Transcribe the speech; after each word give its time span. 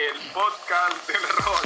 el 0.00 0.16
podcast 0.32 1.06
del 1.08 1.22
rol. 1.44 1.60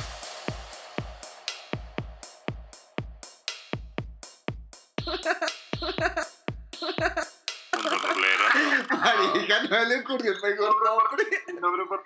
Mundo 7.73 7.91
rolero. 8.03 8.45
Marica, 8.91 9.63
no 9.63 9.85
le 9.85 10.01
ocurrió 10.01 10.33
el 10.33 10.43
mejor 10.43 10.75
nombre. 10.85 11.25
Nombre 11.61 11.85
por 11.87 12.03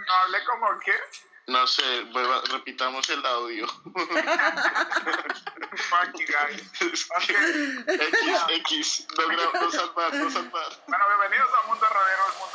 No 0.00 0.14
hable 0.24 0.44
como 0.46 0.66
que. 0.80 0.94
No 1.46 1.66
sé, 1.66 2.06
repitamos 2.50 3.08
el 3.10 3.24
audio. 3.26 3.66
Funky 5.76 6.24
guy. 6.24 6.54
Ok. 7.14 7.30
X, 7.86 8.46
X, 8.48 9.06
no, 9.16 9.28
no 9.28 9.70
salvar, 9.70 10.14
no 10.14 10.30
salvar. 10.30 10.82
Bueno, 10.88 11.04
bienvenidos 11.08 11.50
a 11.52 11.66
Mundo 11.68 11.86
Rolero, 11.86 12.22
el 12.32 12.38
mundo 12.40 12.53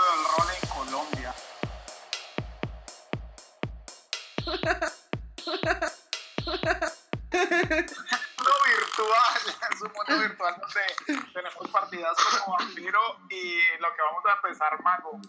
tenemos 11.33 11.67
partidas 11.71 12.17
como 12.43 12.57
vampiro 12.57 12.99
y 13.29 13.59
lo 13.79 13.93
que 13.93 14.01
vamos 14.01 14.25
a 14.25 14.33
empezar 14.33 14.81
mago. 14.83 15.19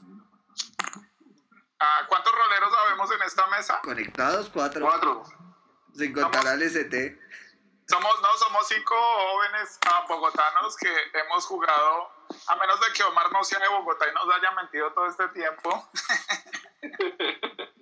Ah, 1.78 2.02
¿Cuántos 2.08 2.32
roleros 2.32 2.72
sabemos 2.72 3.10
en 3.12 3.22
esta 3.22 3.46
mesa? 3.46 3.80
Conectados, 3.82 4.50
cuatro. 4.50 4.84
Cuatro. 4.86 5.24
Sin 5.94 6.12
contar 6.12 6.46
al 6.46 6.62
ST. 6.62 7.18
Somos, 7.88 8.22
no, 8.22 8.28
somos 8.38 8.68
cinco 8.68 8.94
jóvenes 8.94 9.78
ah, 9.88 10.04
bogotanos 10.08 10.76
que 10.76 10.88
hemos 11.14 11.44
jugado, 11.46 12.12
a 12.46 12.56
menos 12.56 12.80
de 12.80 12.92
que 12.92 13.02
Omar 13.02 13.32
no 13.32 13.42
sea 13.42 13.58
de 13.58 13.68
Bogotá 13.68 14.06
y 14.08 14.14
nos 14.14 14.32
haya 14.32 14.52
mentido 14.52 14.92
todo 14.92 15.06
este 15.06 15.26
tiempo. 15.28 15.90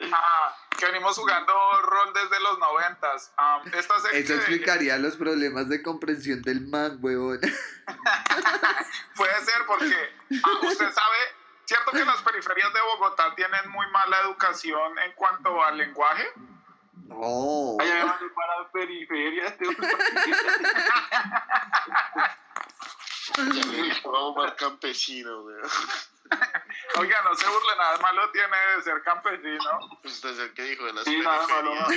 Ah, 0.00 0.56
que 0.78 0.86
venimos 0.86 1.16
jugando 1.16 1.52
rol 1.82 2.12
desde 2.14 2.40
los 2.40 2.58
noventas. 2.58 3.32
Ah, 3.36 3.60
esta 3.72 3.98
serie 4.00 4.20
Eso 4.20 4.34
explicaría 4.34 4.96
los 4.96 5.16
problemas 5.16 5.68
de 5.68 5.82
comprensión 5.82 6.40
del 6.42 6.66
man, 6.68 6.98
huevón. 7.00 7.40
puede 9.16 9.44
ser 9.44 9.66
porque 9.66 10.14
ah, 10.44 10.60
usted 10.62 10.92
sabe, 10.92 11.16
cierto 11.64 11.90
que 11.90 12.04
las 12.04 12.22
periferias 12.22 12.72
de 12.72 12.80
Bogotá 12.80 13.34
tienen 13.34 13.68
muy 13.70 13.86
mala 13.90 14.20
educación 14.24 14.98
en 15.00 15.12
cuanto 15.12 15.62
al 15.62 15.76
lenguaje. 15.76 16.30
No. 17.08 17.76
Allá 17.80 18.18
para 18.34 18.70
periferia. 18.70 19.56
Ya 19.58 19.66
me 23.66 23.82
dijo 23.82 24.10
Omar 24.10 24.54
Campesino, 24.56 25.42
weón. 25.42 25.68
Oiga, 26.98 27.22
no 27.22 27.34
se 27.34 27.46
burle, 27.46 27.76
nada 27.76 27.98
malo 27.98 28.30
tiene 28.30 28.56
de 28.76 28.82
ser 28.82 29.02
campesino. 29.02 29.98
Usted 30.02 30.30
es 30.30 30.38
el 30.38 30.54
que 30.54 30.62
dijo 30.62 30.86
de 30.86 30.92
las 30.94 31.04
Sí, 31.04 31.18
nada 31.20 31.46
malo. 31.46 31.74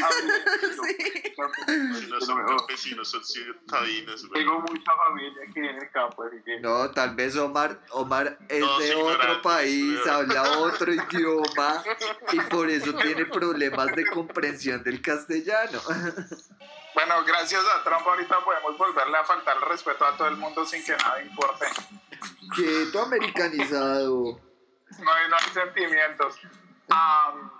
No 2.10 2.22
son 2.22 2.46
campesinos, 2.46 3.10
son 3.10 3.24
ciudadanos. 3.24 4.30
Tengo 4.34 4.60
mucha 4.60 4.92
familia 5.08 5.44
aquí 5.48 5.60
en 5.60 5.78
el 5.78 5.90
campo, 5.92 6.24
así 6.24 6.42
que. 6.44 6.60
No, 6.60 6.92
tal 6.92 7.16
vez 7.16 7.36
Omar, 7.36 7.80
Omar 7.92 8.38
es 8.50 8.66
de 8.80 8.96
otro 8.96 9.42
país, 9.42 10.06
habla 10.08 10.60
otro 10.60 10.94
idioma 10.94 11.84
y 12.32 12.40
por 12.42 12.70
eso 12.70 12.94
tiene 12.96 13.26
problemas 13.26 13.88
de 13.96 14.06
comprensión 14.06 14.84
del 14.84 15.02
castellano. 15.02 15.80
Bueno, 16.94 17.24
gracias 17.24 17.64
a 17.66 17.84
Trump 17.84 18.06
ahorita 18.06 18.40
podemos 18.40 18.78
volverle 18.78 19.18
a 19.18 19.24
faltar 19.24 19.56
el 19.58 19.64
respeto 19.64 20.06
a 20.06 20.18
todo 20.18 20.28
el 20.28 20.38
mundo 20.38 20.66
sin 20.66 20.84
que 20.84 20.96
nada 20.96 21.22
importe. 21.22 21.66
Quieto 22.56 23.02
americanizado. 23.02 24.40
No 25.00 25.14
hay, 25.14 25.30
no 25.30 25.36
hay 25.38 25.54
sentimientos. 25.54 26.36
Am, 26.90 27.52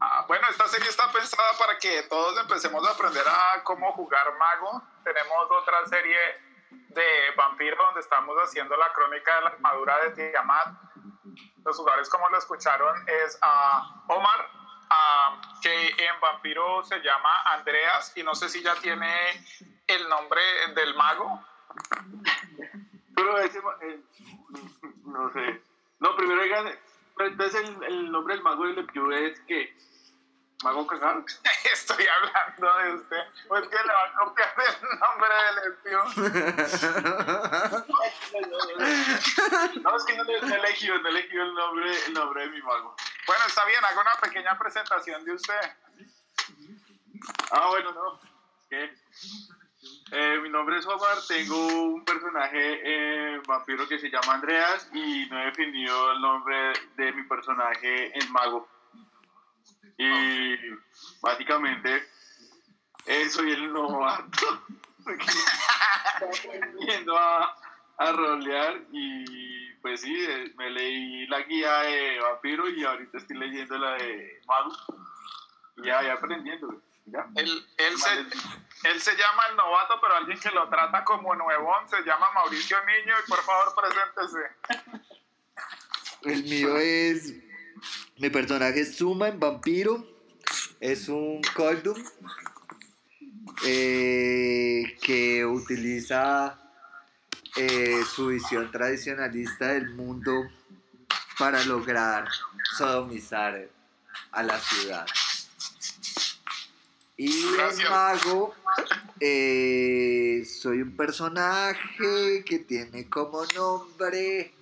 ah, 0.00 0.24
bueno, 0.26 0.48
esta 0.48 0.66
serie 0.68 0.88
está 0.88 1.12
pensada 1.12 1.52
para 1.58 1.78
que 1.78 2.02
todos 2.04 2.38
empecemos 2.40 2.86
a 2.88 2.92
aprender 2.92 3.24
a 3.28 3.62
cómo 3.62 3.92
jugar 3.92 4.34
mago. 4.38 4.82
Tenemos 5.04 5.50
otra 5.50 5.84
serie 5.86 6.18
de 6.70 7.34
vampiro 7.36 7.76
donde 7.76 8.00
estamos 8.00 8.36
haciendo 8.38 8.76
la 8.76 8.92
crónica 8.92 9.34
de 9.34 9.40
la 9.42 9.48
armadura 9.50 9.98
de 10.04 10.30
Tiamat. 10.30 10.68
Los 11.64 11.76
jugadores, 11.76 12.08
como 12.08 12.28
lo 12.30 12.38
escucharon, 12.38 13.06
es 13.06 13.38
a 13.42 14.02
Omar, 14.08 14.57
ah, 14.90 15.40
que 15.62 15.88
en 15.88 16.20
vampiro 16.20 16.82
se 16.82 16.98
llama 17.00 17.30
Andreas 17.52 18.12
y 18.16 18.22
no 18.22 18.34
sé 18.34 18.48
si 18.48 18.62
ya 18.62 18.74
tiene 18.76 19.12
el 19.86 20.08
nombre 20.08 20.40
del 20.74 20.94
mago. 20.94 21.44
Pero 23.14 23.38
ese. 23.38 23.58
eh, 23.58 24.00
no 25.04 25.32
sé. 25.32 25.62
No, 26.00 26.16
primero 26.16 26.42
digan. 26.42 26.78
pero 27.16 27.30
Entonces 27.30 27.68
el, 27.68 27.82
el 27.84 28.12
nombre 28.12 28.34
del 28.34 28.42
mago 28.42 28.64
del 28.64 28.76
Lepiu 28.76 29.10
es 29.12 29.40
que. 29.40 29.76
¿Mago 30.64 30.86
cagar? 30.88 31.22
Estoy 31.72 32.04
hablando 32.06 32.78
de 32.78 32.94
usted. 32.94 33.22
Pues 33.46 33.68
que 33.68 33.76
le 33.76 33.92
va 33.92 34.04
a 34.06 34.12
copiar 34.24 34.54
el 34.58 34.98
nombre 34.98 35.28
del 35.44 35.58
espión. 35.72 36.06
No, 39.82 39.96
es 39.96 40.04
que 40.04 40.16
no, 40.16 40.24
no 40.86 41.08
elegí 41.08 41.36
el 41.36 41.54
nombre, 41.54 41.90
el 42.06 42.12
nombre 42.12 42.42
de 42.42 42.50
mi 42.50 42.62
mago. 42.62 42.94
Bueno, 43.26 43.44
está 43.46 43.64
bien, 43.66 43.84
hago 43.84 44.00
una 44.00 44.14
pequeña 44.22 44.58
presentación 44.58 45.24
de 45.24 45.32
usted. 45.32 45.76
Ah, 47.50 47.66
bueno, 47.68 47.92
no. 47.92 48.20
Eh, 48.70 50.38
mi 50.42 50.48
nombre 50.48 50.78
es 50.78 50.86
Omar, 50.86 51.18
tengo 51.26 51.66
un 51.66 52.04
personaje 52.04 52.80
eh, 52.82 53.40
vampiro 53.46 53.86
que 53.88 53.98
se 53.98 54.10
llama 54.10 54.34
Andreas 54.34 54.88
y 54.92 55.26
no 55.26 55.40
he 55.40 55.46
definido 55.46 56.12
el 56.12 56.20
nombre 56.20 56.72
de 56.96 57.12
mi 57.12 57.24
personaje 57.24 58.18
en 58.18 58.32
mago. 58.32 58.68
Y 59.96 60.56
básicamente 61.20 62.08
eh, 63.06 63.28
soy 63.28 63.52
el 63.52 63.72
novato 63.72 64.62
está 65.08 66.46
aprendiendo 66.46 67.18
a, 67.18 67.54
a 67.98 68.12
rolear 68.12 68.80
y 68.92 69.48
pues 69.82 70.00
sí, 70.00 70.14
eh, 70.14 70.52
me 70.56 70.70
leí 70.70 71.26
la 71.26 71.42
guía 71.42 71.78
de 71.78 72.20
vampiro 72.20 72.68
y 72.68 72.84
ahorita 72.84 73.18
estoy 73.18 73.38
leyendo 73.38 73.78
la 73.78 73.92
de 73.94 74.40
mago. 74.46 74.72
Y 75.76 75.86
ya, 75.86 76.02
ya 76.02 76.14
aprendiendo. 76.14 76.82
¿ya? 77.06 77.26
Él, 77.36 77.66
él, 77.76 77.98
se, 77.98 78.90
él 78.90 79.00
se 79.00 79.12
llama 79.12 79.42
el 79.50 79.56
novato, 79.56 79.94
pero 80.00 80.16
alguien 80.16 80.38
que 80.38 80.50
lo 80.50 80.68
trata 80.68 81.04
como 81.04 81.34
nuevón 81.34 81.88
se 81.88 82.02
llama 82.02 82.30
Mauricio 82.34 82.76
Niño 82.84 83.14
y 83.24 83.28
por 83.28 83.40
favor 83.42 83.74
preséntese. 83.74 84.38
El 86.22 86.42
mío 86.44 86.76
es. 86.78 87.34
Mi 88.16 88.30
personaje 88.30 88.80
es 88.80 88.96
Suma 88.96 89.28
en 89.28 89.38
Vampiro. 89.38 90.04
Es 90.80 91.08
un 91.08 91.40
Coldum 91.54 91.96
eh, 93.64 94.96
que 95.00 95.44
utiliza 95.44 96.67
eh, 97.56 98.02
su 98.04 98.28
visión 98.28 98.70
tradicionalista 98.70 99.68
del 99.68 99.90
mundo 99.90 100.48
para 101.38 101.64
lograr 101.64 102.28
sodomizar 102.76 103.68
a 104.32 104.42
la 104.42 104.58
ciudad. 104.58 105.06
Y 107.16 107.46
el 107.48 107.56
Gracias. 107.56 107.90
mago, 107.90 108.54
eh, 109.18 110.44
soy 110.46 110.82
un 110.82 110.96
personaje 110.96 112.44
que 112.44 112.60
tiene 112.60 113.08
como 113.08 113.44
nombre 113.56 114.52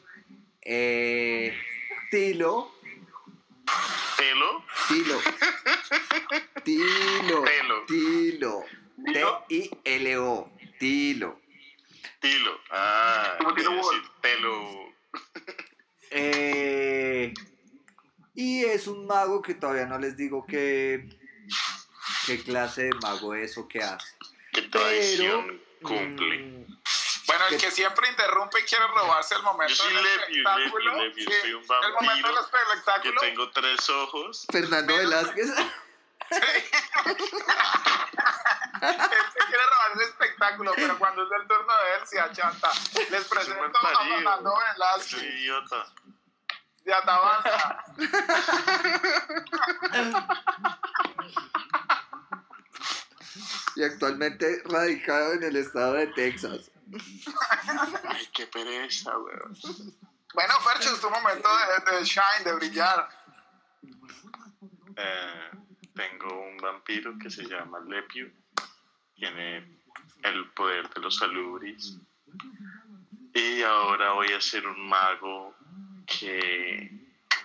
eh, 0.63 1.55
Tilo. 2.11 2.73
Tilo. 4.17 4.65
Tilo. 4.89 5.21
Telo. 6.65 7.85
Tilo. 7.87 8.65
Tilo. 8.65 8.65
T-I-L-O. 9.13 10.51
Tilo. 12.21 12.61
Ah, 12.71 13.35
Como 13.39 13.55
Tilo 13.55 13.73
Wolf. 13.73 14.09
pelo. 14.21 14.95
Eh, 16.11 17.35
y 18.35 18.65
es 18.65 18.87
un 18.87 19.07
mago 19.09 19.43
que 19.43 19.55
todavía 19.55 19.87
no 19.87 19.99
les 19.99 20.17
digo 20.17 20.47
qué, 20.47 21.09
qué 22.27 22.41
clase 22.45 22.85
de 22.85 22.91
mago 23.03 23.35
es 23.35 23.59
o 23.59 23.67
qué 23.67 23.83
hace. 23.83 24.07
¿Qué 24.53 24.63
tradición 24.63 25.47
Pero, 25.47 25.61
cumple? 25.83 26.39
mm, 26.39 26.65
Bueno, 27.27 27.47
el 27.51 27.59
que 27.59 27.71
siempre 27.73 28.09
interrumpe 28.09 28.61
y 28.61 28.63
quiere 28.65 28.87
robarse 28.87 29.35
el 29.35 29.43
momento 29.43 29.75
Yo 29.75 29.83
soy 29.83 29.95
del 29.97 30.07
espectáculo. 30.07 30.95
Sí, 31.15 31.25
soy 31.25 31.53
un 31.55 31.63
el 31.63 31.93
momento 31.93 32.29
del 32.29 32.37
Que 32.37 32.41
espectáculo. 32.63 33.21
tengo 33.21 33.51
tres 33.51 33.91
ojos. 33.91 34.47
Fernando 34.53 34.97
Velázquez. 34.97 35.49
Se 36.31 36.41
quiere 39.57 39.71
robar 39.71 39.93
el 39.95 40.01
espectáculo, 40.03 40.73
pero 40.75 40.99
cuando 40.99 41.23
es 41.23 41.31
el 41.41 41.47
turno 41.49 41.73
de 41.73 41.95
él 41.97 42.07
se 42.07 42.21
achanta. 42.21 42.71
Les 43.11 43.25
presento 43.25 43.79
a. 43.79 44.05
Fernando 44.05 44.51
Soy 44.51 44.63
Velázquez 44.73 45.23
idiota. 45.23 45.87
de 46.85 46.95
Atabanza. 46.95 47.85
y 53.77 53.85
actualmente 53.85 54.63
radicado 54.65 55.33
en 55.35 55.43
el 55.43 55.57
estado 55.57 55.95
de 55.95 56.07
Texas. 56.09 56.71
Ay, 58.09 58.29
qué 58.33 58.47
pereza, 58.47 59.17
weón. 59.19 59.57
Bueno, 60.35 60.55
Fercho, 60.61 60.93
es 60.93 61.01
tu 61.01 61.11
momento 61.11 61.49
de, 61.59 61.97
de 61.97 62.05
shine, 62.05 62.45
de 62.45 62.53
brillar. 62.55 63.09
Eh, 64.97 65.51
tengo 65.95 66.41
un 66.43 66.57
vampiro 66.59 67.19
que 67.19 67.31
se 67.31 67.45
llama 67.45 67.81
Lepiu. 67.81 68.31
Tiene 69.17 69.79
el 70.23 70.51
poder 70.51 70.89
de 70.91 71.01
los 71.01 71.17
salubris. 71.17 71.95
Y 73.35 73.63
ahora 73.63 74.13
voy 74.13 74.33
a 74.33 74.41
ser 74.41 74.67
un 74.67 74.89
mago 74.89 75.55
que 76.07 76.91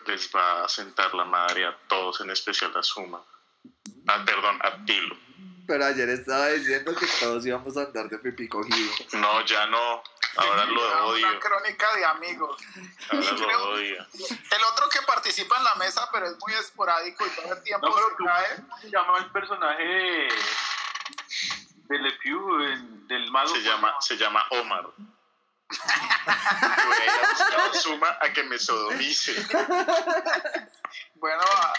les 0.07 0.31
va 0.35 0.65
a 0.65 0.69
sentar 0.69 1.13
la 1.13 1.25
madre 1.25 1.65
a 1.65 1.77
todos, 1.87 2.21
en 2.21 2.29
especial 2.29 2.75
a 2.75 2.83
Suma. 2.83 3.21
Ah, 4.07 4.23
perdón, 4.25 4.59
a 4.63 4.83
Tilo. 4.85 5.15
Pero 5.67 5.85
ayer 5.85 6.09
estaba 6.09 6.47
diciendo 6.49 6.93
que 6.95 7.05
todos 7.19 7.45
íbamos 7.45 7.77
a 7.77 7.83
andar 7.83 8.09
de 8.09 8.17
pipí 8.19 8.47
cogido. 8.47 8.91
No, 9.13 9.45
ya 9.45 9.67
no. 9.67 10.03
Ahora 10.37 10.65
lo 10.65 11.05
odio. 11.07 11.27
Una 11.27 11.39
crónica 11.39 11.93
de 11.95 12.05
amigos. 12.05 12.61
Ahora 13.11 13.29
creo- 13.35 13.47
lo 13.49 13.69
odio. 13.71 14.05
El 14.13 14.63
otro 14.71 14.89
que 14.89 15.01
participa 15.05 15.57
en 15.57 15.63
la 15.65 15.75
mesa, 15.75 16.07
pero 16.11 16.25
es 16.27 16.37
muy 16.39 16.53
esporádico 16.53 17.25
y 17.25 17.29
todo 17.31 17.53
el 17.53 17.63
tiempo 17.63 17.87
No, 17.87 17.93
pero 17.95 18.09
se 18.09 18.15
tú- 18.15 18.23
cae. 18.25 18.55
¿Cómo 18.57 18.77
se 18.79 18.89
llama 18.89 19.17
el 19.19 19.31
personaje 19.31 19.83
de, 19.83 20.27
de 21.89 21.97
Le 21.99 22.11
Pew, 22.13 22.57
del 23.07 23.31
mago? 23.31 23.49
Se 23.49 23.61
llama, 23.61 23.95
se 23.99 24.17
llama 24.17 24.45
Omar. 24.51 24.83
Voy 24.83 25.07
a 26.97 27.05
ir 27.05 27.09
a 27.09 27.29
buscar 27.29 27.59
a 27.61 27.73
Suma 27.73 28.17
a 28.21 28.33
que 28.33 28.43
me 28.43 28.59
sodomice. 28.59 29.45
Bueno, 31.15 31.43
a, 31.43 31.73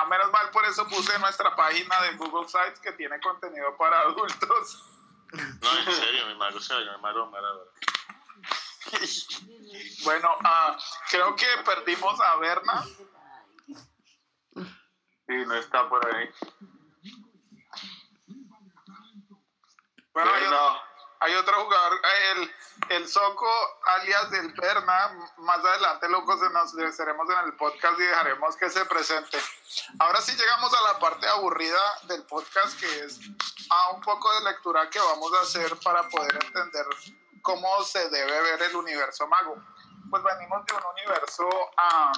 a 0.00 0.04
menos 0.06 0.30
mal 0.30 0.50
por 0.50 0.64
eso 0.66 0.86
puse 0.86 1.18
nuestra 1.18 1.54
página 1.56 2.00
de 2.02 2.16
Google 2.16 2.48
Sites 2.48 2.78
que 2.80 2.92
tiene 2.92 3.18
contenido 3.20 3.76
para 3.76 4.00
adultos. 4.00 4.84
No, 5.32 5.78
en 5.78 5.92
serio, 5.92 6.26
mi 6.26 6.34
mago 6.36 6.60
se 6.60 6.74
va 6.74 6.80
a 6.80 6.84
llamar 6.84 7.16
Omar 7.18 7.44
ahora. 7.44 7.70
Bueno, 10.04 10.28
ah, 10.44 10.78
creo 11.10 11.36
que 11.36 11.46
perdimos 11.64 12.20
a 12.20 12.36
Berna. 12.36 12.84
Sí, 14.54 15.34
no 15.46 15.54
está 15.54 15.88
por 15.88 16.06
ahí. 16.14 16.30
Bueno, 20.18 20.34
hay, 20.34 20.50
no. 20.50 20.82
hay 21.20 21.34
otro 21.36 21.62
jugador, 21.62 22.00
el, 22.32 22.54
el 22.88 23.08
Soco, 23.08 23.48
alias 23.84 24.32
del 24.32 24.52
Berna. 24.52 25.16
Más 25.36 25.64
adelante, 25.64 26.08
locos, 26.08 26.40
nos 26.50 26.72
seremos 26.96 27.30
en 27.30 27.38
el 27.44 27.54
podcast 27.54 28.00
y 28.00 28.02
dejaremos 28.02 28.56
que 28.56 28.68
se 28.68 28.84
presente. 28.86 29.38
Ahora 30.00 30.20
sí 30.20 30.36
llegamos 30.36 30.74
a 30.74 30.92
la 30.92 30.98
parte 30.98 31.28
aburrida 31.28 31.78
del 32.08 32.24
podcast, 32.26 32.80
que 32.80 33.04
es 33.04 33.20
a 33.70 33.90
un 33.90 34.00
poco 34.00 34.34
de 34.34 34.50
lectura 34.50 34.90
que 34.90 34.98
vamos 34.98 35.32
a 35.34 35.42
hacer 35.42 35.78
para 35.84 36.02
poder 36.08 36.34
entender 36.34 36.86
cómo 37.40 37.80
se 37.84 38.10
debe 38.10 38.42
ver 38.42 38.62
el 38.62 38.74
universo 38.74 39.28
mago. 39.28 39.54
Pues 40.10 40.20
venimos 40.24 40.66
de 40.66 40.74
un 40.74 40.82
universo 40.96 41.48
ah, 41.76 42.12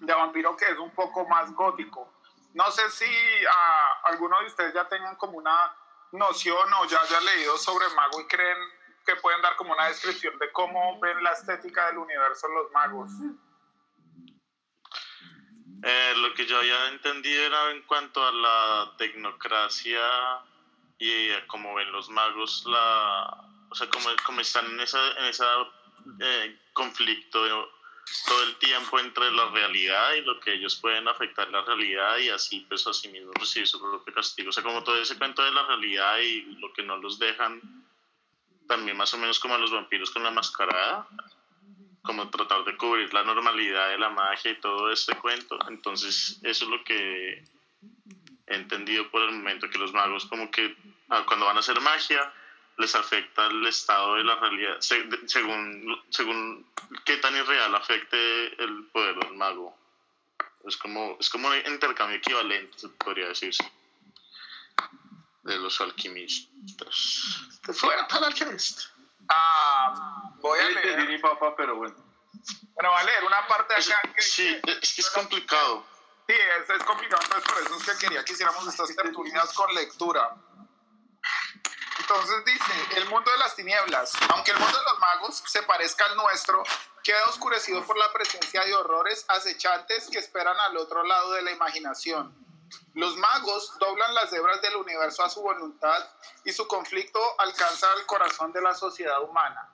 de 0.00 0.12
vampiro 0.12 0.54
que 0.54 0.70
es 0.70 0.78
un 0.78 0.94
poco 0.94 1.26
más 1.26 1.50
gótico. 1.52 2.12
No 2.52 2.70
sé 2.70 2.90
si 2.90 3.06
ah, 3.50 4.00
alguno 4.04 4.38
de 4.40 4.48
ustedes 4.48 4.74
ya 4.74 4.86
tengan 4.86 5.16
como 5.16 5.38
una 5.38 5.79
noción 6.12 6.72
o 6.74 6.86
ya 6.86 7.00
hayan 7.00 7.24
leído 7.24 7.56
sobre 7.58 7.88
mago 7.94 8.20
y 8.20 8.26
creen 8.26 8.58
que 9.04 9.16
pueden 9.16 9.40
dar 9.42 9.56
como 9.56 9.72
una 9.72 9.86
descripción 9.86 10.38
de 10.38 10.50
cómo 10.52 10.98
ven 11.00 11.22
la 11.22 11.32
estética 11.32 11.86
del 11.86 11.98
universo 11.98 12.48
los 12.48 12.70
magos. 12.72 13.10
Eh, 15.82 16.14
lo 16.16 16.34
que 16.34 16.46
yo 16.46 16.58
había 16.58 16.88
entendido 16.88 17.42
era 17.42 17.70
en 17.70 17.82
cuanto 17.82 18.24
a 18.26 18.32
la 18.32 18.94
tecnocracia 18.98 20.02
y 20.98 21.30
a 21.30 21.46
cómo 21.46 21.74
ven 21.74 21.90
los 21.90 22.10
magos, 22.10 22.64
la, 22.66 23.44
o 23.70 23.74
sea, 23.74 23.88
cómo, 23.88 24.10
cómo 24.26 24.40
están 24.42 24.66
en 24.66 24.80
ese 24.80 24.98
en 25.18 25.24
esa, 25.24 25.46
eh, 26.20 26.58
conflicto 26.74 27.70
todo 28.26 28.42
el 28.44 28.56
tiempo 28.56 28.98
entre 28.98 29.30
la 29.30 29.50
realidad 29.50 30.14
y 30.14 30.22
lo 30.22 30.38
que 30.40 30.54
ellos 30.54 30.76
pueden 30.76 31.06
afectar 31.08 31.48
la 31.50 31.62
realidad 31.62 32.18
y 32.18 32.28
así 32.28 32.64
pues 32.68 32.86
así 32.86 33.08
mismo 33.08 33.32
recibir 33.32 33.66
su 33.66 33.80
propio 33.80 34.12
castigo. 34.12 34.50
O 34.50 34.52
sea, 34.52 34.62
como 34.62 34.82
todo 34.82 35.00
ese 35.00 35.16
cuento 35.16 35.44
de 35.44 35.52
la 35.52 35.66
realidad 35.66 36.18
y 36.18 36.42
lo 36.58 36.72
que 36.72 36.82
no 36.82 36.96
los 36.96 37.18
dejan, 37.18 37.60
también 38.66 38.96
más 38.96 39.12
o 39.14 39.18
menos 39.18 39.38
como 39.38 39.54
a 39.54 39.58
los 39.58 39.70
vampiros 39.70 40.10
con 40.10 40.22
la 40.22 40.30
mascarada, 40.30 41.08
como 42.02 42.30
tratar 42.30 42.64
de 42.64 42.76
cubrir 42.76 43.12
la 43.12 43.24
normalidad 43.24 43.90
de 43.90 43.98
la 43.98 44.10
magia 44.10 44.52
y 44.52 44.60
todo 44.60 44.90
este 44.90 45.14
cuento. 45.16 45.58
Entonces, 45.68 46.40
eso 46.42 46.64
es 46.64 46.70
lo 46.70 46.82
que 46.84 47.44
he 48.46 48.54
entendido 48.54 49.10
por 49.10 49.22
el 49.22 49.32
momento, 49.32 49.68
que 49.70 49.78
los 49.78 49.92
magos 49.92 50.26
como 50.26 50.50
que 50.50 50.76
ah, 51.10 51.24
cuando 51.26 51.46
van 51.46 51.56
a 51.56 51.60
hacer 51.60 51.80
magia 51.80 52.32
les 52.80 52.94
afecta 52.94 53.46
el 53.46 53.66
estado 53.66 54.14
de 54.16 54.24
la 54.24 54.34
realidad, 54.36 54.80
se- 54.80 55.02
de- 55.04 55.28
según, 55.28 56.02
según 56.10 56.66
qué 57.04 57.18
tan 57.18 57.36
irreal 57.36 57.74
afecte 57.74 58.62
el 58.62 58.86
poder 58.92 59.16
del 59.16 59.34
mago. 59.34 59.76
Es 60.66 60.76
como, 60.76 61.16
es 61.20 61.28
como 61.30 61.48
un 61.48 61.56
intercambio 61.66 62.16
equivalente, 62.18 62.88
podría 62.98 63.28
decirse, 63.28 63.70
de 65.42 65.56
los 65.58 65.80
alquimistas. 65.80 67.48
De 67.66 67.72
fuera 67.72 68.06
tal 68.08 68.24
alquimista. 68.24 68.82
Ah, 69.28 70.30
voy 70.40 70.58
a 70.58 70.68
leer, 70.70 71.08
mi 71.08 71.18
papá, 71.18 71.54
pero 71.56 71.76
bueno. 71.76 71.94
bueno, 72.74 72.90
voy 72.90 73.00
a 73.00 73.04
leer 73.04 73.24
una 73.24 73.46
parte 73.46 73.74
Es- 73.78 73.90
acá 73.90 74.12
que, 74.14 74.22
sí, 74.22 74.56
es 74.82 74.94
que 74.94 75.00
es 75.02 75.10
complicado. 75.10 75.86
Sí, 76.28 76.34
es, 76.34 76.70
es 76.70 76.84
complicado, 76.84 77.22
entonces 77.24 77.52
por 77.52 77.62
eso 77.62 77.76
es 77.76 77.82
que 77.98 78.06
quería 78.06 78.24
que 78.24 78.32
hiciéramos 78.32 78.66
estas 78.66 78.94
tertulias 78.94 79.52
con 79.52 79.74
lectura. 79.74 80.36
Entonces 82.10 82.44
dice, 82.44 82.72
el 82.96 83.08
mundo 83.08 83.30
de 83.30 83.38
las 83.38 83.54
tinieblas, 83.54 84.12
aunque 84.30 84.50
el 84.50 84.58
mundo 84.58 84.76
de 84.76 84.84
los 84.84 84.98
magos 84.98 85.44
se 85.46 85.62
parezca 85.62 86.06
al 86.06 86.16
nuestro, 86.16 86.64
queda 87.04 87.24
oscurecido 87.26 87.84
por 87.84 87.96
la 87.96 88.12
presencia 88.12 88.64
de 88.64 88.74
horrores 88.74 89.24
acechantes 89.28 90.10
que 90.10 90.18
esperan 90.18 90.58
al 90.58 90.76
otro 90.76 91.04
lado 91.04 91.30
de 91.34 91.42
la 91.42 91.52
imaginación. 91.52 92.34
Los 92.94 93.16
magos 93.16 93.78
doblan 93.78 94.12
las 94.12 94.32
hebras 94.32 94.60
del 94.60 94.74
universo 94.74 95.22
a 95.22 95.30
su 95.30 95.40
voluntad 95.40 96.04
y 96.42 96.50
su 96.50 96.66
conflicto 96.66 97.20
alcanza 97.38 97.86
el 98.00 98.06
corazón 98.06 98.52
de 98.52 98.60
la 98.60 98.74
sociedad 98.74 99.22
humana. 99.22 99.70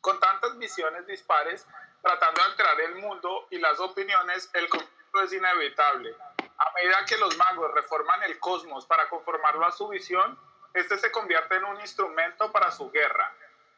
Con 0.00 0.18
tantas 0.18 0.56
visiones 0.56 1.06
dispares, 1.06 1.66
tratando 2.00 2.40
de 2.40 2.48
alterar 2.48 2.80
el 2.80 2.94
mundo 2.94 3.46
y 3.50 3.58
las 3.58 3.78
opiniones, 3.78 4.48
el 4.54 4.70
conflicto 4.70 5.20
es 5.22 5.34
inevitable. 5.34 6.16
A 6.56 6.72
medida 6.72 7.04
que 7.04 7.18
los 7.18 7.36
magos 7.36 7.74
reforman 7.74 8.22
el 8.22 8.38
cosmos 8.38 8.86
para 8.86 9.06
conformarlo 9.10 9.66
a 9.66 9.72
su 9.72 9.86
visión, 9.88 10.38
este 10.76 10.98
se 10.98 11.10
convierte 11.10 11.56
en 11.56 11.64
un 11.64 11.80
instrumento 11.80 12.52
para 12.52 12.70
su 12.70 12.90
guerra. 12.90 13.32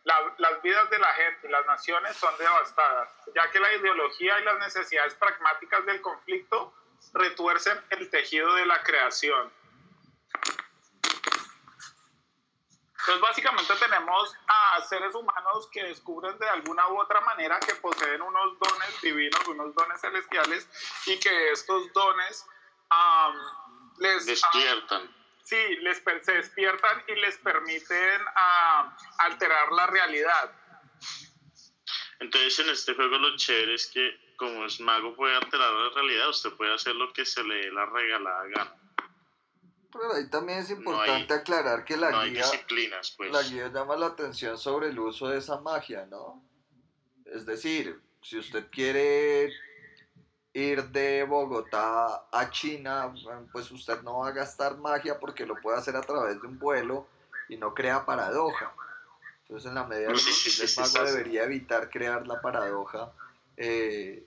La- 0.04 0.34
las 0.38 0.62
vidas 0.62 0.88
de 0.90 0.98
la 0.98 1.12
gente 1.14 1.48
y 1.48 1.50
las 1.50 1.66
naciones 1.66 2.16
son 2.16 2.36
devastadas, 2.38 3.10
ya 3.34 3.50
que 3.50 3.60
la 3.60 3.72
ideología 3.74 4.38
y 4.40 4.44
las 4.44 4.58
necesidades 4.58 5.14
pragmáticas 5.14 5.84
del 5.86 6.00
conflicto 6.00 6.72
retuercen 7.12 7.80
el 7.90 8.10
tejido 8.10 8.54
de 8.54 8.66
la 8.66 8.82
creación. 8.82 9.52
Entonces, 13.00 13.20
básicamente 13.22 13.74
tenemos 13.76 14.34
a 14.48 14.82
seres 14.82 15.14
humanos 15.14 15.68
que 15.72 15.82
descubren 15.84 16.38
de 16.38 16.48
alguna 16.48 16.88
u 16.88 17.00
otra 17.00 17.20
manera 17.22 17.58
que 17.60 17.74
poseen 17.76 18.20
unos 18.20 18.58
dones 18.58 19.00
divinos, 19.00 19.46
unos 19.46 19.74
dones 19.74 20.00
celestiales, 20.00 20.68
y 21.06 21.18
que 21.18 21.52
estos 21.52 21.90
dones 21.94 22.44
am, 22.90 23.34
les, 23.98 24.26
Despiertan. 24.26 25.08
Sí, 25.48 25.76
les 25.82 26.00
per- 26.00 26.24
se 26.24 26.32
despiertan 26.32 27.02
y 27.08 27.14
les 27.20 27.36
permiten 27.38 28.20
ah, 28.36 28.96
alterar 29.18 29.72
la 29.72 29.86
realidad. 29.86 30.52
Entonces 32.20 32.58
en 32.58 32.70
este 32.70 32.94
juego 32.94 33.16
lo 33.18 33.36
chévere 33.36 33.74
es 33.74 33.86
que 33.86 34.34
como 34.36 34.64
es 34.66 34.80
mago 34.80 35.14
puede 35.16 35.34
alterar 35.36 35.70
la 35.72 35.90
realidad, 35.94 36.28
usted 36.28 36.50
puede 36.52 36.74
hacer 36.74 36.94
lo 36.94 37.12
que 37.12 37.24
se 37.24 37.42
le 37.44 37.54
dé 37.56 37.72
la 37.72 37.86
regalada 37.86 38.44
gana. 38.48 38.74
Pero 39.90 40.12
ahí 40.14 40.28
también 40.30 40.58
es 40.58 40.70
No 40.70 40.76
importante 40.76 41.32
hay- 41.34 41.40
aclarar 41.40 41.84
que 41.84 41.96
la 41.96 42.10
no 42.10 42.24
guía, 42.24 42.42
disciplinas, 42.42 43.14
pues. 43.16 43.32
la 43.32 43.42
guía 43.42 43.68
llama 43.68 43.96
la 43.96 44.06
atención 44.06 44.58
sobre 44.58 44.88
el 44.88 44.98
uso 44.98 45.28
de 45.28 45.38
esa 45.38 45.60
magia, 45.60 46.06
¿no? 46.06 46.44
Es 47.24 47.46
decir, 47.46 48.00
si 48.22 48.38
usted 48.38 48.66
quiere 48.70 49.50
ir 50.52 50.88
de 50.88 51.24
Bogotá 51.24 52.24
a 52.30 52.50
China, 52.50 53.14
pues 53.52 53.70
usted 53.70 54.02
no 54.02 54.18
va 54.18 54.28
a 54.28 54.32
gastar 54.32 54.76
magia 54.78 55.18
porque 55.18 55.46
lo 55.46 55.60
puede 55.60 55.78
hacer 55.78 55.96
a 55.96 56.00
través 56.00 56.40
de 56.40 56.46
un 56.46 56.58
vuelo 56.58 57.06
y 57.48 57.56
no 57.56 57.74
crea 57.74 58.04
paradoja. 58.04 58.72
Entonces, 59.42 59.68
en 59.68 59.74
la 59.74 59.84
medida 59.84 60.08
de 60.08 60.14
lo 60.14 60.18
posible, 60.18 60.70
el 60.70 60.76
mago 60.76 61.10
debería 61.10 61.44
evitar 61.44 61.88
crear 61.88 62.26
la 62.26 62.40
paradoja 62.40 63.12
eh, 63.56 64.26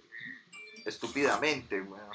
estúpidamente. 0.85 1.81
bueno. 1.81 2.09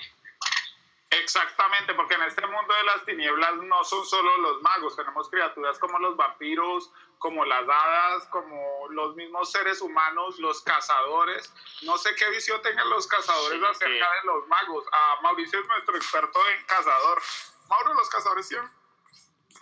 Exactamente, 1.11 1.95
porque 1.95 2.15
en 2.15 2.23
este 2.23 2.45
mundo 2.47 2.75
de 2.75 2.83
las 2.85 3.05
tinieblas 3.05 3.55
no 3.57 3.85
son 3.85 4.05
solo 4.05 4.37
los 4.39 4.61
magos, 4.63 4.97
tenemos 4.97 5.29
criaturas 5.31 5.79
como 5.79 5.99
los 6.01 6.17
vampiros, 6.17 6.91
como 7.19 7.45
las 7.45 7.63
hadas, 7.69 8.27
como 8.29 8.89
los 8.91 9.15
mismos 9.15 9.51
seres 9.51 9.81
humanos, 9.81 10.39
los 10.39 10.63
cazadores. 10.63 11.53
No 11.83 11.97
sé 11.97 12.15
qué 12.17 12.29
visión 12.31 12.61
tengan 12.63 12.89
los 12.91 13.07
cazadores 13.07 13.59
Sí, 13.59 13.65
acerca 13.65 14.07
sí. 14.13 14.21
de 14.21 14.27
los 14.27 14.47
magos. 14.49 14.85
Ah, 14.93 15.19
Mauricio 15.23 15.61
es 15.61 15.67
nuestro 15.69 15.97
experto 15.97 16.39
en 16.49 16.65
cazador. 16.67 17.23
Mauro, 17.69 17.95
¿los 17.95 18.09
cazadores 18.11 18.49
tienen 18.49 18.71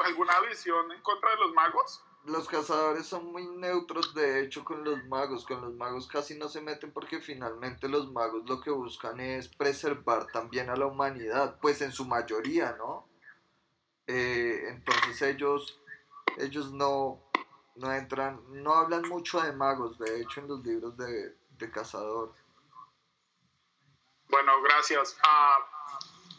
alguna 0.01 0.41
visión 0.41 0.91
en 0.93 1.01
contra 1.03 1.31
de 1.31 1.37
los 1.37 1.53
magos? 1.53 2.03
Los 2.27 2.49
cazadores 2.49 3.07
son 3.07 3.33
muy 3.33 3.47
neutros, 3.47 4.15
de 4.15 4.43
hecho, 4.43 4.65
con 4.65 4.83
los 4.83 5.05
magos. 5.05 5.45
Con 5.45 5.61
los 5.61 5.75
magos 5.75 6.09
casi 6.09 6.37
no 6.39 6.49
se 6.49 6.61
meten 6.61 6.93
porque 6.93 7.21
finalmente 7.21 7.89
los 7.89 8.11
magos 8.13 8.49
lo 8.49 8.61
que 8.61 8.71
buscan 8.71 9.21
es 9.21 9.49
preservar 9.49 10.27
también 10.33 10.71
a 10.71 10.77
la 10.77 10.87
humanidad, 10.87 11.59
pues 11.61 11.83
en 11.83 11.93
su 11.93 12.07
mayoría, 12.07 12.77
¿no? 12.79 13.09
Eh, 14.07 14.65
entonces 14.69 15.21
ellos, 15.23 15.81
ellos 16.39 16.73
no, 16.73 17.23
no 17.77 17.93
entran, 17.93 18.41
no 18.51 18.75
hablan 18.75 19.09
mucho 19.09 19.41
de 19.41 19.53
magos, 19.53 19.99
de 19.99 20.21
hecho, 20.21 20.41
en 20.41 20.49
los 20.49 20.65
libros 20.65 20.97
de, 20.97 21.37
de 21.59 21.71
cazador. 21.71 22.33
Bueno, 24.29 24.53
gracias. 24.63 25.17
Ah, 25.23 25.57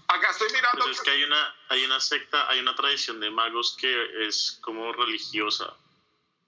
acá 0.07 0.29
estoy 0.31 0.47
mirando. 0.53 0.85
Pues 0.85 0.97
es 0.97 1.03
que 1.03 1.12
hay 1.12 1.24
una, 1.24 1.55
hay 1.69 1.85
una 1.85 2.00
secta, 2.00 2.50
hay 2.50 2.59
una 2.59 2.75
tradición 2.75 3.19
de 3.19 3.29
magos 3.29 3.75
que 3.79 4.27
es 4.27 4.57
como 4.62 4.91
religiosa. 4.93 5.74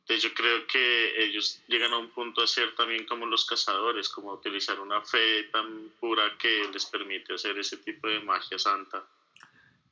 De 0.07 0.15
hecho, 0.15 0.33
creo 0.33 0.65
que 0.67 1.25
ellos 1.25 1.59
llegan 1.67 1.91
a 1.91 1.97
un 1.97 2.09
punto 2.11 2.41
a 2.41 2.47
ser 2.47 2.73
también 2.75 3.05
como 3.05 3.25
los 3.25 3.45
cazadores, 3.45 4.07
como 4.07 4.31
utilizar 4.31 4.79
una 4.79 5.01
fe 5.01 5.43
tan 5.51 5.89
pura 5.99 6.37
que 6.37 6.69
les 6.71 6.85
permite 6.85 7.33
hacer 7.33 7.57
ese 7.59 7.77
tipo 7.77 8.07
de 8.07 8.21
magia 8.21 8.57
santa. 8.57 9.03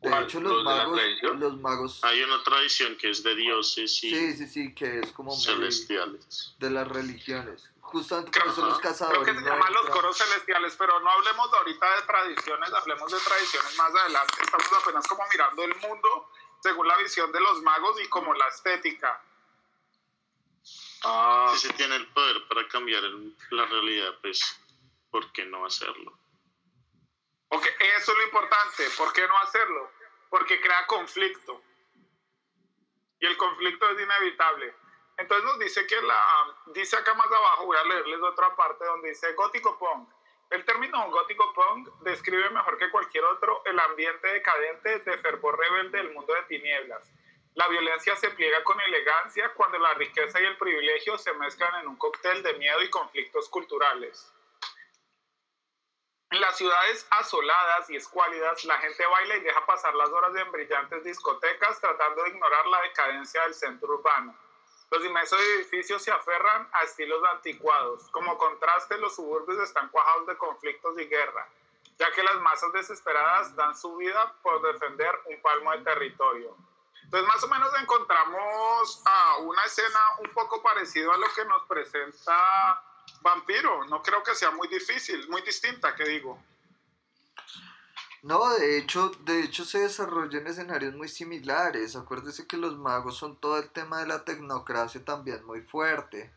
De 0.02 0.10
hecho, 0.22 0.40
los 0.40 0.54
¿Los 0.54 0.58
de 0.60 0.64
la 0.64 0.76
magos, 0.76 1.02
los 1.40 1.58
magos, 1.60 2.04
Hay 2.04 2.22
una 2.22 2.42
tradición 2.44 2.96
que 2.96 3.10
es 3.10 3.24
de 3.24 3.36
dioses 3.36 4.04
y 4.04 4.12
sí, 4.12 4.34
sí, 4.38 4.48
sí, 4.48 4.74
que 4.74 5.00
es 5.00 5.12
como 5.12 5.36
celestiales. 5.36 6.54
de 6.60 6.70
las 6.70 6.88
religiones. 6.88 7.70
Justamente 7.86 8.32
Creo, 8.32 8.46
que 9.24 9.34
se 9.34 9.42
no 9.42 9.48
llaman 9.48 9.74
los 9.74 9.90
coros 9.90 10.18
celestiales, 10.18 10.76
pero 10.76 11.00
no 11.00 11.10
hablemos 11.10 11.54
ahorita 11.54 11.96
de 11.96 12.02
tradiciones, 12.02 12.74
hablemos 12.74 13.12
de 13.12 13.20
tradiciones 13.20 13.78
más 13.78 13.94
adelante. 13.96 14.34
Estamos 14.42 14.68
apenas 14.74 15.08
como 15.08 15.24
mirando 15.32 15.64
el 15.64 15.76
mundo 15.76 16.30
según 16.62 16.88
la 16.88 16.98
visión 16.98 17.32
de 17.32 17.40
los 17.40 17.62
magos 17.62 18.02
y 18.02 18.08
como 18.10 18.34
la 18.34 18.48
estética. 18.48 19.22
Ah, 21.04 21.52
Si 21.54 21.68
se 21.68 21.74
tiene 21.74 21.96
el 21.96 22.08
poder 22.08 22.48
para 22.48 22.68
cambiar 22.68 23.04
el- 23.04 23.38
la 23.52 23.66
realidad, 23.68 24.16
pues, 24.22 24.42
¿por 25.12 25.32
qué 25.32 25.46
no 25.46 25.64
hacerlo? 25.66 26.18
Ok, 27.50 27.66
eso 27.98 28.12
es 28.12 28.18
lo 28.18 28.24
importante. 28.24 28.90
¿Por 28.98 29.14
qué 29.14 29.28
no 29.28 29.38
hacerlo? 29.38 29.92
Porque 30.30 30.60
crea 30.60 30.88
conflicto. 30.88 31.62
Y 33.20 33.26
el 33.28 33.38
conflicto 33.38 33.88
es 33.92 34.02
inevitable. 34.02 34.76
Entonces 35.18 35.46
nos 35.46 35.60
dice 35.60 35.88
que 35.88 36.02
la, 36.02 36.22
dice 36.68 36.98
acá 36.98 37.14
más 37.14 37.28
abajo, 37.28 37.66
voy 37.66 37.78
a 37.78 37.84
leerles 37.84 38.22
otra 38.22 38.56
parte 38.56 38.84
donde 38.86 39.10
dice 39.10 39.34
gótico 39.34 39.78
punk. 39.78 40.10
El 40.50 40.64
término 40.66 41.10
gótico 41.10 41.54
punk 41.54 41.90
describe 42.02 42.50
mejor 42.50 42.78
que 42.78 42.90
cualquier 42.90 43.24
otro 43.26 43.64
el 43.66 43.80
ambiente 43.80 44.28
decadente 44.28 45.00
de 45.00 45.18
fervor 45.18 45.58
rebelde 45.58 45.98
del 45.98 46.14
mundo 46.14 46.34
de 46.34 46.44
tinieblas. 46.44 47.10
La 47.56 47.68
violencia 47.70 48.16
se 48.18 48.30
pliega 48.32 48.64
con 48.66 48.80
elegancia 48.82 49.54
cuando 49.54 49.80
la 49.80 49.94
riqueza 49.94 50.42
y 50.42 50.46
el 50.46 50.58
privilegio 50.58 51.18
se 51.18 51.34
mezclan 51.34 51.82
en 51.82 51.88
un 51.88 51.96
cóctel 51.96 52.44
de 52.44 52.54
miedo 52.56 52.82
y 52.84 52.90
conflictos 52.90 53.48
culturales. 53.48 54.32
En 56.32 56.42
las 56.42 56.58
ciudades 56.58 57.08
asoladas 57.12 57.90
y 57.90 57.96
escuálidas, 57.96 58.66
la 58.66 58.78
gente 58.80 59.06
baila 59.06 59.38
y 59.38 59.40
deja 59.40 59.66
pasar 59.66 59.96
las 59.96 60.10
horas 60.10 60.36
en 60.36 60.52
brillantes 60.52 61.06
discotecas 61.06 61.80
tratando 61.80 62.24
de 62.24 62.32
ignorar 62.32 62.66
la 62.68 62.82
decadencia 62.82 63.42
del 63.44 63.54
centro 63.54 63.94
urbano. 63.94 64.38
Los 64.92 65.04
inmensos 65.04 65.40
edificios 65.40 66.02
se 66.04 66.12
aferran 66.12 66.70
a 66.72 66.84
estilos 66.84 67.22
anticuados. 67.34 68.10
Como 68.12 68.38
contraste, 68.38 68.98
los 68.98 69.16
suburbios 69.16 69.60
están 69.60 69.90
cuajados 69.90 70.28
de 70.28 70.38
conflictos 70.38 71.00
y 71.00 71.06
guerra, 71.06 71.50
ya 71.98 72.12
que 72.12 72.24
las 72.24 72.40
masas 72.42 72.72
desesperadas 72.72 73.56
dan 73.56 73.76
su 73.76 73.96
vida 73.98 74.34
por 74.42 74.62
defender 74.62 75.12
un 75.26 75.42
palmo 75.42 75.72
de 75.72 75.80
territorio. 75.80 76.56
Entonces, 77.04 77.28
más 77.28 77.44
o 77.44 77.48
menos 77.48 77.70
encontramos 77.80 79.04
una 79.42 79.64
escena 79.64 80.00
un 80.20 80.30
poco 80.32 80.62
parecida 80.62 81.14
a 81.14 81.18
lo 81.18 81.28
que 81.34 81.46
nos 81.46 81.64
presenta 81.66 82.82
Vampiro. 83.22 83.86
No 83.86 84.02
creo 84.02 84.24
que 84.24 84.34
sea 84.34 84.52
muy 84.52 84.68
difícil, 84.68 85.28
muy 85.30 85.42
distinta, 85.42 85.96
que 85.96 86.04
digo. 86.04 86.42
No, 88.26 88.50
de 88.56 88.80
hecho, 88.80 89.12
de 89.24 89.42
hecho 89.42 89.64
se 89.64 89.82
desarrollan 89.82 90.48
escenarios 90.48 90.96
muy 90.96 91.08
similares. 91.08 91.96
Acuérdese 91.96 92.48
que 92.48 92.58
los 92.58 92.76
magos 92.76 93.18
son 93.18 93.40
todo 93.40 93.60
el 93.60 93.70
tema 93.70 94.00
de 94.00 94.08
la 94.08 94.26
tecnocracia 94.26 95.06
también 95.06 95.46
muy 95.46 95.62
fuerte. 95.62 96.34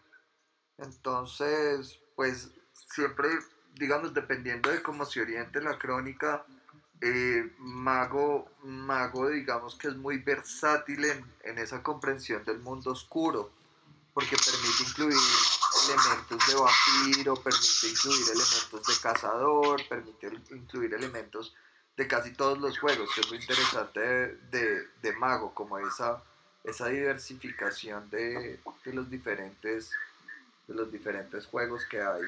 Entonces, 0.77 1.99
pues 2.15 2.51
siempre, 2.75 3.31
digamos, 3.77 4.13
dependiendo 4.13 4.71
de 4.71 4.83
cómo 4.83 5.07
se 5.07 5.23
oriente 5.23 5.63
la 5.63 5.79
crónica, 5.79 6.45
eh, 7.01 7.55
mago, 7.57 8.51
mago, 8.65 9.31
digamos 9.31 9.75
que 9.77 9.89
es 9.89 9.97
muy 9.97 10.19
versátil 10.19 11.07
en, 11.07 11.25
en 11.45 11.57
esa 11.57 11.83
comprensión 11.83 12.45
del 12.45 12.59
mundo 12.59 12.91
oscuro, 12.91 13.51
porque 14.13 14.37
permite 14.37 14.83
incluir 14.91 15.17
elementos 15.87 16.47
de 16.49 16.55
vampiro, 16.55 17.35
permite 17.37 17.89
incluir 17.89 18.25
elementos 18.27 18.87
de 18.87 18.95
cazador, 19.01 19.89
permite 19.89 20.55
incluir 20.55 20.93
elementos 20.93 21.55
de 21.99 22.07
casi 22.07 22.33
todos 22.33 22.59
los 22.59 22.79
juegos, 22.79 23.13
que 23.13 23.21
es 23.23 23.29
lo 23.31 23.35
interesante 23.37 24.01
de, 24.01 24.87
de- 25.03 25.13
Mago, 25.17 25.53
como 25.53 25.79
esa, 25.79 26.23
esa 26.63 26.87
diversificación 26.87 28.09
de, 28.09 28.61
de 28.85 28.93
los 28.95 29.11
diferentes 29.11 29.91
de 30.69 30.75
los 30.75 30.93
diferentes 30.93 31.47
juegos 31.47 31.85
que 31.87 32.01
hay. 32.01 32.23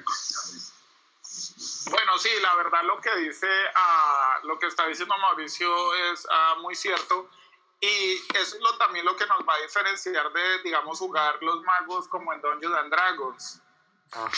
Bueno, 1.90 2.18
sí, 2.18 2.30
la 2.42 2.54
verdad 2.56 2.82
lo 2.84 3.00
que 3.00 3.14
dice, 3.18 3.48
ah, 3.76 4.40
lo 4.44 4.58
que 4.58 4.66
está 4.66 4.86
diciendo 4.88 5.14
Mauricio 5.18 5.70
es 6.12 6.26
ah, 6.30 6.56
muy 6.60 6.74
cierto. 6.74 7.30
Y 7.80 8.14
eso 8.34 8.56
es 8.56 8.60
lo, 8.60 8.76
también 8.76 9.04
lo 9.04 9.14
que 9.16 9.26
nos 9.26 9.40
va 9.40 9.54
a 9.54 9.62
diferenciar 9.62 10.32
de, 10.32 10.62
digamos, 10.64 10.98
jugar 10.98 11.40
los 11.42 11.62
magos 11.62 12.08
como 12.08 12.32
en 12.32 12.40
Dungeons 12.40 12.76
and 12.76 12.90
Dragons. 12.90 13.60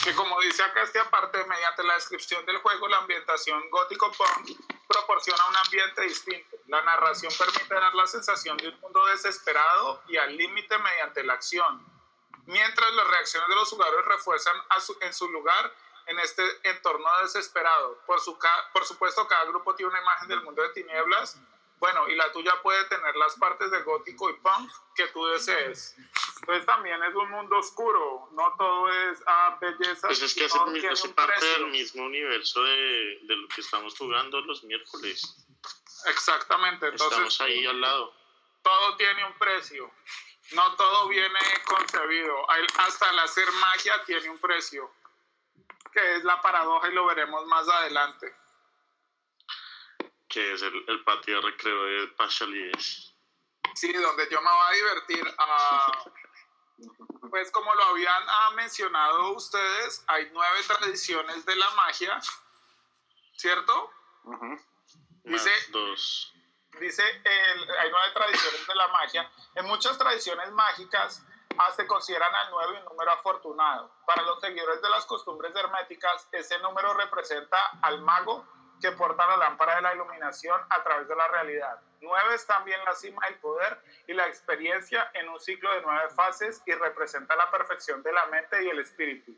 Que 0.05 0.15
como 0.15 0.39
dice 0.41 0.63
acá 0.63 0.83
este 0.83 0.99
aparte, 0.99 1.43
mediante 1.45 1.83
la 1.83 1.95
descripción 1.95 2.45
del 2.45 2.59
juego, 2.59 2.89
la 2.89 2.99
ambientación 2.99 3.71
gótico 3.71 4.13
punk 4.13 4.51
proporciona 4.87 5.47
un 5.47 5.57
ambiente 5.57 6.03
distinto. 6.03 6.57
La 6.67 6.83
narración 6.83 7.33
permite 7.39 7.75
dar 7.75 7.95
la 7.95 8.07
sensación 8.07 8.57
de 8.59 8.69
un 8.69 8.81
mundo 8.81 9.05
desesperado 9.07 10.03
y 10.09 10.19
al 10.19 10.37
límite 10.37 10.77
mediante 10.79 11.23
la 11.25 11.33
acción, 11.35 11.87
mientras 12.45 12.93
las 12.93 13.07
reacciones 13.09 13.49
de 13.49 13.55
los 13.55 13.71
jugadores 13.71 14.05
refuerzan 14.07 14.57
a 14.69 14.81
su- 14.81 14.97
en 15.01 15.13
su 15.15 15.29
lugar 15.31 15.73
en 16.07 16.19
este 16.19 16.43
entorno 16.69 17.09
desesperado. 17.23 17.99
Por, 18.07 18.21
su 18.21 18.39
por 18.73 18.85
supuesto, 18.85 19.27
cada 19.27 19.45
grupo 19.47 19.75
tiene 19.75 19.91
una 19.91 20.03
imagen 20.03 20.29
del 20.29 20.43
mundo 20.43 20.63
de 20.63 20.69
tinieblas. 20.71 21.39
Bueno, 21.83 22.09
y 22.09 22.15
la 22.15 22.31
tuya 22.31 22.63
puede 22.63 22.85
tener 22.85 23.17
las 23.17 23.35
partes 23.35 23.69
de 23.73 23.83
gótico 23.83 24.31
y 24.31 24.35
punk 24.35 24.71
que 24.95 25.09
tú 25.09 25.27
desees. 25.27 25.97
Entonces 26.39 26.65
también 26.65 27.03
es 27.03 27.13
un 27.13 27.29
mundo 27.29 27.59
oscuro, 27.59 28.29
no 28.35 28.55
todo 28.57 28.89
es 28.89 29.19
ah, 29.27 29.59
belleza. 29.61 30.07
Pues 30.07 30.23
es 30.23 30.33
que 30.33 30.45
hace, 30.45 31.09
parte 31.09 31.33
precio. 31.33 31.59
del 31.59 31.67
mismo 31.73 32.05
universo 32.05 32.63
de, 32.63 33.19
de 33.23 33.35
lo 33.35 33.49
que 33.49 33.63
estamos 33.63 33.99
jugando 33.99 34.41
los 34.43 34.63
miércoles. 34.63 35.45
Exactamente, 36.07 36.87
entonces 36.87 37.19
Estamos 37.19 37.41
ahí 37.41 37.67
al 37.67 37.81
lado. 37.81 38.15
todo 38.63 38.97
tiene 38.97 39.25
un 39.25 39.33
precio. 39.33 39.91
No 40.53 40.77
todo 40.77 41.09
viene 41.09 41.41
concebido. 41.65 42.49
Hasta 42.79 43.11
el 43.11 43.19
hacer 43.19 43.51
magia 43.55 44.05
tiene 44.05 44.31
un 44.31 44.39
precio, 44.39 44.89
que 45.93 46.15
es 46.15 46.23
la 46.23 46.41
paradoja 46.41 46.89
y 46.89 46.93
lo 46.93 47.07
veremos 47.07 47.45
más 47.47 47.69
adelante. 47.69 48.33
Que 50.33 50.55
es 50.55 50.63
el, 50.63 50.85
el 50.89 51.05
patio 51.05 51.37
de 51.37 51.43
recreo 51.43 51.85
de 51.85 52.09
Pachalides. 52.17 53.15
Sí, 53.75 53.93
donde 53.93 54.29
yo 54.31 54.41
me 54.41 54.51
voy 54.51 54.67
a 54.67 54.71
divertir. 54.75 55.35
ah, 55.39 56.05
pues 57.31 57.51
como 57.51 57.75
lo 57.75 57.85
habían 57.85 58.23
ah, 58.29 58.51
mencionado 58.55 59.33
ustedes, 59.35 60.03
hay 60.09 60.31
nueve 60.33 60.61
tradiciones 60.67 61.45
de 61.45 61.55
la 61.57 61.71
magia, 61.73 62.19
¿cierto? 63.37 63.91
ujú. 64.25 64.47
Más 65.25 65.45
Dice- 65.45 65.71
dos. 65.71 66.33
Dice, 66.81 67.03
el- 67.25 67.71
hay 67.79 67.91
nueve 67.91 68.09
tradiciones 68.15 68.67
de 68.67 68.75
la 68.75 68.89
magia. 68.89 69.31
En 69.55 69.67
muchas 69.67 69.99
tradiciones 69.99 70.51
mágicas 70.53 71.23
ah, 71.59 71.71
se 71.77 71.87
consideran 71.87 72.35
al 72.35 72.51
nueve 72.51 72.79
un 72.79 72.85
número 72.87 73.11
afortunado. 73.13 73.95
Para 74.07 74.23
los 74.23 74.41
seguidores 74.41 74.81
de 74.81 74.89
las 74.89 75.05
costumbres 75.05 75.55
herméticas, 75.55 76.27
ese 76.33 76.59
número 76.61 76.95
representa 76.95 77.59
al 77.83 78.01
mago 78.01 78.49
que 78.83 78.93
porta 78.93 79.27
la 79.27 79.37
lámpara 79.37 79.77
de 79.77 79.83
la 79.83 79.95
iluminación 79.95 80.61
a 80.69 80.83
través 80.83 81.09
de 81.09 81.17
la 81.17 81.29
realidad. 81.29 81.81
Nueve 82.01 82.35
es 82.35 82.45
también 82.47 82.85
la 82.85 82.95
cima 82.95 83.25
del 83.27 83.37
poder 83.37 83.81
y 84.09 84.13
la 84.13 84.27
experiencia 84.27 85.09
en 85.15 85.29
un 85.29 85.39
ciclo 85.39 85.73
de 85.73 85.83
nueve 85.83 86.11
fases 86.11 86.61
y 86.67 86.75
representa 86.75 87.37
la 87.37 87.51
perfección 87.51 88.03
de 88.03 88.13
la 88.13 88.27
mente 88.27 88.63
y 88.65 88.69
el 88.69 88.81
espíritu. 88.81 89.33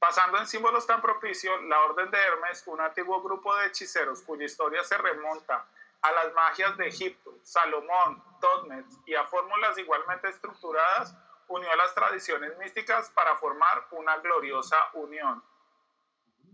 Pasando 0.00 0.36
en 0.38 0.48
símbolos 0.48 0.84
tan 0.84 1.00
propicios, 1.00 1.62
la 1.62 1.78
Orden 1.84 2.10
de 2.10 2.18
Hermes, 2.18 2.64
un 2.66 2.80
antiguo 2.80 3.22
grupo 3.22 3.54
de 3.54 3.68
hechiceros 3.68 4.20
cuya 4.22 4.46
historia 4.46 4.82
se 4.82 4.98
remonta 4.98 5.64
a 6.02 6.10
las 6.10 6.32
magias 6.32 6.76
de 6.76 6.88
Egipto, 6.88 7.38
Salomón, 7.44 8.20
Totnet 8.40 8.86
y 9.06 9.14
a 9.14 9.22
fórmulas 9.24 9.78
igualmente 9.78 10.28
estructuradas, 10.28 11.16
unió 11.46 11.68
las 11.76 11.94
tradiciones 11.94 12.58
místicas 12.58 13.10
para 13.10 13.36
formar 13.36 13.86
una 13.92 14.16
gloriosa 14.16 14.76
unión. 14.94 15.40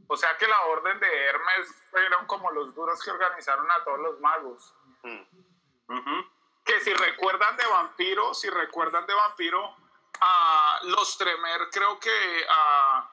O 0.09 0.17
sea 0.17 0.37
que 0.37 0.47
la 0.49 0.61
Orden 0.67 0.99
de 0.99 1.07
Hermes 1.07 1.69
fueron 1.91 2.27
como 2.27 2.51
los 2.51 2.75
duros 2.75 3.01
que 3.03 3.11
organizaron 3.11 3.71
a 3.71 3.85
todos 3.85 4.01
los 4.01 4.21
magos. 4.21 4.75
Mm. 5.03 6.21
Que 6.65 6.81
si 6.81 6.93
recuerdan 6.95 7.57
de 7.57 7.67
Vampiro, 7.67 8.35
si 8.35 8.49
recuerdan 8.49 9.07
de 9.07 9.15
Vampiro, 9.15 9.77
a 10.21 10.81
los 10.85 11.17
Tremer 11.19 11.69
creo 11.71 12.01
que 12.01 12.47
a, 12.49 13.11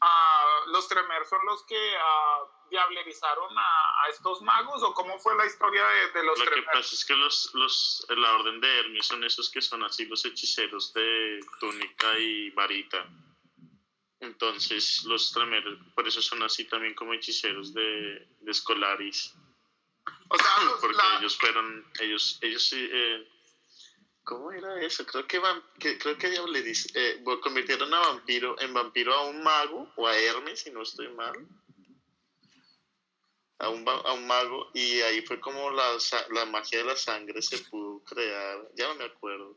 a 0.00 0.46
los 0.66 0.86
Tremer 0.88 1.24
son 1.24 1.44
los 1.46 1.64
que 1.64 1.96
diablerizaron 2.70 3.58
a, 3.58 4.04
a 4.04 4.08
estos 4.08 4.42
magos 4.42 4.82
o 4.82 4.92
cómo 4.92 5.18
fue 5.18 5.34
la 5.36 5.46
historia 5.46 5.86
de, 5.86 6.10
de 6.12 6.24
los 6.24 6.38
Lo 6.38 6.50
que 6.50 6.62
pasa 6.62 6.94
es 6.94 7.04
que 7.04 7.14
los, 7.14 7.54
los, 7.54 8.06
la 8.10 8.34
orden 8.34 8.60
de 8.60 8.80
Hermes 8.80 9.06
son 9.06 9.24
esos 9.24 9.50
que 9.50 9.62
son 9.62 9.82
así 9.82 10.04
los 10.06 10.24
hechiceros 10.24 10.92
de 10.92 11.40
túnica 11.58 12.18
y 12.18 12.50
varita. 12.50 13.06
Entonces, 14.24 15.04
los 15.04 15.30
tremeros, 15.32 15.78
por 15.94 16.06
eso 16.08 16.20
son 16.22 16.42
así 16.42 16.64
también 16.64 16.94
como 16.94 17.14
hechiceros 17.14 17.72
de, 17.74 18.26
de 18.40 18.54
Scolaris. 18.54 19.32
O 20.28 20.36
sea, 20.36 20.64
los- 20.64 20.80
Porque 20.80 20.96
la- 20.96 21.18
ellos 21.18 21.36
fueron, 21.38 21.84
ellos, 22.00 22.38
ellos 22.42 22.62
sí, 22.66 22.88
eh, 22.90 23.28
¿cómo 24.24 24.50
era 24.52 24.80
eso? 24.82 25.04
Creo 25.06 25.26
que, 25.26 25.38
van, 25.38 25.62
que 25.78 25.98
creo 25.98 26.16
que 26.18 26.30
Diableris, 26.30 26.88
eh, 26.94 27.18
bueno, 27.22 27.40
convirtieron 27.40 27.92
a 27.94 28.00
vampiro, 28.00 28.58
en 28.60 28.72
vampiro 28.74 29.14
a 29.14 29.26
un 29.26 29.42
mago, 29.42 29.92
o 29.96 30.06
a 30.06 30.16
Hermes, 30.18 30.60
si 30.60 30.70
no 30.70 30.82
estoy 30.82 31.08
mal. 31.08 31.34
A 33.58 33.68
un, 33.68 33.88
a 33.88 34.12
un 34.12 34.26
mago, 34.26 34.70
y 34.74 35.00
ahí 35.02 35.22
fue 35.24 35.38
como 35.40 35.70
la, 35.70 35.96
la 36.32 36.44
magia 36.46 36.78
de 36.80 36.84
la 36.84 36.96
sangre 36.96 37.40
se 37.40 37.58
pudo 37.58 38.02
crear. 38.04 38.68
Ya 38.74 38.88
no 38.88 38.96
me 38.96 39.04
acuerdo. 39.04 39.56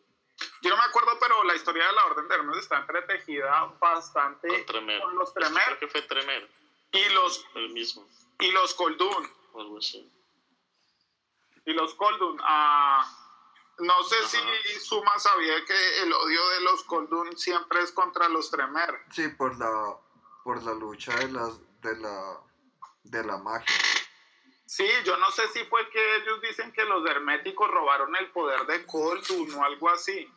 Yo 0.61 0.69
no 0.69 0.77
me 0.77 0.83
acuerdo, 0.83 1.17
pero 1.19 1.43
la 1.43 1.55
historia 1.55 1.85
de 1.87 1.93
la 1.93 2.05
Orden 2.05 2.27
de 2.27 2.35
Hermes 2.35 2.57
está 2.57 2.77
entretejida 2.79 3.65
bastante 3.79 4.47
Con 4.47 4.65
Tremere. 4.65 5.01
con 5.01 5.15
los 5.15 5.33
Creo 5.33 5.47
Tremer 5.49 5.79
que 5.79 5.87
fue 5.87 6.01
Tremere, 6.03 6.49
y 6.91 7.09
los, 7.09 7.45
el 7.55 7.69
mismo, 7.69 8.07
y 8.39 8.51
los 8.51 8.73
Koldun. 8.73 9.29
o 9.53 9.61
algo 9.61 9.77
así. 9.79 10.11
y 11.65 11.73
los 11.73 11.93
Koldun. 11.95 12.39
Ah, 12.43 13.05
no 13.79 14.03
sé 14.03 14.15
Ajá. 14.17 14.27
si 14.29 14.79
Suma 14.79 15.19
sabía 15.19 15.63
que 15.65 16.01
el 16.01 16.13
odio 16.13 16.49
de 16.49 16.61
los 16.61 16.83
Koldun 16.83 17.37
siempre 17.37 17.81
es 17.81 17.91
contra 17.91 18.27
los 18.29 18.49
Tremer. 18.49 19.03
Sí, 19.11 19.27
por 19.29 19.57
la, 19.57 19.97
por 20.43 20.63
la 20.63 20.73
lucha 20.73 21.13
de, 21.15 21.29
las, 21.29 21.59
de, 21.81 21.95
la, 21.97 22.39
de 23.03 23.23
la 23.23 23.37
magia. 23.37 23.75
Sí, 24.67 24.85
yo 25.05 25.15
no 25.17 25.31
sé 25.31 25.47
si 25.53 25.63
fue 25.65 25.89
que 25.89 26.17
ellos 26.17 26.41
dicen 26.41 26.73
que 26.73 26.83
los 26.83 27.09
herméticos 27.09 27.71
robaron 27.71 28.13
el 28.17 28.29
poder 28.31 28.65
de 28.67 28.85
Koldun 28.85 29.53
o 29.55 29.63
algo 29.63 29.89
así. 29.89 30.29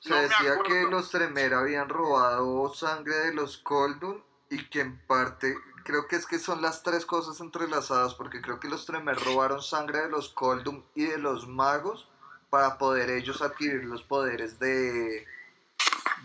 Se 0.00 0.08
No 0.08 0.16
decía 0.16 0.58
que 0.66 0.82
los 0.84 1.10
Tremer 1.10 1.52
habían 1.52 1.90
robado 1.90 2.72
sangre 2.72 3.14
de 3.16 3.34
los 3.34 3.58
Koldun 3.58 4.24
y 4.48 4.64
que 4.70 4.80
en 4.80 4.98
parte, 5.06 5.54
creo 5.84 6.08
que 6.08 6.16
es 6.16 6.26
que 6.26 6.38
son 6.38 6.62
las 6.62 6.82
tres 6.82 7.04
cosas 7.04 7.40
entrelazadas, 7.40 8.14
porque 8.14 8.40
creo 8.40 8.58
que 8.58 8.68
los 8.68 8.86
Tremer 8.86 9.22
robaron 9.22 9.62
sangre 9.62 10.00
de 10.00 10.08
los 10.08 10.30
Koldun 10.30 10.82
y 10.94 11.04
de 11.04 11.18
los 11.18 11.46
magos 11.46 12.08
para 12.48 12.78
poder 12.78 13.10
ellos 13.10 13.42
adquirir 13.42 13.84
los 13.84 14.02
poderes 14.02 14.58
de, 14.58 15.26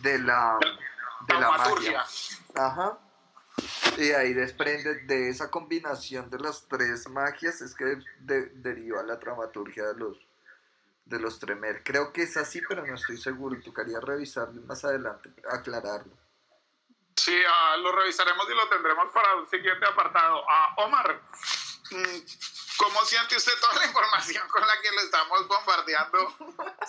de 0.01 0.19
la, 0.19 0.57
de 1.27 1.33
la 1.33 1.39
Taumaturgia. 1.41 1.97
magia. 1.97 2.37
Ajá. 2.55 2.99
Y 3.97 4.11
ahí 4.11 4.33
desprende 4.33 4.95
de 5.05 5.29
esa 5.29 5.51
combinación 5.51 6.29
de 6.29 6.39
las 6.39 6.67
tres 6.67 7.07
magias, 7.09 7.61
es 7.61 7.75
que 7.75 7.85
de- 8.19 8.49
deriva 8.55 9.03
la 9.03 9.17
dramaturgia 9.17 9.85
de 9.87 9.95
los, 9.95 10.17
de 11.05 11.19
los 11.19 11.39
Tremer. 11.39 11.83
Creo 11.83 12.13
que 12.13 12.23
es 12.23 12.37
así, 12.37 12.61
pero 12.67 12.85
no 12.85 12.95
estoy 12.95 13.17
seguro. 13.17 13.59
Tocaría 13.61 13.99
revisarlo 13.99 14.61
más 14.61 14.85
adelante, 14.85 15.29
aclararlo. 15.49 16.13
Sí, 17.15 17.35
ah, 17.45 17.75
lo 17.77 17.91
revisaremos 17.91 18.49
y 18.49 18.53
lo 18.55 18.69
tendremos 18.69 19.09
para 19.11 19.35
un 19.35 19.47
siguiente 19.49 19.85
apartado. 19.85 20.41
Ah, 20.49 20.73
Omar, 20.77 21.21
mm, 21.91 22.17
¿cómo 22.77 23.03
siente 23.03 23.35
usted 23.35 23.51
toda 23.59 23.75
la 23.81 23.85
información 23.87 24.47
con 24.47 24.61
la 24.61 24.79
que 24.81 24.89
le 24.91 25.01
estamos 25.01 25.45
bombardeando 25.49 26.33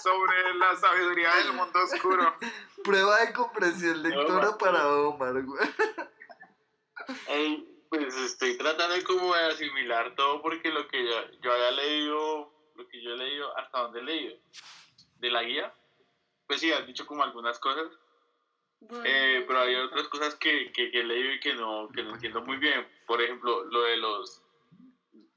sobre 0.00 0.54
la 0.54 0.76
sabiduría 0.76 1.34
del 1.34 1.52
mundo 1.54 1.80
oscuro? 1.82 2.36
Prueba 2.84 3.18
de 3.18 3.32
comprensión 3.32 4.00
lectora 4.00 4.44
No, 4.46 4.58
para 4.58 4.86
Omar, 4.86 5.42
güey. 5.42 5.68
Ey, 7.28 7.84
pues 7.88 8.14
estoy 8.16 8.56
tratando 8.56 8.94
de 8.94 9.02
como 9.02 9.34
de 9.34 9.46
asimilar 9.46 10.14
todo 10.14 10.40
porque 10.42 10.70
lo 10.70 10.86
que 10.88 11.04
yo, 11.04 11.30
yo 11.42 11.52
había 11.52 11.70
leído, 11.72 12.52
lo 12.74 12.88
que 12.88 13.02
yo 13.02 13.14
he 13.14 13.16
leído, 13.16 13.56
hasta 13.58 13.80
dónde 13.80 14.00
he 14.00 14.04
leído, 14.04 14.36
de 15.18 15.30
la 15.30 15.42
guía, 15.42 15.74
pues 16.46 16.60
sí, 16.60 16.72
has 16.72 16.86
dicho 16.86 17.06
como 17.06 17.22
algunas 17.22 17.58
cosas, 17.58 17.86
eh, 19.04 19.44
pero 19.46 19.60
hay 19.60 19.74
otras 19.76 20.08
cosas 20.08 20.34
que, 20.36 20.72
que, 20.72 20.90
que 20.90 21.00
he 21.00 21.04
leído 21.04 21.32
y 21.32 21.40
que 21.40 21.54
no, 21.54 21.88
que 21.94 22.02
no 22.02 22.14
entiendo 22.14 22.40
muy 22.42 22.56
bien. 22.56 22.86
Por 23.06 23.20
ejemplo, 23.20 23.64
lo 23.64 23.82
de 23.82 23.96
los 23.98 24.42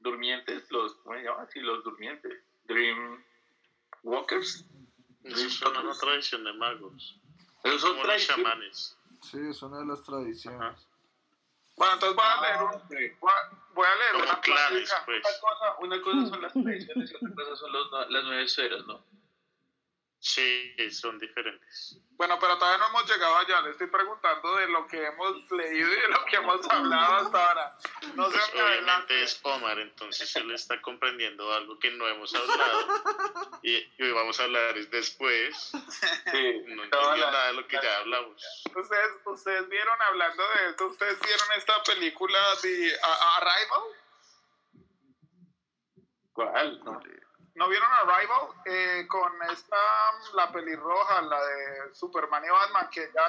durmientes, 0.00 0.70
los, 0.70 0.94
¿cómo 0.96 1.16
se 1.16 1.24
llama? 1.24 1.46
Sí, 1.52 1.60
los 1.60 1.84
durmientes, 1.84 2.42
Dream 2.64 3.22
Walkers. 4.02 4.64
Eso 5.24 5.46
es 5.46 5.62
una 5.62 5.92
tradición 5.94 6.44
de 6.44 6.52
magos. 6.52 7.16
Esos 7.64 7.80
son 7.80 8.00
tradiciones. 8.00 8.44
chamanes. 8.44 8.98
Sí, 9.22 9.38
es 9.48 9.62
una 9.62 9.78
de 9.78 9.86
las 9.86 10.02
tradiciones. 10.02 10.86
Bueno, 11.76 11.94
entonces 11.94 12.16
voy 12.16 12.24
a 12.24 12.40
leer, 12.42 12.62
un, 12.62 12.70
voy 13.20 13.32
a, 13.32 13.56
voy 13.74 13.86
a 13.86 13.94
leer 13.96 14.24
una 14.24 14.40
pues. 15.04 15.24
Una 15.24 15.40
cosa, 15.40 15.76
una 15.80 16.00
cosa 16.02 16.26
son 16.30 16.42
las 16.42 16.52
tradiciones 16.52 17.10
y 17.10 17.14
otra 17.16 17.34
cosa 17.34 17.56
son 17.56 17.72
los- 17.72 18.10
las 18.10 18.24
nueve 18.24 18.42
esferas, 18.44 18.86
¿no? 18.86 19.04
Sí, 20.26 20.74
son 20.90 21.18
diferentes. 21.18 21.98
Bueno, 22.12 22.38
pero 22.40 22.56
todavía 22.56 22.78
no 22.78 22.88
hemos 22.88 23.10
llegado 23.10 23.36
allá. 23.36 23.60
Le 23.60 23.72
estoy 23.72 23.88
preguntando 23.88 24.56
de 24.56 24.68
lo 24.68 24.86
que 24.86 25.04
hemos 25.04 25.50
leído 25.52 25.92
y 25.92 25.96
de 26.00 26.08
lo 26.08 26.24
que 26.24 26.36
hemos 26.36 26.66
hablado 26.70 27.16
hasta 27.16 27.46
ahora. 27.50 27.76
No 28.14 28.30
se 28.30 28.38
Pues 28.38 28.54
me 28.54 28.60
adelante. 28.62 28.62
obviamente 28.62 29.22
es 29.22 29.38
Omar, 29.42 29.78
entonces 29.80 30.34
él 30.36 30.50
está 30.52 30.80
comprendiendo 30.80 31.52
algo 31.52 31.78
que 31.78 31.90
no 31.90 32.08
hemos 32.08 32.34
hablado 32.34 33.02
y, 33.62 33.74
y 33.76 34.02
hoy 34.02 34.12
vamos 34.12 34.40
a 34.40 34.44
hablar 34.44 34.78
es 34.78 34.90
después. 34.90 35.54
Sí, 36.32 36.62
No 36.68 36.84
entendió 36.84 37.16
nada 37.18 37.48
de 37.48 37.52
lo 37.52 37.66
que 37.68 37.78
ya 37.82 37.98
hablamos. 37.98 38.64
Ustedes, 38.74 39.10
ustedes 39.26 39.68
vieron, 39.68 40.00
hablando 40.00 40.42
de 40.42 40.70
esto, 40.70 40.86
ustedes 40.86 41.20
vieron 41.20 41.52
esta 41.58 41.82
película 41.82 42.38
de 42.62 42.96
Arrival. 43.36 43.82
¿Cuál? 46.32 46.82
No. 46.82 47.02
¿No 47.54 47.68
vieron 47.68 47.88
Arrival? 47.92 48.48
Eh, 48.64 49.06
con 49.08 49.32
esta, 49.50 49.76
la 50.34 50.50
pelirroja, 50.50 51.22
la 51.22 51.44
de 51.44 51.94
Superman 51.94 52.44
y 52.44 52.48
Batman, 52.48 52.90
que, 52.90 53.10
ya, 53.14 53.28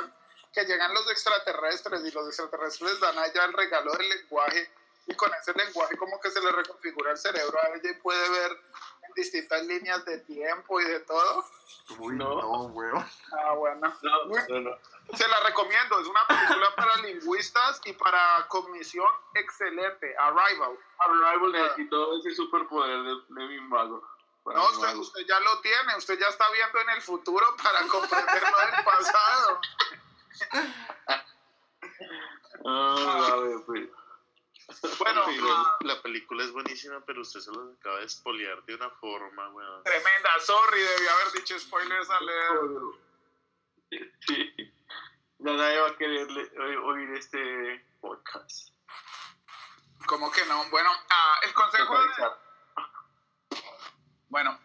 que 0.51 0.65
llegan 0.65 0.93
los 0.93 1.09
extraterrestres 1.11 2.03
y 2.03 2.11
los 2.11 2.27
extraterrestres 2.27 2.91
les 2.91 2.99
dan 2.99 3.17
a 3.19 3.27
ella 3.27 3.45
el 3.45 3.53
regalo 3.53 3.91
del 3.93 4.09
lenguaje 4.09 4.71
y 5.07 5.15
con 5.15 5.31
ese 5.35 5.53
lenguaje 5.53 5.95
como 5.97 6.19
que 6.19 6.31
se 6.31 6.41
le 6.41 6.51
reconfigura 6.51 7.11
el 7.11 7.17
cerebro 7.17 7.59
a 7.61 7.67
ella 7.75 7.91
y 7.91 8.01
puede 8.01 8.27
ver 8.29 8.59
distintas 9.15 9.63
líneas 9.65 10.03
de 10.05 10.19
tiempo 10.19 10.79
y 10.81 10.85
de 10.85 10.99
todo. 11.01 11.45
Uy, 11.99 12.15
No. 12.15 12.41
no, 12.41 12.61
weón. 12.67 13.05
Ah, 13.31 13.53
bueno. 13.53 13.93
No, 14.01 14.25
no, 14.25 14.59
no. 14.59 14.77
Se 15.13 15.27
la 15.27 15.39
recomiendo, 15.41 15.99
es 15.99 16.07
una 16.07 16.25
película 16.27 16.75
para 16.75 16.97
lingüistas 16.97 17.79
y 17.85 17.93
para 17.93 18.45
cognición 18.47 19.07
excelente, 19.35 20.15
Arrival. 20.17 20.77
Arrival 20.99 21.51
necesito 21.51 22.17
ese 22.17 22.33
superpoder 22.35 23.03
de, 23.03 23.15
de 23.29 23.47
mi 23.47 23.59
mago. 23.61 24.03
No, 24.45 24.63
usted, 24.99 25.25
ya 25.27 25.39
lo 25.39 25.59
tiene, 25.61 25.95
usted 25.97 26.19
ya 26.19 26.27
está 26.27 26.45
viendo 26.51 26.79
en 26.79 26.89
el 26.91 27.01
futuro 27.01 27.45
para 27.63 27.81
comprender 27.87 28.43
lo 28.43 28.59
del 28.75 28.83
pasado. 28.83 29.61
Ah, 32.65 33.29
a 33.31 33.35
ver, 33.37 33.57
pues. 33.65 33.89
Bueno, 34.99 35.25
Sí, 35.25 35.37
ah, 35.41 35.77
la, 35.81 35.95
la 35.95 36.01
película 36.01 36.43
es 36.43 36.51
buenísima, 36.51 36.99
pero 37.05 37.21
usted 37.21 37.39
se 37.39 37.51
los 37.51 37.77
acaba 37.77 37.99
de 37.99 38.05
espolear 38.05 38.63
de 38.65 38.75
una 38.75 38.89
forma, 38.89 39.49
weón. 39.49 39.83
tremenda, 39.83 40.29
sorry, 40.39 40.79
debí 40.81 41.07
haber 41.07 41.31
dicho 41.33 41.59
spoilers 41.59 42.09
al 42.09 42.25
leer. 42.25 44.09
Sí. 44.27 44.53
Ya 45.39 45.51
nadie 45.51 45.79
va 45.79 45.89
a 45.89 45.97
querer 45.97 46.27
oír 46.83 47.09
este 47.11 47.85
podcast. 48.01 48.69
¿Cómo 50.07 50.31
que 50.31 50.45
no? 50.45 50.69
Bueno, 50.69 50.89
ah, 51.09 51.39
el 51.43 51.53
consejo 51.53 51.93
de, 51.99 52.07
Bueno, 54.27 54.59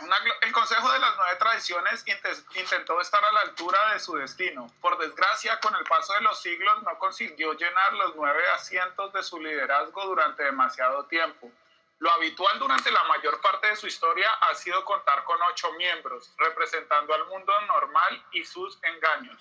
glo- 0.00 0.34
el 0.42 0.52
Consejo 0.52 0.90
de 0.92 0.98
las 0.98 1.16
Nueve 1.16 1.36
Tradiciones 1.36 2.06
inte- 2.06 2.44
intentó 2.60 3.00
estar 3.00 3.22
a 3.24 3.32
la 3.32 3.40
altura 3.40 3.92
de 3.92 3.98
su 4.00 4.14
destino. 4.16 4.72
Por 4.80 4.96
desgracia, 4.98 5.58
con 5.60 5.74
el 5.74 5.84
paso 5.84 6.14
de 6.14 6.20
los 6.20 6.40
siglos 6.40 6.82
no 6.82 6.98
consiguió 6.98 7.52
llenar 7.54 7.92
los 7.94 8.14
nueve 8.16 8.48
asientos 8.50 9.12
de 9.12 9.22
su 9.22 9.40
liderazgo 9.40 10.04
durante 10.06 10.44
demasiado 10.44 11.04
tiempo. 11.06 11.50
Lo 11.98 12.10
habitual 12.12 12.58
durante 12.58 12.90
la 12.90 13.02
mayor 13.04 13.40
parte 13.40 13.68
de 13.68 13.76
su 13.76 13.86
historia 13.86 14.30
ha 14.48 14.54
sido 14.54 14.84
contar 14.84 15.22
con 15.24 15.38
ocho 15.50 15.72
miembros, 15.72 16.32
representando 16.38 17.14
al 17.14 17.26
mundo 17.26 17.52
normal 17.62 18.24
y 18.32 18.44
sus 18.44 18.78
engaños. 18.82 19.40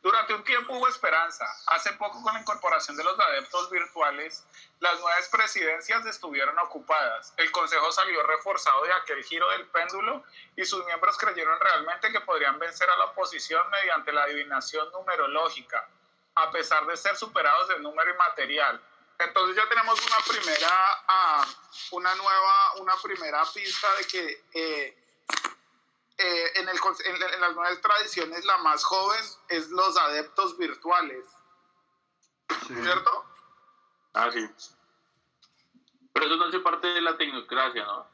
Durante 0.00 0.32
un 0.32 0.44
tiempo 0.44 0.74
hubo 0.74 0.86
esperanza. 0.86 1.44
Hace 1.66 1.92
poco, 1.94 2.22
con 2.22 2.32
la 2.32 2.40
incorporación 2.40 2.96
de 2.96 3.02
los 3.02 3.18
adeptos 3.18 3.68
virtuales, 3.68 4.44
las 4.78 5.00
nuevas 5.00 5.28
presidencias 5.28 6.06
estuvieron 6.06 6.56
ocupadas. 6.60 7.34
El 7.36 7.50
Consejo 7.50 7.90
salió 7.90 8.22
reforzado 8.22 8.84
de 8.84 8.92
aquel 8.92 9.24
giro 9.24 9.50
del 9.50 9.66
péndulo 9.66 10.22
y 10.56 10.64
sus 10.64 10.84
miembros 10.86 11.18
creyeron 11.18 11.58
realmente 11.58 12.12
que 12.12 12.20
podrían 12.20 12.58
vencer 12.60 12.88
a 12.88 12.96
la 12.96 13.04
oposición 13.06 13.68
mediante 13.70 14.12
la 14.12 14.22
adivinación 14.22 14.88
numerológica, 14.92 15.88
a 16.36 16.50
pesar 16.52 16.86
de 16.86 16.96
ser 16.96 17.16
superados 17.16 17.68
del 17.68 17.82
número 17.82 18.12
inmaterial. 18.12 18.80
entonces 19.18 19.56
ya 19.56 19.68
tenemos 19.68 20.00
una 20.06 20.18
primera, 20.28 20.70
ah, 21.08 21.44
una 21.90 22.14
nueva, 22.14 22.74
una 22.76 22.94
primera 23.02 23.42
pista 23.52 23.92
de 23.96 24.06
que 24.06 24.44
eh, 24.54 24.98
eh, 26.18 26.52
en, 26.56 26.68
el, 26.68 26.80
con- 26.80 26.96
en, 27.04 27.22
en 27.22 27.40
las 27.40 27.54
nuevas 27.54 27.80
tradiciones 27.80 28.44
la 28.44 28.58
más 28.58 28.84
joven 28.84 29.24
es 29.48 29.68
los 29.70 29.96
adeptos 29.96 30.56
virtuales, 30.58 31.24
Sí. 32.66 32.74
¿cierto? 32.74 33.24
Ah, 34.14 34.30
sí. 34.32 34.48
Pero 36.12 36.26
eso 36.26 36.36
no 36.36 36.46
hace 36.46 36.58
parte 36.60 36.86
de 36.88 37.00
la 37.00 37.16
tecnocracia, 37.16 37.84
¿no? 37.84 38.06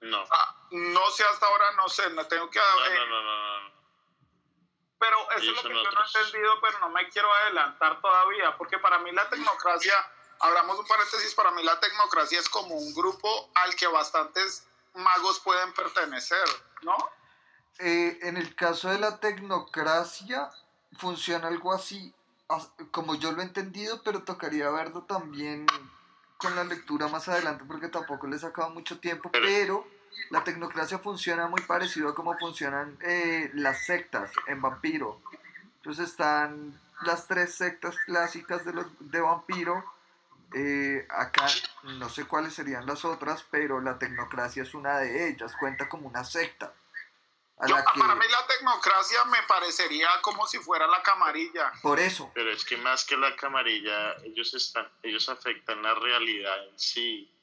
No. 0.00 0.24
Ah, 0.30 0.56
no 0.70 1.10
sé 1.10 1.24
hasta 1.24 1.46
ahora, 1.46 1.72
no 1.72 1.88
sé, 1.88 2.10
no 2.10 2.26
tengo 2.26 2.50
que... 2.50 2.58
No, 2.58 2.84
eh, 2.86 2.94
no, 2.98 3.06
no, 3.06 3.22
no, 3.22 3.60
no. 3.62 3.78
Pero 4.98 5.30
eso 5.32 5.50
es 5.52 5.56
lo 5.56 5.62
que 5.62 5.74
yo 5.74 5.90
no 5.92 6.00
he 6.04 6.18
entendido, 6.20 6.60
pero 6.60 6.78
no 6.80 6.88
me 6.90 7.08
quiero 7.08 7.32
adelantar 7.32 8.00
todavía, 8.00 8.56
porque 8.58 8.78
para 8.78 8.98
mí 8.98 9.12
la 9.12 9.28
tecnocracia, 9.28 9.94
abramos 10.40 10.78
un 10.78 10.86
paréntesis, 10.86 11.34
para 11.34 11.52
mí 11.52 11.62
la 11.62 11.78
tecnocracia 11.78 12.40
es 12.40 12.48
como 12.48 12.74
un 12.74 12.92
grupo 12.94 13.50
al 13.54 13.74
que 13.76 13.86
bastantes 13.86 14.66
magos 14.94 15.38
pueden 15.40 15.72
pertenecer, 15.72 16.48
¿no? 16.82 16.96
Eh, 17.78 18.18
en 18.22 18.36
el 18.36 18.54
caso 18.54 18.88
de 18.90 18.98
la 18.98 19.18
tecnocracia, 19.20 20.50
funciona 20.98 21.48
algo 21.48 21.72
así, 21.72 22.12
as- 22.48 22.70
como 22.90 23.14
yo 23.14 23.32
lo 23.32 23.40
he 23.42 23.44
entendido, 23.44 24.02
pero 24.02 24.22
tocaría 24.24 24.68
verlo 24.70 25.02
también 25.02 25.66
con 26.38 26.54
la 26.56 26.64
lectura 26.64 27.08
más 27.08 27.28
adelante 27.28 27.64
porque 27.66 27.88
tampoco 27.88 28.26
le 28.26 28.36
he 28.36 28.38
sacado 28.38 28.70
mucho 28.70 28.98
tiempo, 29.00 29.30
Pero- 29.30 29.86
la 30.30 30.42
tecnocracia 30.42 30.98
funciona 30.98 31.46
muy 31.46 31.60
parecido 31.62 32.08
a 32.08 32.14
cómo 32.14 32.36
funcionan 32.38 32.96
eh, 33.02 33.50
las 33.54 33.84
sectas 33.84 34.32
en 34.48 34.60
vampiro. 34.60 35.20
Entonces 35.76 36.08
están 36.08 36.78
las 37.02 37.28
tres 37.28 37.54
sectas 37.54 37.96
clásicas 38.04 38.64
de, 38.64 38.72
los, 38.72 38.86
de 38.98 39.20
vampiro. 39.20 39.84
eh, 40.54 41.06
acá 41.10 41.46
no 41.84 42.08
sé 42.08 42.24
cuáles 42.24 42.54
serían 42.54 42.86
las 42.86 43.04
otras, 43.04 43.44
pero 43.50 43.80
la 43.80 43.98
tecnocracia 43.98 44.62
es 44.62 44.74
una 44.74 44.98
de 44.98 45.28
ellas, 45.28 45.54
cuenta 45.60 45.88
como 45.88 46.08
una 46.08 46.24
secta. 46.24 46.72
A 47.60 47.66
Yo- 47.66 47.74
la 47.76 47.84
que, 47.84 47.98
Para 48.00 48.14
mí 48.14 48.24
la 48.30 48.46
tecnocracia 48.46 49.24
me 49.26 49.38
parecería 49.48 50.08
como 50.22 50.46
si 50.46 50.58
fuera 50.58 50.86
la 50.86 51.02
camarilla. 51.02 51.72
por 51.82 51.98
eso, 51.98 52.30
Pero 52.34 52.50
es 52.52 52.64
que 52.64 52.76
más 52.76 53.04
que 53.04 53.16
la 53.16 53.34
camarilla, 53.36 54.14
ellos 54.24 54.54
están, 54.54 54.88
ellos 55.02 55.28
afectan 55.28 55.82
la 55.82 55.94
realidad 55.94 56.68
en 56.68 56.78
sí. 56.78 57.34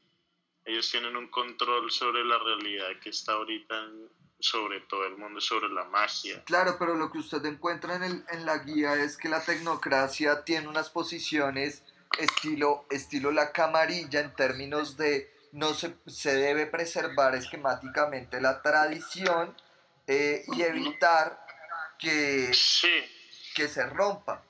Ellos 0.64 0.90
tienen 0.90 1.16
un 1.16 1.28
control 1.30 1.92
sobre 1.92 2.24
la 2.24 2.40
realidad 2.40 2.88
que 3.04 3.10
está 3.10 3.34
ahorita 3.34 3.76
en- 3.84 4.10
sobre 4.40 4.82
todo 4.82 5.06
el 5.06 5.18
mundo, 5.18 5.40
sobre 5.42 5.70
la 5.70 5.86
magia. 5.86 6.44
Claro, 6.46 6.76
pero 6.80 6.96
lo 6.96 7.12
que 7.12 7.20
usted 7.20 7.44
encuentra 7.46 7.96
en, 7.96 8.04
el, 8.04 8.26
en 8.30 8.46
la 8.46 8.58
guía 8.60 8.94
es 8.96 9.18
que 9.18 9.30
la 9.30 9.44
tecnocracia 9.44 10.44
tiene 10.44 10.68
unas 10.68 10.90
posiciones 10.90 11.84
estilo, 12.20 12.86
estilo 12.90 13.32
la 13.32 13.52
camarilla 13.52 14.20
en 14.22 14.34
términos 14.36 14.98
de 14.98 15.34
no 15.52 15.74
se, 15.74 15.96
se 16.08 16.36
debe 16.36 16.66
preservar 16.68 17.34
esquemáticamente 17.36 18.42
la 18.42 18.62
tradición 18.62 19.56
eh, 20.08 20.44
y 20.48 20.62
evitar 20.62 21.40
que, 22.00 22.54
Sí, 22.54 23.04
que 23.54 23.68
se 23.68 23.86
rompa. 23.88 24.44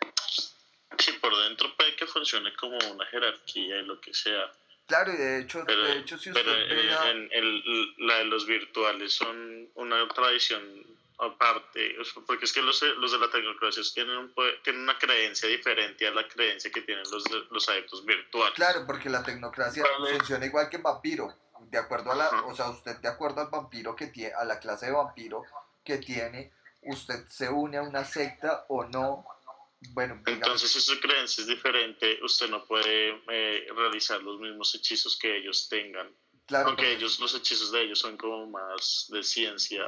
sí, 0.97 1.11
por 1.13 1.35
dentro 1.43 1.75
puede 1.75 1.95
que 1.95 2.05
funcione 2.07 2.53
como 2.55 2.77
una 2.91 3.05
jerarquía 3.07 3.77
y 3.77 3.85
lo 3.85 3.99
que 4.01 4.13
sea. 4.13 4.51
Claro, 4.87 5.13
y 5.13 5.17
de 5.17 5.39
hecho, 5.41 5.63
Pero, 5.65 5.83
de 5.83 5.97
hecho 5.97 6.17
si 6.17 6.29
usted 6.29 6.43
pero 6.43 7.09
en 7.09 7.29
el- 7.31 7.95
la 7.97 8.19
de 8.19 8.25
los 8.25 8.45
virtuales 8.45 9.13
son 9.13 9.67
una 9.75 10.07
tradición 10.09 10.61
aparte, 11.17 11.95
porque 12.27 12.45
es 12.45 12.51
que 12.53 12.61
los, 12.61 12.81
los 12.81 13.11
de 13.11 13.17
la 13.19 13.29
tecnocracia 13.31 13.81
tienen, 13.93 14.17
un 14.17 14.33
tienen 14.63 14.81
una 14.83 14.97
creencia 14.99 15.47
diferente 15.49 16.05
a 16.05 16.11
la 16.11 16.27
creencia 16.27 16.69
que 16.71 16.81
tienen 16.81 17.05
los, 17.09 17.23
los 17.49 17.69
adeptos 17.69 18.05
virtuales. 18.05 18.53
Claro, 18.55 18.83
porque 18.85 19.09
la 19.09 19.23
tecnocracia 19.23 19.83
Vale. 19.99 20.17
funciona 20.17 20.45
igual 20.45 20.69
que 20.69 20.75
en 20.75 20.83
vampiro. 20.83 21.33
De 21.59 21.77
acuerdo 21.77 22.11
a 22.11 22.15
la, 22.15 22.29
o 22.45 22.55
sea, 22.55 22.69
usted 22.69 22.97
de 22.97 23.07
acuerdo 23.07 23.41
al 23.41 23.47
vampiro 23.49 23.95
que 23.95 24.07
tiene, 24.07 24.33
a 24.33 24.43
la 24.45 24.59
clase 24.59 24.87
de 24.87 24.91
vampiro 24.91 25.43
que 25.83 25.97
tiene, 25.97 26.53
usted 26.83 27.27
se 27.27 27.49
une 27.49 27.77
a 27.77 27.81
una 27.81 28.03
secta 28.05 28.65
o 28.69 28.83
no. 28.85 29.25
Bueno, 29.91 30.15
digamos, 30.25 30.47
Entonces, 30.47 30.71
si 30.71 30.81
su 30.81 30.99
creencia 30.99 31.41
es 31.41 31.47
diferente, 31.47 32.19
usted 32.23 32.49
no 32.49 32.65
puede 32.65 33.21
eh, 33.29 33.67
realizar 33.75 34.21
los 34.23 34.39
mismos 34.39 34.73
hechizos 34.75 35.17
que 35.17 35.37
ellos 35.37 35.67
tengan. 35.69 36.11
claro, 36.47 36.69
Aunque 36.69 36.83
porque 36.83 36.93
ellos, 36.93 37.19
los 37.19 37.35
hechizos 37.35 37.71
de 37.71 37.81
ellos 37.83 37.99
son 37.99 38.17
como 38.17 38.47
más 38.47 39.05
de 39.09 39.23
ciencia. 39.23 39.83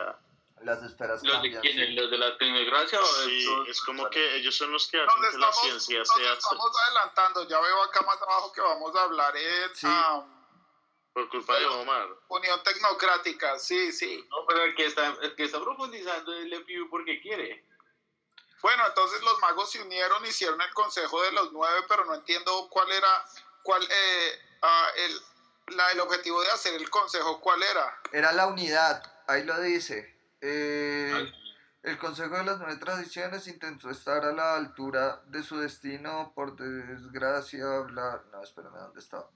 las 0.62 0.84
esferas 0.84 1.22
¿Los 1.24 1.42
de 1.42 1.52
cambian. 1.52 1.62
quiénes? 1.62 1.88
sí. 1.88 1.94
¿Los 1.96 2.12
de 2.12 2.18
la 2.18 2.38
tecnocracia 2.38 3.00
o 3.00 3.06
Sí, 3.06 3.48
es 3.70 3.82
como 3.82 4.10
que 4.10 4.36
ellos 4.36 4.56
son 4.56 4.72
los 4.72 4.88
que 4.88 4.98
hacen 5.02 5.22
que 5.32 5.38
la 5.38 5.52
ciencia 5.54 6.00
nos 6.00 6.08
sea 6.10 6.34
estamos 6.34 6.72
adelantando, 6.88 7.48
ya 7.48 7.60
veo 7.60 7.84
acá 7.84 8.02
más 8.04 8.22
abajo 8.22 8.52
que 8.54 8.62
vamos 8.62 8.96
a 8.96 9.02
hablar 9.04 9.36
en 9.36 9.76
Sí. 9.76 9.88
ah, 9.90 10.26
por 11.18 11.30
culpa 11.30 11.58
de 11.58 11.66
Omar. 11.66 12.08
Unión 12.28 12.62
Tecnocrática, 12.62 13.58
sí, 13.58 13.92
sí. 13.92 14.24
No, 14.30 14.46
pero 14.48 14.66
el 14.66 14.76
que 14.76 14.86
está, 14.86 15.16
el 15.24 15.36
que 15.36 15.46
está 15.46 15.60
profundizando 15.60 16.32
es 16.32 16.46
el 16.46 16.64
FIU 16.64 16.88
porque 16.92 17.20
quiere. 17.20 17.66
Bueno, 18.62 18.86
entonces 18.86 19.20
los 19.24 19.40
magos 19.40 19.72
se 19.72 19.82
unieron, 19.82 20.24
hicieron 20.28 20.62
el 20.62 20.72
Consejo 20.76 21.20
de 21.24 21.32
los 21.32 21.52
Nueve, 21.54 21.86
pero 21.90 22.06
no 22.06 22.14
entiendo 22.14 22.70
cuál 22.70 22.92
era, 22.92 23.26
cuál, 23.64 23.82
eh, 23.84 24.40
ah, 24.62 24.90
el, 24.96 25.76
la, 25.76 25.92
el 25.92 26.00
objetivo 26.02 26.40
de 26.44 26.52
hacer 26.52 26.76
el 26.76 26.88
Consejo, 26.92 27.42
cuál 27.42 27.64
era. 27.64 28.00
Era 28.12 28.32
la 28.34 28.46
unidad, 28.46 29.02
ahí 29.26 29.44
lo 29.44 29.60
dice. 29.60 30.16
Eh, 30.42 31.34
el 31.82 31.98
Consejo 31.98 32.38
de 32.38 32.44
las 32.44 32.60
Nueve 32.60 32.76
Tradiciones 32.76 33.48
intentó 33.48 33.90
estar 33.90 34.24
a 34.24 34.34
la 34.34 34.56
altura 34.56 35.24
de 35.26 35.42
su 35.42 35.58
destino, 35.58 36.32
por 36.36 36.56
desgracia, 36.56 37.66
bla... 37.80 38.22
No, 38.32 38.44
espérame, 38.44 38.76
¿dónde 38.76 39.00
está? 39.00 39.28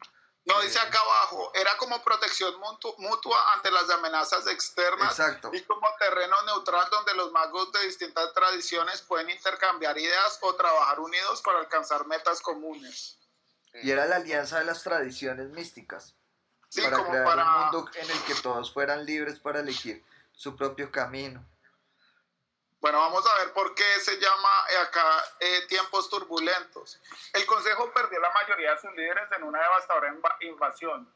No, 0.45 0.59
dice 0.61 0.79
acá 0.79 0.99
abajo, 0.99 1.51
era 1.53 1.77
como 1.77 2.03
protección 2.03 2.53
mutu- 2.55 2.95
mutua 2.97 3.53
ante 3.53 3.69
las 3.69 3.87
amenazas 3.91 4.47
externas 4.47 5.11
Exacto. 5.19 5.51
y 5.53 5.61
como 5.61 5.87
terreno 5.99 6.35
neutral 6.47 6.89
donde 6.89 7.13
los 7.13 7.31
magos 7.31 7.71
de 7.71 7.85
distintas 7.85 8.33
tradiciones 8.33 9.01
pueden 9.03 9.29
intercambiar 9.29 9.97
ideas 9.99 10.39
o 10.41 10.55
trabajar 10.55 10.99
unidos 10.99 11.41
para 11.43 11.59
alcanzar 11.59 12.07
metas 12.07 12.41
comunes. 12.41 13.19
Y 13.83 13.91
era 13.91 14.05
la 14.07 14.15
alianza 14.15 14.57
de 14.59 14.65
las 14.65 14.81
tradiciones 14.81 15.49
místicas. 15.49 16.15
Sí, 16.69 16.81
para 16.81 16.97
como 16.97 17.11
crear 17.11 17.25
para... 17.25 17.43
un 17.45 17.61
mundo 17.61 17.91
en 17.93 18.09
el 18.09 18.23
que 18.23 18.33
todos 18.35 18.73
fueran 18.73 19.05
libres 19.05 19.39
para 19.39 19.59
elegir 19.59 20.03
su 20.33 20.55
propio 20.55 20.91
camino. 20.91 21.45
Bueno, 22.81 22.97
vamos 22.97 23.23
a 23.27 23.35
ver 23.43 23.53
por 23.53 23.75
qué 23.75 23.99
se 23.99 24.17
llama 24.19 24.49
acá 24.81 25.23
eh, 25.39 25.67
tiempos 25.67 26.09
turbulentos. 26.09 26.99
El 27.33 27.45
Consejo 27.45 27.91
perdió 27.93 28.19
la 28.19 28.31
mayoría 28.31 28.71
de 28.71 28.79
sus 28.81 28.91
líderes 28.93 29.31
en 29.33 29.43
una 29.43 29.61
devastadora 29.61 30.09
inva- 30.09 30.35
invasión. 30.39 31.13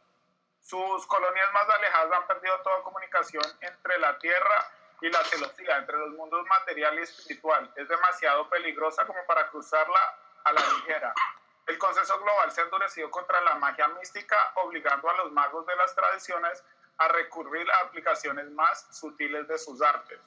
Sus 0.62 1.08
colonias 1.08 1.52
más 1.54 1.68
alejadas 1.70 2.20
han 2.20 2.28
perdido 2.28 2.60
toda 2.62 2.84
comunicación 2.84 3.44
entre 3.62 3.98
la 4.00 4.18
Tierra 4.20 4.72
y 5.02 5.10
la 5.10 5.24
celosía, 5.26 5.78
entre 5.78 5.98
los 5.98 6.10
mundos 6.12 6.46
material 6.46 7.00
y 7.00 7.02
espiritual. 7.02 7.72
Es 7.76 7.88
demasiado 7.88 8.48
peligrosa 8.50 9.06
como 9.08 9.26
para 9.26 9.48
cruzarla 9.50 10.18
a 10.44 10.54
la 10.54 10.62
ligera. 10.62 11.14
El 11.66 11.80
consenso 11.80 12.20
global 12.20 12.52
se 12.52 12.62
ha 12.62 12.66
endurecido 12.66 13.10
contra 13.10 13.42
la 13.42 13.56
magia 13.56 13.88
mística, 13.88 14.52
obligando 14.56 15.10
a 15.10 15.14
los 15.18 15.32
magos 15.32 15.66
de 15.66 15.76
las 15.76 15.96
tradiciones 15.96 16.64
a 17.00 17.08
recurrir 17.08 17.70
a 17.72 17.80
aplicaciones 17.88 18.50
más 18.52 18.88
sutiles 18.96 19.48
de 19.48 19.58
sus 19.58 19.82
artes. 19.82 20.20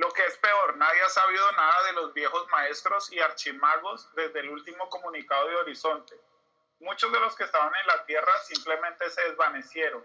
Lo 0.00 0.10
que 0.14 0.24
es 0.24 0.38
peor, 0.38 0.78
nadie 0.78 1.02
ha 1.02 1.10
sabido 1.10 1.52
nada 1.52 1.82
de 1.82 1.92
los 1.92 2.14
viejos 2.14 2.48
maestros 2.48 3.12
y 3.12 3.20
archimagos 3.20 4.08
desde 4.14 4.40
el 4.40 4.48
último 4.48 4.88
comunicado 4.88 5.46
de 5.48 5.56
Horizonte. 5.56 6.18
Muchos 6.78 7.12
de 7.12 7.20
los 7.20 7.36
que 7.36 7.44
estaban 7.44 7.70
en 7.74 7.86
la 7.86 8.06
Tierra 8.06 8.32
simplemente 8.44 9.10
se 9.10 9.20
desvanecieron. 9.24 10.02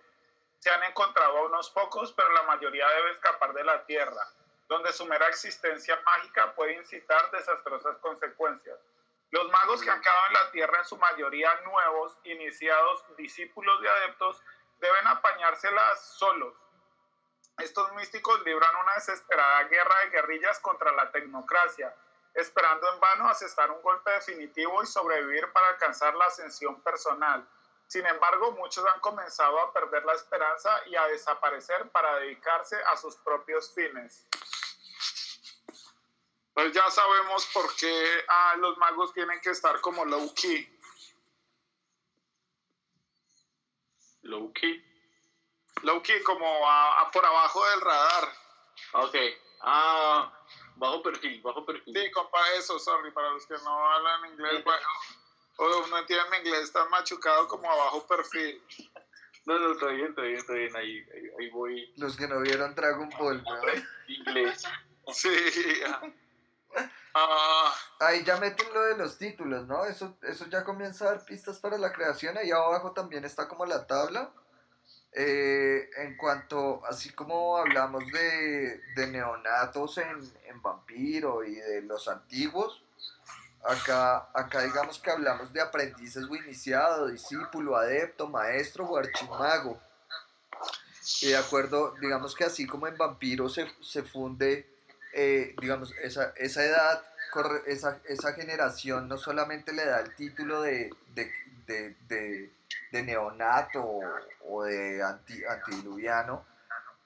Se 0.59 0.69
han 0.69 0.83
encontrado 0.83 1.37
a 1.37 1.45
unos 1.45 1.69
pocos, 1.69 2.11
pero 2.11 2.29
la 2.33 2.43
mayoría 2.43 2.89
debe 2.89 3.11
escapar 3.11 3.53
de 3.53 3.63
la 3.63 3.85
Tierra, 3.85 4.27
donde 4.67 4.91
su 4.91 5.05
mera 5.05 5.29
existencia 5.29 5.97
mágica 6.05 6.53
puede 6.55 6.73
incitar 6.73 7.31
desastrosas 7.31 7.97
consecuencias. 7.99 8.77
Los 9.31 9.49
magos 9.49 9.81
que 9.81 9.91
han 9.91 10.01
quedado 10.01 10.27
en 10.27 10.33
la 10.33 10.51
Tierra, 10.51 10.79
en 10.79 10.85
su 10.85 10.97
mayoría 10.97 11.55
nuevos, 11.61 12.19
iniciados, 12.25 13.05
discípulos 13.15 13.79
de 13.79 13.87
adeptos, 13.87 14.43
deben 14.81 15.07
apañárselas 15.07 16.17
solos. 16.17 16.53
Estos 17.57 17.91
místicos 17.93 18.43
libran 18.43 18.75
una 18.75 18.95
desesperada 18.95 19.63
guerra 19.63 19.95
de 20.03 20.09
guerrillas 20.09 20.59
contra 20.59 20.91
la 20.91 21.09
tecnocracia, 21.11 21.95
esperando 22.33 22.91
en 22.93 22.99
vano 22.99 23.29
asestar 23.29 23.71
un 23.71 23.81
golpe 23.81 24.11
definitivo 24.11 24.83
y 24.83 24.85
sobrevivir 24.85 25.51
para 25.53 25.69
alcanzar 25.69 26.13
la 26.15 26.25
ascensión 26.25 26.81
personal. 26.81 27.47
Sin 27.87 28.05
embargo, 28.05 28.51
muchos 28.53 28.85
han 28.85 28.99
comenzado 28.99 29.59
a 29.59 29.71
perder 29.71 30.03
la 30.05 30.13
esperanza 30.13 30.81
y 30.87 30.95
a 30.95 31.07
desaparecer 31.07 31.89
para 31.91 32.15
dedicarse 32.19 32.75
a 32.91 32.97
sus 32.97 33.15
propios 33.17 33.73
fines. 33.73 34.27
Pues 36.53 36.73
ya 36.73 36.89
sabemos 36.89 37.45
por 37.53 37.75
qué 37.75 38.25
ah, 38.27 38.55
los 38.57 38.77
magos 38.77 39.13
tienen 39.13 39.39
que 39.41 39.51
estar 39.51 39.79
como 39.81 40.03
low 40.03 40.33
key. 40.33 40.79
Low 44.23 44.51
key. 44.53 44.94
Low 45.85 46.01
key, 46.01 46.21
como 46.23 46.45
a- 46.67 47.01
a 47.01 47.11
por 47.11 47.25
abajo 47.25 47.65
del 47.69 47.81
radar. 47.81 48.29
Ok. 48.93 49.15
Ah, 49.61 50.31
bajo 50.75 51.01
perfil, 51.03 51.41
bajo 51.41 51.65
perfil. 51.65 51.93
Sí, 51.95 52.11
compa, 52.11 52.39
eso, 52.57 52.77
sorry, 52.79 53.11
para 53.11 53.29
los 53.29 53.45
que 53.45 53.53
no 53.63 53.91
hablan 53.91 54.25
inglés. 54.31 54.63
bueno, 54.63 54.87
O 55.57 55.87
no 55.87 55.97
entiende 55.99 56.29
mi 56.31 56.37
inglés 56.37 56.73
tan 56.73 56.89
machucado 56.89 57.47
como 57.47 57.71
a 57.71 57.75
bajo 57.75 58.05
perfil. 58.05 58.61
No, 59.45 59.57
no, 59.59 59.71
está 59.73 59.85
bien, 59.87 60.07
está 60.07 60.21
bien, 60.23 60.37
está 60.37 60.53
bien. 60.53 60.75
Ahí, 60.75 60.97
ahí, 61.13 61.29
ahí 61.39 61.49
voy. 61.51 61.93
Los 61.97 62.17
que 62.17 62.27
no 62.27 62.41
vieron 62.41 62.73
Dragon 62.75 63.09
Ball, 63.17 63.41
weón. 63.45 63.87
Inglés. 64.07 64.63
Sí. 65.13 65.29
Ah, 67.13 67.73
Ahí 68.01 68.23
ya 68.25 68.35
meten 68.37 68.67
lo 68.73 68.81
de 68.81 68.97
los 68.97 69.17
títulos, 69.17 69.65
¿no? 69.67 69.85
Eso, 69.85 70.17
eso 70.23 70.45
ya 70.47 70.65
comienza 70.65 71.05
a 71.05 71.11
dar 71.11 71.25
pistas 71.25 71.59
para 71.59 71.77
la 71.77 71.93
creación. 71.93 72.37
Ahí 72.37 72.51
abajo 72.51 72.91
también 72.91 73.23
está 73.23 73.47
como 73.47 73.65
la 73.65 73.87
tabla. 73.87 74.31
Eh, 75.17 75.89
en 75.97 76.17
cuanto, 76.17 76.85
así 76.85 77.09
como 77.11 77.55
hablamos 77.57 78.05
de, 78.11 78.81
de 78.95 79.07
neonatos 79.07 79.97
en, 79.97 80.19
en 80.45 80.61
Vampiro 80.61 81.45
y 81.45 81.55
de 81.55 81.81
los 81.83 82.09
antiguos, 82.09 82.83
acá, 83.63 84.27
acá 84.33 84.61
digamos 84.63 84.99
que 84.99 85.09
hablamos 85.11 85.53
de 85.53 85.61
aprendices 85.61 86.25
o 86.29 86.35
iniciado, 86.35 87.07
discípulo, 87.07 87.77
adepto, 87.77 88.27
maestro 88.27 88.85
o 88.85 88.97
archimago. 88.97 89.81
Y 91.21 91.27
de 91.27 91.37
acuerdo, 91.37 91.95
digamos 92.01 92.35
que 92.35 92.43
así 92.43 92.67
como 92.67 92.87
en 92.87 92.97
Vampiro 92.97 93.47
se, 93.47 93.67
se 93.81 94.03
funde, 94.03 94.67
eh, 95.13 95.55
digamos, 95.61 95.93
esa, 96.03 96.33
esa 96.35 96.63
edad, 96.65 97.03
esa, 97.67 98.01
esa 98.05 98.33
generación 98.33 99.07
no 99.07 99.17
solamente 99.17 99.71
le 99.71 99.85
da 99.85 100.01
el 100.01 100.13
título 100.15 100.61
de, 100.61 100.89
de- 101.15 101.95
de 102.91 103.03
neonato 103.03 103.83
o, 104.41 104.63
de 104.63 105.03
anti, 105.03 105.43
antidiluviano, 105.45 106.45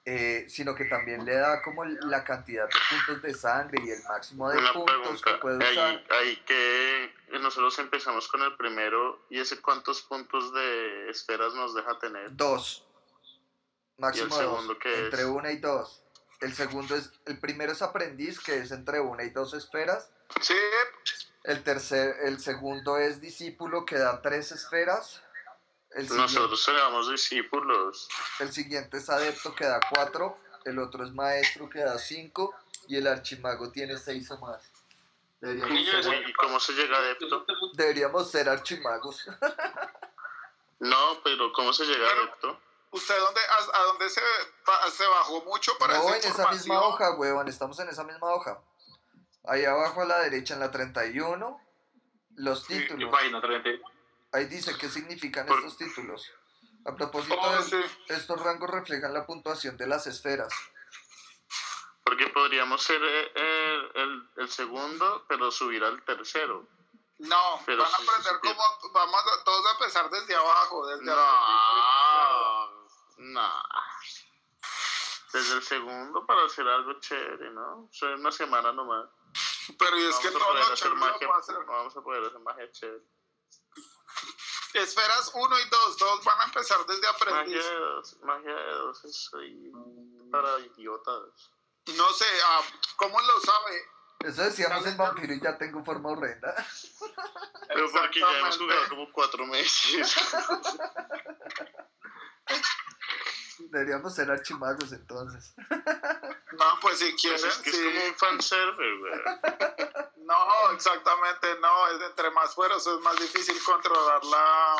eh, 0.04 0.46
sino 0.48 0.74
que 0.74 0.86
también 0.86 1.24
le 1.24 1.34
da 1.34 1.62
como 1.62 1.84
la 1.84 2.24
cantidad 2.24 2.64
de 2.64 2.74
puntos 2.90 3.22
de 3.22 3.34
sangre 3.34 3.82
y 3.84 3.90
el 3.90 4.02
máximo 4.08 4.48
de 4.48 4.58
Una 4.58 4.72
puntos 4.72 5.22
que 5.22 5.34
puede 5.34 5.58
usar. 5.58 5.88
Ahí, 5.88 6.06
ahí 6.10 6.36
que 6.46 7.12
nosotros 7.38 7.78
empezamos 7.78 8.26
con 8.28 8.42
el 8.42 8.56
primero, 8.56 9.26
¿y 9.28 9.38
ese 9.38 9.60
cuántos 9.60 10.02
puntos 10.02 10.52
de 10.54 11.10
esferas 11.10 11.54
nos 11.54 11.74
deja 11.74 11.98
tener? 11.98 12.34
Dos. 12.34 12.86
Máximo 13.98 14.34
segundo 14.34 14.74
dos. 14.74 14.78
qué 14.82 14.92
es? 14.92 14.98
entre 15.00 15.26
una 15.26 15.52
y 15.52 15.58
dos. 15.58 16.02
El 16.40 16.54
segundo 16.54 16.96
es, 16.96 17.12
el 17.26 17.38
primero 17.38 17.72
es 17.72 17.82
aprendiz, 17.82 18.40
que 18.40 18.56
es 18.56 18.70
entre 18.70 19.00
una 19.00 19.24
y 19.24 19.30
dos 19.30 19.52
esferas. 19.52 20.10
sí, 20.40 20.54
El 21.44 21.62
tercer, 21.62 22.16
el 22.24 22.40
segundo 22.40 22.96
es 22.96 23.20
discípulo, 23.20 23.84
que 23.84 23.98
da 23.98 24.22
tres 24.22 24.50
esferas. 24.52 25.22
El 25.92 26.08
Nosotros 26.16 26.68
éramos 26.68 27.10
discípulos. 27.10 28.08
el 28.38 28.52
siguiente 28.52 28.98
es 28.98 29.10
adepto, 29.10 29.54
que 29.54 29.64
da 29.66 29.80
cuatro. 29.90 30.38
El 30.64 30.78
otro 30.78 31.04
es 31.04 31.12
maestro, 31.12 31.68
que 31.68 31.80
da 31.80 31.98
cinco. 31.98 32.54
Y 32.86 32.96
el 32.96 33.06
archimago 33.06 33.70
tiene 33.70 33.96
seis 33.98 34.30
o 34.30 34.38
más. 34.38 34.62
Deberíamos 35.40 35.72
Niños, 35.74 36.04
ser, 36.04 36.28
¿Y 36.28 36.32
cómo 36.34 36.60
se 36.60 36.72
llega 36.74 36.98
adepto? 36.98 37.46
deberíamos 37.74 38.30
ser 38.30 38.48
archimagos. 38.48 39.26
No, 40.78 41.20
pero 41.22 41.52
¿cómo 41.52 41.72
se 41.74 41.84
llega 41.84 42.08
Pero- 42.08 42.22
adepto? 42.22 42.60
¿usted 42.92 43.14
dónde, 43.18 43.40
a, 43.40 43.78
a 43.80 43.82
dónde 43.84 44.08
se, 44.08 44.20
pa- 44.64 44.90
se 44.90 45.06
bajó 45.06 45.44
mucho 45.44 45.76
para 45.78 45.94
No, 45.98 46.08
esa 46.14 46.26
en 46.28 46.32
esa 46.34 46.50
misma 46.50 46.80
hoja, 46.82 47.12
huevón, 47.16 47.48
estamos 47.48 47.78
en 47.80 47.88
esa 47.90 48.02
misma 48.02 48.28
hoja. 48.32 48.58
Ahí 49.44 49.64
abajo 49.66 50.02
a 50.02 50.06
la 50.06 50.20
derecha, 50.20 50.54
en 50.54 50.60
la 50.60 50.70
31, 50.70 51.60
los 52.36 52.60
Sí, 52.64 52.68
¿Qué 52.74 52.80
títulos. 52.86 53.10
página? 53.12 53.40
30. 53.40 53.68
Ahí 54.32 54.46
dice 54.46 54.76
qué 54.78 54.88
significan 54.88 55.46
Por- 55.46 55.58
estos 55.58 55.76
títulos. 55.76 56.30
A 56.86 56.94
propósito, 56.94 57.36
Oh, 57.38 57.62
de- 57.62 57.90
estos 58.08 58.40
rangos 58.42 58.70
reflejan 58.70 59.12
la 59.12 59.26
puntuación 59.26 59.76
de 59.76 59.86
las 59.86 60.06
esferas. 60.06 60.52
Porque 62.04 62.28
podríamos 62.28 62.82
ser 62.82 63.00
eh, 63.02 63.32
el, 63.34 63.90
el- 64.02 64.30
el 64.38 64.48
segundo, 64.50 65.24
pero 65.28 65.50
subir 65.50 65.84
al 65.84 66.02
tercero. 66.04 66.66
No, 67.18 67.62
Pero 67.66 67.82
van 67.82 67.92
a 67.92 67.96
aprender 67.96 68.22
sí, 68.22 68.38
sí. 68.48 68.54
cómo 68.54 68.92
vamos 68.94 69.20
a, 69.20 69.44
todos 69.44 69.66
a 69.66 69.70
empezar 69.72 70.08
desde 70.08 70.34
abajo, 70.34 70.86
desde 70.86 71.04
No, 71.04 72.70
no. 73.18 73.62
Desde 75.32 75.54
el 75.56 75.62
segundo 75.62 76.24
para 76.26 76.44
hacer 76.46 76.66
algo 76.66 76.98
chévere, 76.98 77.50
¿no? 77.50 77.88
Soy 77.92 78.14
una 78.14 78.32
semana 78.32 78.72
nomás. 78.72 79.06
Pero 79.78 79.98
y 79.98 80.04
es 80.04 80.08
Vamos 80.16 80.22
que 80.22 80.28
a 80.28 80.32
todos 80.32 80.46
poder 80.46 80.60
los 80.60 80.72
hacer 80.72 80.88
lo 80.90 80.96
magia. 80.96 81.18
pueden 81.18 81.34
hacer. 81.42 81.56
Vamos 81.66 81.96
a 81.96 82.00
poder 82.00 82.24
hacer 82.24 82.40
magia 82.40 82.72
chévere. 82.72 83.04
Esferas 84.74 85.30
1 85.34 85.58
y 85.60 85.68
2, 85.68 85.96
todos 85.96 86.24
van 86.24 86.40
a 86.40 86.44
empezar 86.44 86.78
desde 86.86 87.06
aprendiz. 87.08 87.56
Magia 87.56 87.70
de 87.70 87.80
dos, 87.80 88.18
magia 88.22 88.54
de 88.54 88.72
dos 88.72 89.04
es 89.04 89.30
para 90.30 90.58
idiotas. 90.60 91.50
No 91.96 92.08
sé, 92.12 92.26
ah, 92.46 92.62
¿cómo 92.96 93.20
lo 93.20 93.40
sabe? 93.40 93.82
Eso 94.20 94.42
decíamos 94.42 94.86
en 94.86 94.96
Vampiro 94.96 95.32
y 95.32 95.40
ya 95.40 95.56
tengo 95.56 95.82
forma 95.82 96.10
horrenda. 96.10 96.54
Pero 97.68 97.90
porque 97.90 98.20
ya 98.20 98.38
hemos 98.38 98.58
jugado 98.58 98.88
como 98.90 99.12
cuatro 99.12 99.46
meses. 99.46 100.14
Deberíamos 103.70 104.14
ser 104.14 104.30
archimagos 104.30 104.92
entonces. 104.92 105.54
No, 106.52 106.64
pues 106.80 106.98
si 106.98 107.10
Pues 107.12 107.20
quieren, 107.22 107.46
es 107.48 107.56
que 107.58 107.70
es 107.70 107.76
sí. 107.76 107.82
como 107.84 108.04
un 108.06 108.14
fanserver, 108.16 108.98
güey. 108.98 109.12
No, 110.70 110.76
exactamente, 110.76 111.58
no. 111.60 111.88
Es 111.88 112.02
entre 112.02 112.30
más 112.30 112.54
fueros 112.54 112.86
es 112.86 113.00
más 113.00 113.16
difícil 113.18 113.60
controlar 113.64 114.24
la, 114.24 114.76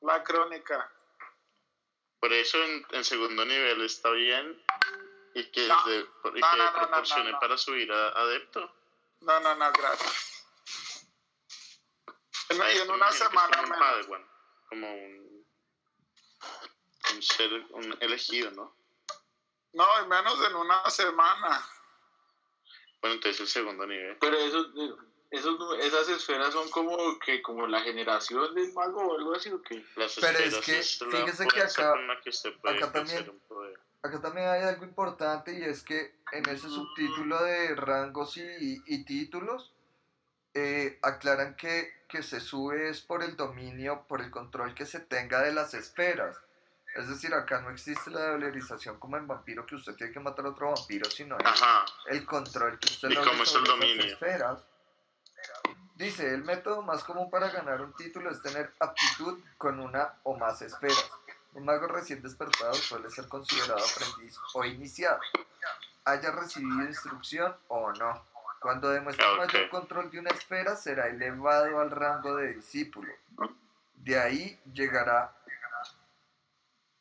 la 0.00 0.24
crónica. 0.24 0.90
Por 2.20 2.32
eso 2.32 2.58
en, 2.62 2.86
en 2.90 3.04
segundo 3.04 3.44
nivel 3.44 3.80
está 3.82 4.10
bien 4.10 4.62
y 5.34 5.50
que, 5.50 5.66
No. 5.68 5.84
de- 5.84 6.00
y 6.00 6.40
No, 6.40 6.50
que 6.50 6.56
no, 6.56 6.56
no, 6.56 6.64
no, 6.72 6.72
proporcione 6.78 7.32
para 7.40 7.56
subir 7.56 7.90
a 7.92 8.08
adepto. 8.08 8.74
No, 9.20 9.40
no, 9.40 9.54
no, 9.54 9.72
gracias. 9.72 10.44
En, 12.48 12.90
una 12.90 13.12
semana 13.12 13.62
un 13.62 14.26
como 14.68 14.92
un, 14.92 15.46
un 17.14 17.22
ser 17.22 17.52
un 17.70 17.96
elegido, 18.00 18.50
¿no? 18.52 18.76
No, 19.72 19.86
y 20.02 20.06
menos 20.08 20.40
en 20.44 20.56
una 20.56 20.88
semana. 20.90 21.64
Bueno, 23.00 23.14
entonces 23.16 23.40
el 23.40 23.46
segundo 23.48 23.86
nivel. 23.86 24.16
Pero 24.20 24.36
esos, 24.36 24.68
esos, 25.30 25.78
esas 25.80 26.08
esferas 26.08 26.52
son 26.52 26.68
como 26.70 27.18
que 27.18 27.40
como 27.42 27.66
la 27.66 27.80
generación 27.80 28.54
del 28.54 28.72
mago 28.72 29.00
o 29.00 29.16
algo 29.18 29.34
así 29.34 29.50
o 29.50 29.62
qué? 29.62 29.84
Las 29.96 30.16
Pero 30.20 30.38
es 30.38 30.56
que, 30.60 30.72
la 31.06 31.18
fíjese 31.18 31.46
que 31.48 31.62
acá- 31.62 31.94
que 32.22 32.30
usted 32.30 32.52
puede 32.60 32.76
acá 32.76 32.92
también- 32.92 33.30
un 33.30 33.40
poder. 33.40 33.78
Acá 34.02 34.20
también 34.22 34.48
hay 34.48 34.62
algo 34.62 34.84
importante 34.84 35.58
y 35.58 35.62
es 35.62 35.82
que 35.82 36.14
en 36.32 36.48
ese 36.48 36.68
subtítulo 36.70 37.42
de 37.44 37.74
rangos 37.74 38.38
y, 38.38 38.82
y 38.86 39.04
títulos 39.04 39.74
eh, 40.54 40.98
aclaran 41.02 41.54
que, 41.54 41.92
que 42.08 42.22
se 42.22 42.40
sube 42.40 42.88
es 42.88 43.02
por 43.02 43.22
el 43.22 43.36
dominio, 43.36 44.06
por 44.08 44.22
el 44.22 44.30
control 44.30 44.74
que 44.74 44.86
se 44.86 45.00
tenga 45.00 45.42
de 45.42 45.52
las 45.52 45.74
esferas. 45.74 46.36
Es 46.96 47.08
decir, 47.08 47.32
acá 47.34 47.60
no 47.60 47.70
existe 47.70 48.10
la 48.10 48.32
dolarización 48.32 48.98
como 48.98 49.16
en 49.16 49.26
vampiro 49.26 49.64
que 49.64 49.76
usted 49.76 49.94
tiene 49.94 50.12
que 50.12 50.20
matar 50.20 50.44
a 50.46 50.48
otro 50.50 50.72
vampiro, 50.72 51.08
sino 51.08 51.36
Ajá. 51.44 51.84
el 52.06 52.24
control 52.26 52.78
que 52.78 52.88
usted 52.88 53.10
¿Y 53.10 53.14
logra 53.14 53.32
el 53.32 53.46
sobre 53.46 53.70
dominio? 53.70 54.04
esferas. 54.04 54.64
Dice, 55.94 56.34
el 56.34 56.44
método 56.44 56.82
más 56.82 57.04
común 57.04 57.30
para 57.30 57.48
ganar 57.50 57.80
un 57.82 57.94
título 57.94 58.30
es 58.30 58.42
tener 58.42 58.72
aptitud 58.80 59.38
con 59.58 59.78
una 59.80 60.14
o 60.24 60.36
más 60.36 60.62
esferas. 60.62 61.10
Un 61.52 61.64
mago 61.64 61.86
recién 61.88 62.22
despertado 62.22 62.74
suele 62.74 63.10
ser 63.10 63.28
considerado 63.28 63.80
aprendiz 63.84 64.38
o 64.54 64.64
iniciado, 64.64 65.20
haya 66.04 66.30
recibido 66.30 66.82
instrucción 66.84 67.54
o 67.68 67.92
no. 67.92 68.24
Cuando 68.60 68.88
demuestre 68.88 69.24
mayor 69.36 69.68
control 69.70 70.10
de 70.10 70.20
una 70.20 70.30
esfera, 70.30 70.76
será 70.76 71.08
elevado 71.08 71.80
al 71.80 71.90
rango 71.90 72.36
de 72.36 72.54
discípulo. 72.54 73.12
De 73.96 74.18
ahí 74.18 74.60
llegará 74.72 75.34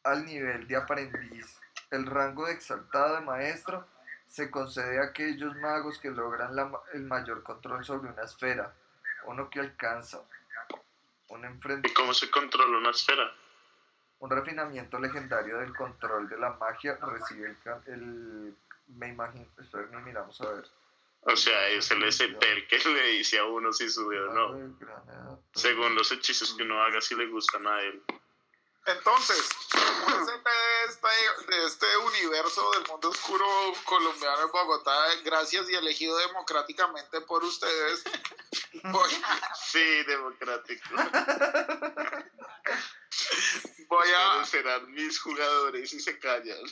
al 0.04 0.26
nivel 0.26 0.68
de 0.68 0.76
aprendiz. 0.76 1.60
El 1.92 2.06
rango 2.06 2.46
de 2.46 2.54
exaltado 2.54 3.16
de 3.16 3.22
maestro 3.22 3.88
se 4.28 4.52
concede 4.52 5.00
a 5.00 5.06
aquellos 5.06 5.56
magos 5.58 5.98
que 6.00 6.12
logran 6.12 6.56
la 6.56 6.72
el 6.94 7.04
mayor 7.04 7.42
control 7.44 7.84
sobre 7.84 8.12
una 8.12 8.24
esfera, 8.24 8.74
uno 9.26 9.50
que 9.50 9.60
alcanza 9.60 10.22
un, 11.30 11.44
enfren- 11.44 11.82
¿Y 11.88 11.94
cómo 11.94 12.14
se 12.14 12.30
controla 12.30 12.78
una 12.78 12.92
esfera? 12.92 13.32
un 14.22 14.30
refinamiento 14.30 15.00
legendario 15.00 15.60
del 15.60 15.74
control 15.74 16.28
de 16.28 16.38
la 16.38 16.50
magia, 16.52 16.98
recibe 17.02 17.48
el, 17.48 17.94
el 17.94 18.58
me 18.88 19.08
imagino, 19.08 19.46
esperen, 19.58 20.04
miramos 20.04 20.42
a 20.42 20.52
ver. 20.52 20.66
O 21.22 21.36
sea, 21.38 21.70
es 21.70 21.90
el 21.92 22.04
SP 22.04 22.36
el 22.52 22.68
que 22.68 22.80
le 22.90 23.04
dice 23.12 23.40
a 23.40 23.46
uno 23.46 23.72
si 23.72 23.90
subió 23.90 24.30
o 24.30 24.34
no. 24.34 24.76
Según 25.54 25.96
los 25.96 26.12
hechizos 26.12 26.54
que 26.56 26.64
uno 26.64 26.82
haga, 26.84 27.00
si 27.00 27.16
le 27.16 27.28
gustan 27.28 27.66
a 27.66 27.82
él. 27.82 28.04
Entonces, 28.86 29.50
como 30.06 30.26
de 30.26 30.34
este, 30.88 31.08
de 31.48 31.66
este 31.66 31.98
universo 31.98 32.72
del 32.72 32.88
mundo 32.88 33.10
oscuro 33.10 33.46
colombiano 33.86 34.44
en 34.44 34.52
Bogotá, 34.52 35.16
gracias 35.24 35.70
y 35.70 35.76
elegido 35.76 36.18
democráticamente 36.18 37.22
por 37.22 37.44
ustedes, 37.44 38.04
voy, 38.84 39.10
Sí, 39.68 40.04
democrático. 40.04 40.90
voy 43.88 44.10
a, 44.18 44.42
Ustedes 44.42 44.50
serán 44.50 44.92
mis 44.92 45.20
jugadores 45.20 45.94
y 45.94 46.00
se 46.00 46.18
callan. 46.18 46.58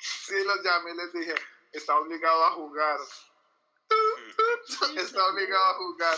sí 0.00 0.44
los 0.44 0.62
llamé 0.64 0.90
y 0.92 0.96
les 0.96 1.12
dije, 1.12 1.34
está 1.72 1.96
obligado 1.98 2.44
a 2.46 2.50
jugar. 2.52 2.98
está 4.96 5.26
obligado 5.26 5.64
a 5.64 5.74
jugar. 5.74 6.16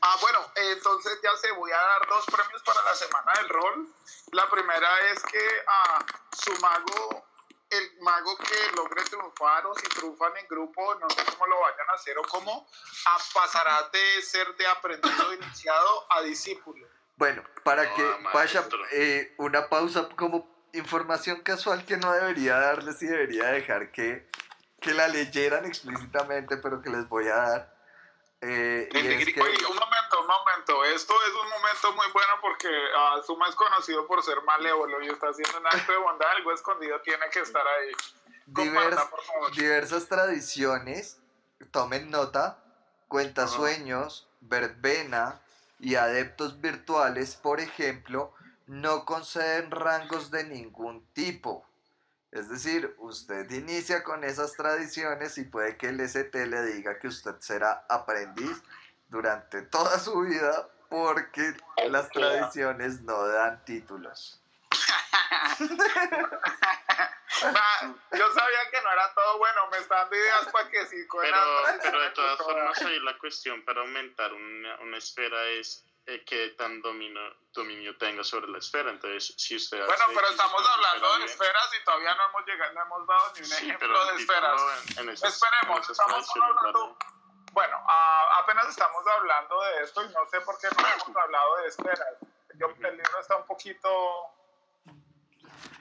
Ah, 0.00 0.16
bueno, 0.20 0.40
entonces 0.54 1.18
ya 1.22 1.36
sé, 1.36 1.52
voy 1.52 1.70
a 1.70 1.76
dar 1.76 2.08
dos 2.08 2.24
premios 2.26 2.62
para 2.62 2.82
la 2.82 2.94
semana 2.94 3.32
del 3.36 3.48
rol. 3.48 3.88
La 4.32 4.48
primera 4.50 5.10
es 5.10 5.22
que 5.24 5.46
a 5.66 6.04
su 6.32 6.52
mago, 6.60 7.26
el 7.70 8.00
mago 8.00 8.36
que 8.38 8.76
logre 8.76 9.02
triunfar 9.04 9.66
o 9.66 9.74
si 9.74 9.86
triunfan 9.88 10.36
en 10.38 10.48
grupo, 10.48 10.94
no 10.96 11.08
sé 11.10 11.24
cómo 11.24 11.46
lo 11.46 11.60
vayan 11.60 11.88
a 11.90 11.92
hacer 11.92 12.18
o 12.18 12.22
cómo, 12.22 12.68
a, 13.06 13.18
pasará 13.32 13.88
de 13.90 14.22
ser 14.22 14.54
de 14.56 14.66
aprendido 14.66 15.34
iniciado 15.34 16.06
a 16.12 16.22
discípulo. 16.22 16.86
Bueno, 17.16 17.44
para 17.62 17.84
No, 17.84 17.94
que 17.94 18.16
vaya 18.32 18.66
eh, 18.92 19.34
una 19.38 19.68
pausa 19.68 20.08
como 20.16 20.68
información 20.72 21.42
casual 21.42 21.84
que 21.84 21.96
no 21.96 22.12
debería 22.12 22.58
darles 22.58 23.00
y 23.02 23.06
debería 23.06 23.46
dejar 23.46 23.92
que, 23.92 24.28
que 24.84 24.94
la 24.94 25.08
leyeran 25.08 25.64
explícitamente, 25.64 26.56
pero 26.58 26.80
que 26.82 26.90
les 26.90 27.08
voy 27.08 27.26
a 27.28 27.36
dar. 27.36 27.74
Eh, 28.40 28.88
y 28.92 28.98
es 28.98 29.32
que- 29.32 29.40
Oye, 29.40 29.56
un 29.66 29.76
momento, 29.76 30.20
un 30.20 30.26
momento. 30.26 30.84
Esto 30.84 31.14
es 31.26 31.32
un 31.34 31.48
momento 31.48 31.92
muy 31.94 32.06
bueno 32.12 32.34
porque 32.42 32.68
ah, 32.96 33.20
Zuma 33.26 33.48
es 33.48 33.54
conocido 33.54 34.06
por 34.06 34.22
ser 34.22 34.42
malévolo 34.42 35.00
y 35.02 35.08
está 35.08 35.28
haciendo 35.28 35.58
un 35.58 35.66
acto 35.66 35.90
de 35.92 35.98
bondad. 35.98 36.28
Algo 36.36 36.52
escondido 36.52 37.00
tiene 37.00 37.24
que 37.32 37.40
estar 37.40 37.66
ahí. 37.66 37.92
Divers- 38.46 39.08
diversas 39.56 40.06
tradiciones, 40.08 41.18
tomen 41.70 42.10
nota, 42.10 42.58
cuentasueños, 43.08 44.28
verbena 44.42 45.40
y 45.80 45.94
adeptos 45.94 46.60
virtuales, 46.60 47.36
por 47.36 47.60
ejemplo, 47.60 48.32
no 48.66 49.04
conceden 49.06 49.70
rangos 49.70 50.30
de 50.30 50.44
ningún 50.44 51.06
tipo. 51.14 51.66
Es 52.34 52.48
decir, 52.48 52.94
usted 52.98 53.48
inicia 53.52 54.02
con 54.02 54.24
esas 54.24 54.54
tradiciones 54.54 55.38
y 55.38 55.44
puede 55.44 55.76
que 55.76 55.90
el 55.90 56.00
ST 56.00 56.46
le 56.46 56.62
diga 56.64 56.98
que 56.98 57.06
usted 57.06 57.36
será 57.38 57.86
aprendiz 57.88 58.60
durante 59.06 59.62
toda 59.62 60.00
su 60.00 60.20
vida 60.22 60.68
porque 60.90 61.54
las 61.90 62.10
tradiciones 62.10 63.02
no 63.02 63.28
dan 63.28 63.64
títulos. 63.64 64.42
Yo 67.40 68.32
sabía 68.32 68.70
que 68.72 68.80
no 68.82 68.92
era 68.92 69.14
todo 69.14 69.38
bueno. 69.38 69.68
Me 69.70 69.78
están 69.78 69.98
dando 70.00 70.16
ideas 70.16 70.46
para 70.52 70.68
que 70.70 70.86
sí. 70.86 71.06
con 71.06 71.20
Pero, 71.22 72.00
de 72.00 72.10
todas. 72.10 72.38
formas 72.38 72.82
ahí 72.82 72.98
la 72.98 73.16
cuestión 73.18 73.64
para 73.64 73.82
aumentar 73.82 74.32
una, 74.32 74.80
una 74.80 74.98
esfera 74.98 75.40
es 75.50 75.84
eh, 76.06 76.24
qué 76.26 76.50
tan 76.50 76.82
domino, 76.82 77.20
dominio 77.52 77.96
tenga 77.96 78.22
sobre 78.24 78.48
la 78.48 78.58
esfera. 78.58 78.90
Entonces, 78.90 79.34
si 79.38 79.56
usted 79.56 79.80
hace 79.80 79.86
Bueno, 79.86 80.04
pero 80.14 80.28
estamos 80.28 80.62
hablando 80.68 81.18
de 81.18 81.24
esfera 81.24 81.58
esferas 81.60 81.80
y 81.80 81.84
todavía 81.84 82.14
no 82.14 82.28
hemos 82.28 82.46
llegado, 82.46 82.72
no 82.74 82.82
hemos 82.82 83.06
dado 83.06 83.32
ni 83.34 83.40
un 83.40 83.46
sí, 83.46 83.54
ejemplo 83.54 83.88
pero 83.88 84.04
de 84.06 84.20
esferas. 84.22 84.52
título 84.52 84.72
en, 84.72 84.98
en 85.08 85.14
esas, 85.14 85.32
Esperemos, 85.34 85.86
en 85.86 85.92
estamos 85.92 86.28
hablando-. 86.36 86.98
Bueno, 87.52 87.86
apenas 88.38 88.68
estamos 88.68 89.06
hablando 89.06 89.60
de 89.62 89.82
esto 89.84 90.04
y 90.04 90.08
no 90.08 90.26
sé 90.26 90.40
por 90.40 90.58
qué 90.58 90.68
no 90.76 90.86
hemos 90.88 91.16
hablado 91.22 91.56
de 91.58 91.68
esferas. 91.68 92.14
Yo, 92.56 92.68
el 92.68 92.96
libro 92.96 93.20
está 93.20 93.36
un 93.36 93.46
poquito 93.46 93.88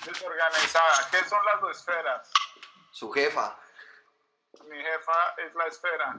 desorganizada. 0.06 1.10
¿Qué 1.12 1.24
son 1.28 1.40
las 1.46 1.78
esferas? 1.78 2.32
Su 2.92 3.12
jefa, 3.12 3.58
Mi 4.66 4.78
jefa 4.82 5.36
es 5.38 5.54
la 5.56 5.66
esfera. 5.66 6.16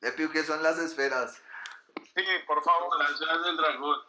le 0.00 0.12
pido 0.12 0.30
que 0.30 0.44
son 0.44 0.62
las 0.62 0.78
esferas. 0.78 1.40
Sí, 2.16 2.24
por 2.46 2.62
favor. 2.64 2.98
Las 2.98 3.10
esferas 3.10 3.42
del 3.44 3.56
dragón. 3.56 4.02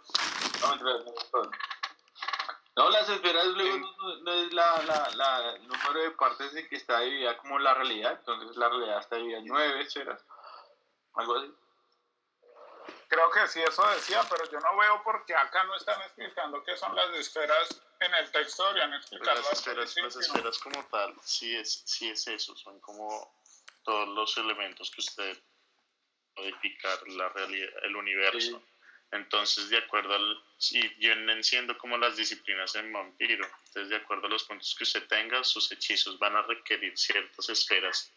No, 2.76 2.90
las 2.90 3.10
esferas 3.10 3.46
luego 3.48 3.78
no, 3.78 4.16
no 4.18 4.34
es 4.34 4.54
la, 4.54 4.82
la, 4.84 5.10
la, 5.16 5.50
el 5.56 5.68
número 5.68 6.00
de 6.02 6.12
partes 6.12 6.56
en 6.56 6.68
que 6.70 6.76
está 6.78 7.00
dividida 7.02 7.38
como 7.38 7.60
la 7.60 7.74
realidad. 7.74 8.14
Entonces 8.20 8.56
la 8.56 8.70
realidad 8.70 9.00
está 9.00 9.16
dividida 9.18 9.40
en 9.40 9.48
nueve 9.48 9.82
esferas. 9.82 10.24
Algo 11.16 11.38
así. 11.38 11.54
Creo 13.10 13.32
que 13.32 13.48
sí, 13.48 13.62
eso 13.62 13.86
decía, 13.88 14.22
pero 14.30 14.50
yo 14.52 14.60
no 14.60 14.78
veo 14.78 15.02
por 15.04 15.26
qué 15.26 15.34
acá 15.36 15.64
no 15.64 15.76
están 15.76 16.02
explicando 16.02 16.64
qué 16.64 16.76
son 16.78 16.96
las 16.96 17.10
esferas 17.12 17.82
en 18.00 18.14
el 18.16 18.32
texto. 18.32 18.66
Deberían 18.66 18.94
explicarlo. 18.94 19.42
las 19.42 19.54
esferas, 19.54 19.96
las 19.96 20.16
esferas 20.16 20.60
como 20.60 20.86
tal, 20.86 21.16
sí 21.22 21.56
es, 21.56 21.84
sí 21.86 22.10
es 22.10 22.28
eso, 22.28 22.56
son 22.56 22.80
como 22.82 23.34
todos 23.84 24.10
los 24.10 24.38
elementos 24.38 24.92
que 24.92 25.02
usted 25.02 25.42
modificar 26.38 27.08
la 27.10 27.30
realidad, 27.30 27.70
el 27.84 27.96
universo. 27.96 28.64
Entonces, 29.12 29.70
de 29.70 29.78
acuerdo 29.78 30.14
al, 30.14 30.44
y 30.72 30.88
vienen 30.96 31.44
siendo 31.44 31.78
como 31.78 31.98
las 31.98 32.18
disciplinas 32.18 32.76
en 32.76 32.92
vampiro. 32.92 33.46
Entonces, 33.68 33.90
de 33.90 33.96
acuerdo 33.96 34.28
a 34.28 34.30
los 34.30 34.44
puntos 34.44 34.76
que 34.76 34.84
usted 34.84 35.08
tenga, 35.08 35.44
sus 35.44 35.72
hechizos 35.72 36.20
van 36.20 36.36
a 36.36 36.42
requerir 36.42 36.98
ciertas 36.98 37.50
esferas 37.50 38.12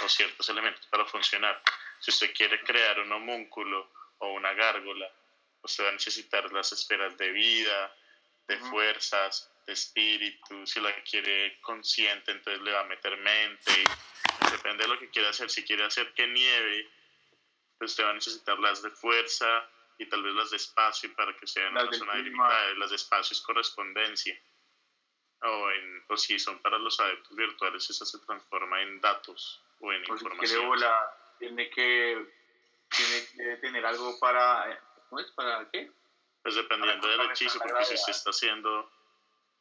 o 0.00 0.08
ciertos 0.08 0.48
elementos 0.48 0.86
para 0.86 1.04
funcionar. 1.06 1.60
Si 2.00 2.10
usted 2.10 2.32
quiere 2.32 2.60
crear 2.60 3.00
un 3.00 3.10
homúnculo 3.10 3.90
o 4.18 4.32
una 4.32 4.52
gárgola, 4.52 5.10
usted 5.62 5.84
va 5.84 5.88
a 5.88 5.92
necesitar 5.92 6.52
las 6.52 6.72
esferas 6.72 7.16
de 7.16 7.32
vida, 7.32 7.94
de 8.46 8.58
fuerzas, 8.58 9.50
de 9.66 9.72
espíritu. 9.72 10.66
Si 10.66 10.80
la 10.80 10.94
quiere 11.02 11.58
consciente, 11.60 12.30
entonces 12.30 12.62
le 12.62 12.72
va 12.72 12.80
a 12.80 12.84
meter 12.84 13.16
mente. 13.16 13.84
Depende 14.52 14.84
de 14.84 14.88
lo 14.88 14.98
que 14.98 15.10
quiera 15.10 15.30
hacer. 15.30 15.50
Si 15.50 15.64
quiere 15.64 15.84
hacer 15.84 16.12
que 16.14 16.26
nieve, 16.28 16.88
pues 17.78 17.92
usted 17.92 18.04
va 18.04 18.10
a 18.10 18.14
necesitar 18.14 18.58
las 18.58 18.82
de 18.82 18.90
fuerza 18.90 19.68
y 19.98 20.06
tal 20.08 20.22
vez 20.22 20.34
las 20.34 20.50
de 20.50 20.56
espacio 20.56 21.14
para 21.14 21.34
que 21.36 21.46
sea 21.46 21.66
en 21.68 21.74
Las 21.74 21.84
una 21.88 21.98
zona 21.98 22.14
delimitada. 22.16 22.74
Las 22.74 22.90
de 22.90 22.96
espacio 22.96 23.34
es 23.34 23.40
correspondencia. 23.40 24.38
O, 25.42 25.70
en, 25.70 26.04
o 26.08 26.16
si 26.16 26.38
son 26.38 26.58
para 26.60 26.78
los 26.78 26.98
adeptos 26.98 27.36
virtuales, 27.36 27.88
esa 27.88 28.04
se 28.04 28.18
transforma 28.18 28.82
en 28.82 29.00
datos 29.00 29.62
o 29.80 29.92
en 29.92 30.02
O 30.02 30.18
si 30.18 30.24
quiere 30.24 30.24
información. 30.24 30.66
volar, 30.66 31.16
tiene 31.38 31.70
que, 31.70 32.26
tiene 32.88 33.26
que 33.36 33.56
tener 33.60 33.86
algo 33.86 34.18
para. 34.18 34.82
¿Cómo 35.08 35.20
es? 35.20 35.30
¿Para 35.32 35.68
qué? 35.70 35.92
Pues 36.42 36.56
dependiendo 36.56 37.06
Para 37.06 37.22
del 37.22 37.30
hechizo, 37.30 37.58
porque 37.58 37.84
si 37.84 37.94
gravedad. 37.94 38.10
está 38.10 38.30
haciendo, 38.30 38.90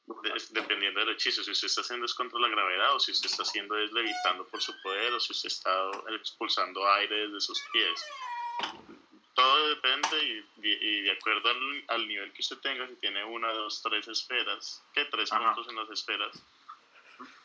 de- 0.07 0.43
dependiendo 0.51 0.99
del 1.01 1.09
hechizo, 1.09 1.43
si 1.43 1.51
usted 1.51 1.67
está 1.67 1.81
haciendo 1.81 2.05
es 2.05 2.13
contra 2.13 2.39
la 2.39 2.47
gravedad, 2.47 2.95
o 2.95 2.99
si 2.99 3.11
usted 3.11 3.29
está 3.29 3.43
haciendo 3.43 3.77
es 3.77 3.91
levitando 3.91 4.45
por 4.47 4.61
su 4.61 4.73
poder, 4.81 5.13
o 5.13 5.19
si 5.19 5.33
usted 5.33 5.47
está 5.47 5.91
expulsando 6.09 6.89
aire 6.93 7.27
desde 7.27 7.41
sus 7.41 7.61
pies. 7.71 8.05
Todo 9.35 9.69
depende 9.69 10.45
y, 10.63 11.01
de 11.01 11.11
acuerdo 11.11 11.49
al, 11.49 11.83
al 11.89 12.07
nivel 12.07 12.31
que 12.33 12.41
usted 12.41 12.57
tenga, 12.57 12.87
si 12.87 12.95
tiene 12.95 13.23
una, 13.23 13.51
dos, 13.51 13.81
tres 13.83 14.07
esferas, 14.07 14.81
que 14.93 15.05
tres 15.05 15.31
Ajá. 15.31 15.53
puntos 15.53 15.69
en 15.71 15.75
las 15.75 15.89
esferas, 15.91 16.43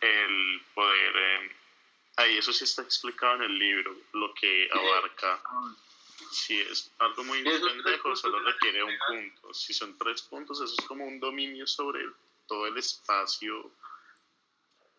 el 0.00 0.62
poder... 0.74 1.16
eh, 1.16 1.56
ahí 2.16 2.38
eso 2.38 2.52
sí 2.52 2.64
está 2.64 2.82
explicado 2.82 3.36
en 3.36 3.42
el 3.42 3.58
libro, 3.58 3.94
lo 4.12 4.32
que 4.34 4.68
abarca 4.72 5.42
si 6.30 6.58
es 6.60 6.90
algo 6.98 7.24
muy 7.24 7.42
pendejo, 7.42 8.16
solo 8.16 8.40
requiere 8.40 8.82
un 8.82 8.96
punto. 9.06 9.52
Si 9.52 9.74
son 9.74 9.98
tres 9.98 10.22
puntos, 10.22 10.62
eso 10.62 10.74
es 10.78 10.86
como 10.86 11.04
un 11.06 11.20
dominio 11.20 11.66
sobre 11.66 12.06
todo 12.52 12.66
el 12.66 12.76
espacio. 12.76 13.72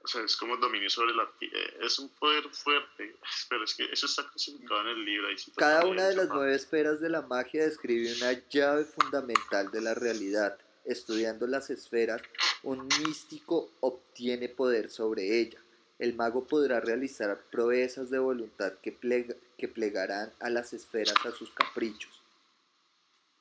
O 0.06 0.08
sea, 0.08 0.22
es 0.24 0.36
como 0.36 0.58
dominio 0.58 0.90
sobre 0.90 1.14
la 1.14 1.30
tierra. 1.38 1.60
Es 1.86 2.00
un 2.00 2.10
poder 2.16 2.44
fuerte. 2.50 3.16
Pero 3.50 3.64
es 3.64 3.76
que 3.76 3.86
eso 3.92 4.08
está 4.08 4.28
clasificado 4.28 4.82
en 4.82 4.88
el 4.88 5.06
libro. 5.06 5.28
ahí 5.28 5.38
sí 5.38 5.52
toca 5.52 5.66
Cada 5.66 5.86
una 5.86 6.08
de 6.08 6.16
las 6.16 6.30
nueve 6.30 6.56
esferas 6.56 7.00
de 7.00 7.10
la 7.10 7.22
magia 7.22 7.64
describe 7.64 8.12
una 8.18 8.32
llave 8.50 8.86
fundamental 8.86 9.70
de 9.72 9.82
la 9.82 9.94
realidad. 9.94 10.58
Estudiando 10.84 11.46
las 11.48 11.70
esferas, 11.70 12.22
un 12.64 12.88
místico 13.06 13.70
obtiene 13.82 14.50
poder 14.50 14.90
sobre 14.90 15.40
ella. 15.40 15.60
El 16.00 16.16
mago 16.16 16.46
podrá 16.48 16.80
realizar 16.82 17.40
proezas 17.52 18.10
de 18.10 18.18
voluntad 18.20 18.74
que, 18.82 18.92
plega- 18.92 19.38
que 19.58 19.68
plegarán 19.70 20.34
a 20.42 20.50
las 20.50 20.74
esferas 20.74 21.16
a 21.26 21.32
sus 21.32 21.52
caprichos. 21.52 22.20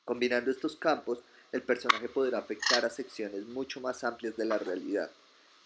Combinando 0.05 0.51
estos 0.51 0.77
campos, 0.77 1.21
el 1.53 1.63
personaje 1.63 2.09
podrá 2.09 2.39
afectar 2.39 2.85
a 2.85 2.91
secciones 2.91 3.47
mucho 3.47 3.81
más 3.81 4.03
amplias 4.05 4.37
de 4.37 4.47
la 4.47 4.59
realidad. 4.59 5.11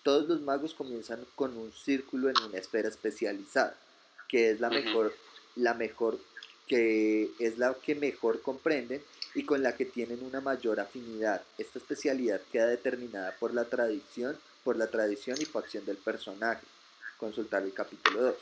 Todos 0.03 0.29
los 0.29 0.41
magos 0.41 0.75
comienzan 0.75 1.25
con 1.35 1.57
un 1.57 1.73
círculo 1.73 2.29
en 2.29 2.37
una 2.45 2.59
esfera 2.59 2.89
especializada, 2.89 3.75
que 4.29 4.51
es 4.51 4.61
la 4.61 4.69
mejor, 4.69 5.15
la 5.55 5.75
mejor, 5.75 6.19
que 6.67 7.31
es 7.39 7.59
la 7.59 7.75
que 7.75 7.95
mejor 7.95 8.43
comprenden 8.43 9.03
y 9.35 9.45
con 9.45 9.63
la 9.63 9.77
que 9.77 9.85
tienen 9.85 10.25
una 10.25 10.41
mayor 10.41 10.81
afinidad. 10.81 11.43
Esta 11.59 11.79
especialidad 11.79 12.41
queda 12.51 12.67
determinada 12.67 13.35
por 13.39 13.55
la 13.55 13.65
tradición, 13.65 14.37
por 14.65 14.77
la 14.77 14.89
tradición 14.89 15.37
y 15.41 15.45
facción 15.45 15.85
del 15.85 15.97
personaje. 15.97 16.67
Consultar 17.17 17.63
el 17.63 17.73
capítulo 17.73 18.23
2. 18.23 18.35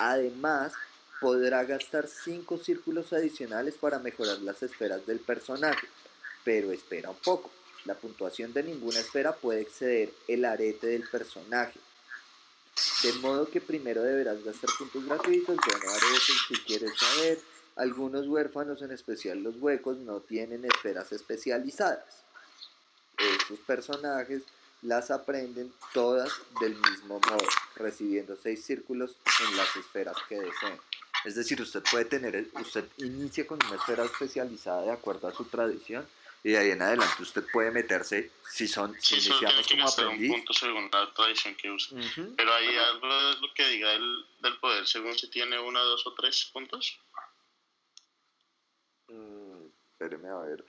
Además, 0.00 0.72
podrá 1.20 1.64
gastar 1.64 2.08
5 2.08 2.58
círculos 2.58 3.12
adicionales 3.12 3.74
para 3.76 3.98
mejorar 4.00 4.38
las 4.40 4.62
esferas 4.62 5.06
del 5.06 5.20
personaje. 5.20 5.86
Pero 6.44 6.72
espera 6.72 7.10
un 7.10 7.16
poco. 7.16 7.50
La 7.84 7.94
puntuación 7.94 8.52
de 8.52 8.62
ninguna 8.62 9.00
esfera 9.00 9.34
puede 9.34 9.62
exceder 9.62 10.12
el 10.28 10.44
arete 10.44 10.86
del 10.86 11.08
personaje. 11.08 11.78
De 13.02 13.12
modo 13.14 13.48
que 13.48 13.60
primero 13.60 14.02
deberás 14.02 14.42
gastar 14.44 14.70
puntos 14.78 15.04
gratuitos. 15.04 15.56
Bueno, 15.56 15.90
aretes 15.90 16.36
si 16.48 16.54
quieres 16.60 16.92
saber. 16.98 17.38
Algunos 17.76 18.26
huérfanos, 18.26 18.82
en 18.82 18.92
especial 18.92 19.42
los 19.42 19.56
huecos, 19.56 19.96
no 19.98 20.20
tienen 20.20 20.64
esferas 20.64 21.10
especializadas. 21.12 22.04
Estos 23.18 23.58
personajes 23.60 24.42
las 24.82 25.10
aprenden 25.10 25.72
todas 25.94 26.30
del 26.60 26.74
mismo 26.74 27.20
modo, 27.20 27.46
recibiendo 27.76 28.36
seis 28.42 28.64
círculos 28.64 29.16
en 29.48 29.56
las 29.56 29.74
esferas 29.76 30.16
que 30.28 30.36
deseen. 30.36 30.78
Es 31.24 31.36
decir, 31.36 31.60
usted 31.62 31.82
puede 31.88 32.04
tener, 32.04 32.48
usted 32.60 32.84
inicia 32.98 33.46
con 33.46 33.64
una 33.64 33.76
esfera 33.76 34.04
especializada 34.04 34.82
de 34.82 34.90
acuerdo 34.90 35.28
a 35.28 35.34
su 35.34 35.44
tradición 35.44 36.06
y 36.44 36.52
de 36.52 36.58
ahí 36.58 36.70
en 36.72 36.82
adelante 36.82 37.22
usted 37.22 37.44
puede 37.52 37.70
meterse, 37.70 38.32
si 38.50 38.66
son, 38.66 38.94
si 39.00 39.20
Sí, 39.20 39.28
iniciamos 39.30 39.66
que 39.66 39.74
como 39.74 39.84
gastar 39.86 40.06
un 40.06 40.12
aprendiz. 40.14 40.32
punto 40.36 40.52
según 40.52 40.90
la 40.92 41.12
tradición 41.14 41.54
que 41.54 41.70
use. 41.70 41.94
Ujú. 41.94 42.34
Pero 42.36 42.52
hay 42.54 42.76
algo 42.78 43.06
de 43.06 43.40
lo 43.40 43.54
que 43.54 43.64
diga 43.68 43.92
el, 43.92 44.26
del 44.40 44.58
poder, 44.58 44.86
según 44.86 45.16
si 45.16 45.30
tiene 45.30 45.58
uno, 45.58 45.84
dos 45.84 46.06
o 46.06 46.14
tres 46.14 46.44
puntos. 46.52 46.98
Mm, 49.08 49.66
espéreme 49.92 50.28
a 50.28 50.36
ver. 50.38 50.64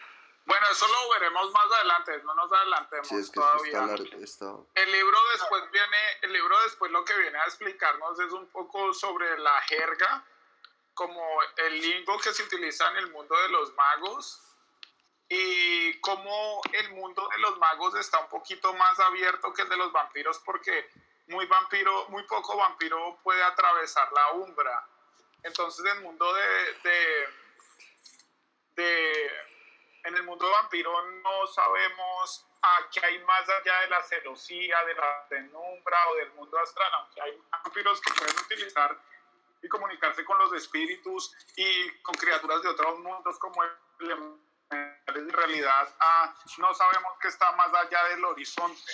Bueno, 0.45 0.65
eso 0.71 0.85
lo 0.87 1.09
veremos 1.13 1.51
más 1.53 1.65
adelante, 1.71 2.21
no 2.25 2.35
nos 2.35 2.51
adelantemos 2.51 3.07
Si 3.07 3.15
es 3.15 3.31
que 3.31 3.39
esto 3.39 3.41
todavía. 3.41 3.71
está 3.71 3.85
largo. 3.87 4.23
está- 4.23 4.81
El 4.81 4.91
libro 4.91 5.17
después 5.31 5.63
viene, 5.71 5.97
el 6.21 6.33
libro 6.33 6.61
después 6.63 6.91
lo 6.91 7.05
que 7.05 7.17
viene 7.17 7.37
a 7.37 7.45
explicarnos 7.45 8.19
es 8.19 8.31
un 8.33 8.47
poco 8.49 8.93
sobre 8.93 9.39
la 9.39 9.61
jerga, 9.61 10.25
como 10.93 11.25
el 11.57 11.81
lingo 11.81 12.19
que 12.19 12.33
se 12.33 12.43
utiliza 12.43 12.91
en 12.91 12.97
el 12.97 13.11
mundo 13.11 13.35
de 13.41 13.49
los 13.49 13.73
magos 13.73 14.41
y 15.35 15.99
cómo 15.99 16.61
el 16.71 16.91
mundo 16.93 17.27
de 17.31 17.39
los 17.39 17.57
magos 17.57 17.95
está 17.95 18.19
un 18.19 18.29
poquito 18.29 18.71
más 18.75 18.99
abierto 18.99 19.51
que 19.51 19.63
el 19.63 19.69
de 19.69 19.77
los 19.77 19.91
vampiros 19.91 20.37
porque 20.45 20.91
muy 21.27 21.47
vampiro, 21.47 22.07
muy 22.09 22.21
poco 22.23 22.55
vampiro 22.55 23.17
puede 23.23 23.41
atravesar 23.41 24.11
la 24.13 24.33
umbra. 24.33 24.87
Entonces 25.41 25.83
el 25.85 26.01
mundo 26.01 26.31
de, 26.35 26.73
de, 26.83 27.27
de- 28.75 29.31
en 30.03 30.15
el 30.17 30.23
mundo 30.23 30.47
vampiro 30.51 31.01
no 31.23 31.47
sabemos 31.47 32.45
a 32.61 32.89
qué 32.91 33.03
hay 33.03 33.17
más 33.23 33.49
allá 33.49 33.79
de 33.81 33.87
la 33.89 34.03
celosía, 34.03 34.83
de 34.85 34.93
la 34.93 35.27
penumbra 35.29 36.09
o 36.09 36.15
del 36.15 36.31
mundo 36.33 36.59
astral, 36.59 36.91
aunque 36.93 37.21
hay 37.21 37.41
vampiros 37.49 37.99
que 38.01 38.13
pueden 38.13 38.37
utilizar 38.37 38.97
y 39.63 39.67
comunicarse 39.67 40.23
con 40.25 40.37
los 40.37 40.53
espíritus 40.53 41.33
y 41.55 41.89
con 42.01 42.13
criaturas 42.15 42.61
de 42.61 42.69
otros 42.69 42.99
mundos 42.99 43.39
como 43.39 43.63
el 43.63 43.71
en 45.07 45.29
realidad 45.31 45.87
ah, 45.99 46.33
no 46.57 46.73
sabemos 46.73 47.13
qué 47.21 47.27
está 47.27 47.51
más 47.53 47.73
allá 47.73 48.03
del 48.09 48.25
horizonte. 48.25 48.91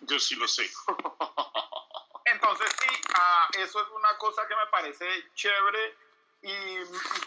Yo 0.00 0.18
sí 0.18 0.34
lo 0.36 0.48
sé. 0.48 0.70
Entonces 2.24 2.70
sí, 2.80 3.02
ah, 3.14 3.48
eso 3.58 3.82
es 3.82 3.88
una 3.90 4.16
cosa 4.18 4.46
que 4.46 4.56
me 4.56 4.66
parece 4.66 5.32
chévere 5.34 5.96
y, 6.42 6.76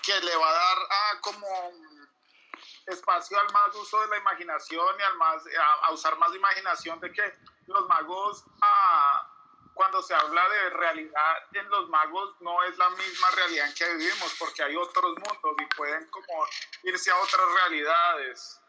que 0.01 0.19
le 0.21 0.35
va 0.35 0.49
a 0.49 0.53
dar 0.53 0.77
ah, 0.89 1.17
como 1.21 1.47
espacio 2.87 3.39
al 3.39 3.51
más 3.53 3.75
uso 3.75 3.99
de 4.01 4.07
la 4.07 4.17
imaginación 4.17 4.99
y 4.99 5.03
al 5.03 5.15
más 5.17 5.43
a, 5.45 5.87
a 5.87 5.91
usar 5.91 6.17
más 6.17 6.33
imaginación 6.35 6.99
de 6.99 7.11
que 7.11 7.33
los 7.67 7.87
magos 7.87 8.43
ah, 8.61 9.12
cuando 9.73 10.01
se 10.01 10.13
habla 10.13 10.47
de 10.49 10.69
realidad 10.71 11.37
en 11.53 11.69
los 11.69 11.89
magos 11.89 12.35
no 12.41 12.63
es 12.63 12.77
la 12.77 12.89
misma 12.91 13.31
realidad 13.31 13.67
en 13.67 13.73
que 13.73 13.93
vivimos 13.95 14.35
porque 14.37 14.63
hay 14.63 14.75
otros 14.75 15.13
mundos 15.17 15.55
y 15.59 15.75
pueden 15.75 16.09
como 16.09 16.47
irse 16.83 17.11
a 17.11 17.17
otras 17.17 17.45
realidades. 17.61 18.59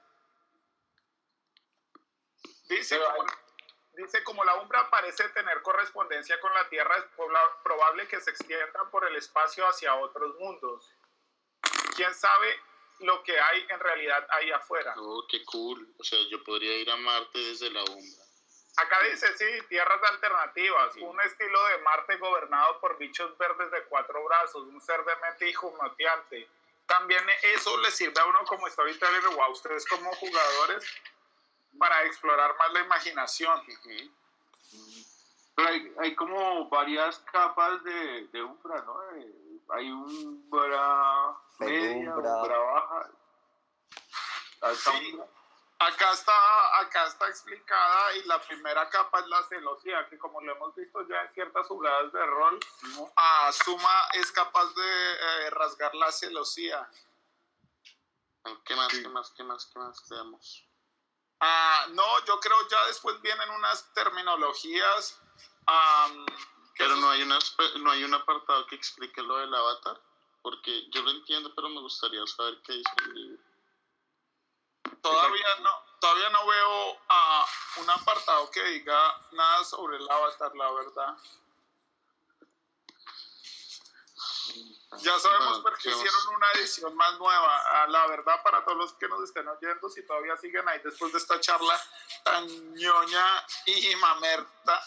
Dice, 2.69 2.99
como, 2.99 3.27
dice 3.93 4.25
como 4.25 4.45
la 4.45 4.55
umbra 4.57 4.89
parece 4.91 5.29
tener 5.31 5.61
correspondencia 5.63 6.41
con 6.41 6.53
la 6.55 6.69
Tierra, 6.69 6.97
es 6.97 7.05
probable 7.63 8.09
que 8.09 8.21
se 8.21 8.31
extienda 8.31 8.91
por 8.91 9.05
el 9.07 9.17
espacio 9.17 9.67
hacia 9.69 9.95
otros 9.95 10.35
mundos. 10.37 10.91
¿Quién 11.95 12.15
sabe 12.15 12.59
lo 13.01 13.23
que 13.23 13.39
hay 13.39 13.67
en 13.69 13.81
realidad 13.81 14.27
ahí 14.31 14.51
afuera? 14.51 14.95
Oh, 14.97 15.25
qué 15.29 15.45
cool. 15.45 15.95
O 15.99 16.05
sea, 16.05 16.19
yo 16.31 16.43
podría 16.43 16.77
ir 16.77 16.91
a 16.91 16.97
Marte 16.97 17.39
desde 17.39 17.71
la 17.71 17.85
Umbra. 17.85 18.24
Acá 18.77 18.99
dice, 19.11 19.27
sí, 19.39 19.67
tierras 19.69 20.03
alternativas, 20.11 20.97
un 20.97 21.21
estilo 21.21 21.65
de 21.69 21.79
Marte 21.79 22.17
gobernado 22.17 22.81
por 22.81 22.99
bichos 22.99 23.37
verdes 23.39 23.71
de 23.71 23.85
cuatro 23.85 24.25
brazos, 24.25 24.65
un 24.67 24.81
ser 24.81 25.05
demente 25.05 25.49
y 25.49 25.55
humoteante. 25.57 26.49
También 26.87 27.25
eso 27.43 27.77
le 27.79 27.91
sirve 27.93 28.21
a 28.21 28.27
uno 28.27 28.41
como 28.47 28.69
storyteller 28.69 29.27
o 29.29 29.43
a 29.45 29.49
ustedes 29.49 29.87
como 29.87 30.13
jugadores 30.17 30.85
para 31.79 32.03
explorar 32.05 32.57
más 32.59 32.73
la 32.73 32.81
imaginación. 32.81 33.63
Pero 35.55 35.69
hay, 35.69 35.95
hay 36.01 36.15
como 36.17 36.69
varias 36.69 37.21
capas 37.21 37.83
de, 37.85 38.27
de 38.33 38.43
umbra, 38.43 38.83
¿no? 38.83 39.03
Eh, 39.17 39.33
hay 39.71 39.91
umbra 39.91 41.37
media, 41.61 42.17
umbra 42.17 42.59
baja. 42.59 43.11
alta 44.63 44.91
Sí. 44.91 45.13
umbra. 45.13 45.27
Acá 45.79 46.13
está, 46.13 46.81
acá 46.81 47.07
está 47.07 47.29
explicada 47.29 48.17
y 48.17 48.23
la 48.25 48.41
primera 48.41 48.89
capa 48.89 49.21
es 49.21 49.27
la 49.27 49.43
celosía, 49.45 50.09
que 50.09 50.17
como 50.19 50.41
lo 50.41 50.53
hemos 50.53 50.75
visto 50.75 51.07
ya 51.09 51.23
en 51.23 51.33
ciertas 51.35 51.67
jugadas 51.67 52.13
de 52.13 52.25
rol, 52.25 52.61
a 53.17 53.53
Suma 53.53 54.09
es 54.15 54.31
capaz 54.33 54.73
de 54.75 55.13
eh, 55.13 55.51
rasgar 55.51 55.95
la 55.97 56.13
celosía. 56.13 56.89
¿Qué 58.65 58.77
más, 58.77 58.89
qué 58.93 59.09
más, 59.09 59.31
qué 59.31 59.43
más, 59.43 59.67
qué 59.67 59.79
más 59.79 60.09
tenemos? 60.09 60.65
Ah, 61.41 61.87
no, 61.91 62.25
yo 62.25 62.39
creo 62.41 62.57
ya 62.71 62.87
después 62.87 63.21
vienen 63.21 63.51
unas 63.51 63.93
terminologías. 63.95 65.21
que 66.75 66.85
Pero 66.85 66.97
no 66.97 67.11
hay, 67.11 67.23
una, 67.23 67.39
no 67.81 67.91
hay 67.91 68.05
un 68.05 68.15
apartado 68.15 68.67
que 68.67 68.77
explique 68.77 69.23
lo 69.23 69.39
del 69.39 69.55
avatar. 69.55 70.01
Porque 70.43 70.89
yo 70.91 71.03
lo 71.03 71.11
entiendo, 71.11 71.55
pero 71.55 71.69
me 71.69 71.81
gustaría 71.81 72.27
saber 72.27 72.61
qué 72.63 72.75
dice 72.75 72.91
el 73.07 73.15
libro. 73.15 73.34
Todavía 75.05 75.57
no, 75.61 75.71
todavía 76.01 76.31
no 76.31 76.47
veo 76.47 76.99
ah, 77.11 77.47
un 77.77 77.91
apartado 77.91 78.51
que 78.51 78.63
diga 78.65 79.21
nada 79.33 79.63
sobre 79.65 79.99
el 79.99 80.11
avatar, 80.11 80.57
la 80.57 80.73
verdad. 80.73 81.15
Ya 85.01 85.19
sabemos 85.19 85.59
por 85.59 85.77
qué 85.77 85.91
hicieron 85.91 86.35
una 86.37 86.53
edición 86.53 86.97
más 86.97 87.19
nueva. 87.19 87.63
Ah, 87.67 87.87
la 87.89 88.07
verdad, 88.07 88.43
para 88.43 88.65
todos 88.65 88.79
los 88.79 88.93
que 88.95 89.09
nos 89.09 89.23
estén 89.25 89.47
oyendo, 89.47 89.91
si 89.91 90.07
todavía 90.07 90.37
siguen 90.39 90.67
ahí 90.69 90.81
después 90.83 91.13
de 91.13 91.19
esta 91.19 91.39
charla 91.39 91.79
tan 92.23 92.75
ñoña 92.75 93.47
y 93.67 93.95
mamerta, 93.97 94.83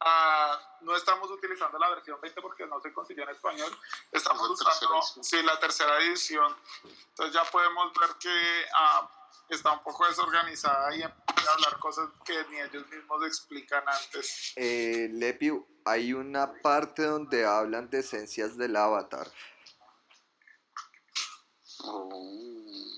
ah, 0.00 0.78
no 0.80 0.96
estamos 0.96 1.30
utilizando 1.30 1.78
la 1.78 1.90
versión 1.90 2.20
20 2.20 2.40
porque 2.40 2.66
no 2.66 2.80
se 2.80 2.92
consiguió 2.92 3.24
en 3.24 3.30
español. 3.30 3.76
Estamos 4.12 4.50
Es 4.50 4.60
la 4.60 4.70
tercera 4.70 4.90
usando 4.90 4.96
edición. 4.96 5.24
sí, 5.24 5.42
la 5.42 5.60
tercera 5.60 5.98
edición. 6.00 6.56
Entonces 7.08 7.34
ya 7.34 7.44
podemos 7.50 7.92
ver 7.98 8.10
que 8.18 8.64
ah, 8.74 9.10
está 9.48 9.72
un 9.72 9.82
poco 9.82 10.06
desorganizada 10.06 10.94
y 10.94 11.02
empieza 11.02 11.50
a 11.50 11.54
hablar 11.54 11.78
cosas 11.78 12.08
que 12.24 12.44
ni 12.50 12.60
ellos 12.60 12.86
mismos 12.88 13.24
explican 13.26 13.84
antes. 13.86 14.52
Eh, 14.56 15.08
Lepiu, 15.12 15.66
hay 15.84 16.12
una 16.12 16.52
parte 16.62 17.02
donde 17.04 17.44
hablan 17.44 17.88
de 17.90 18.00
esencias 18.00 18.56
del 18.56 18.76
avatar. 18.76 19.30
Oh. 21.84 22.45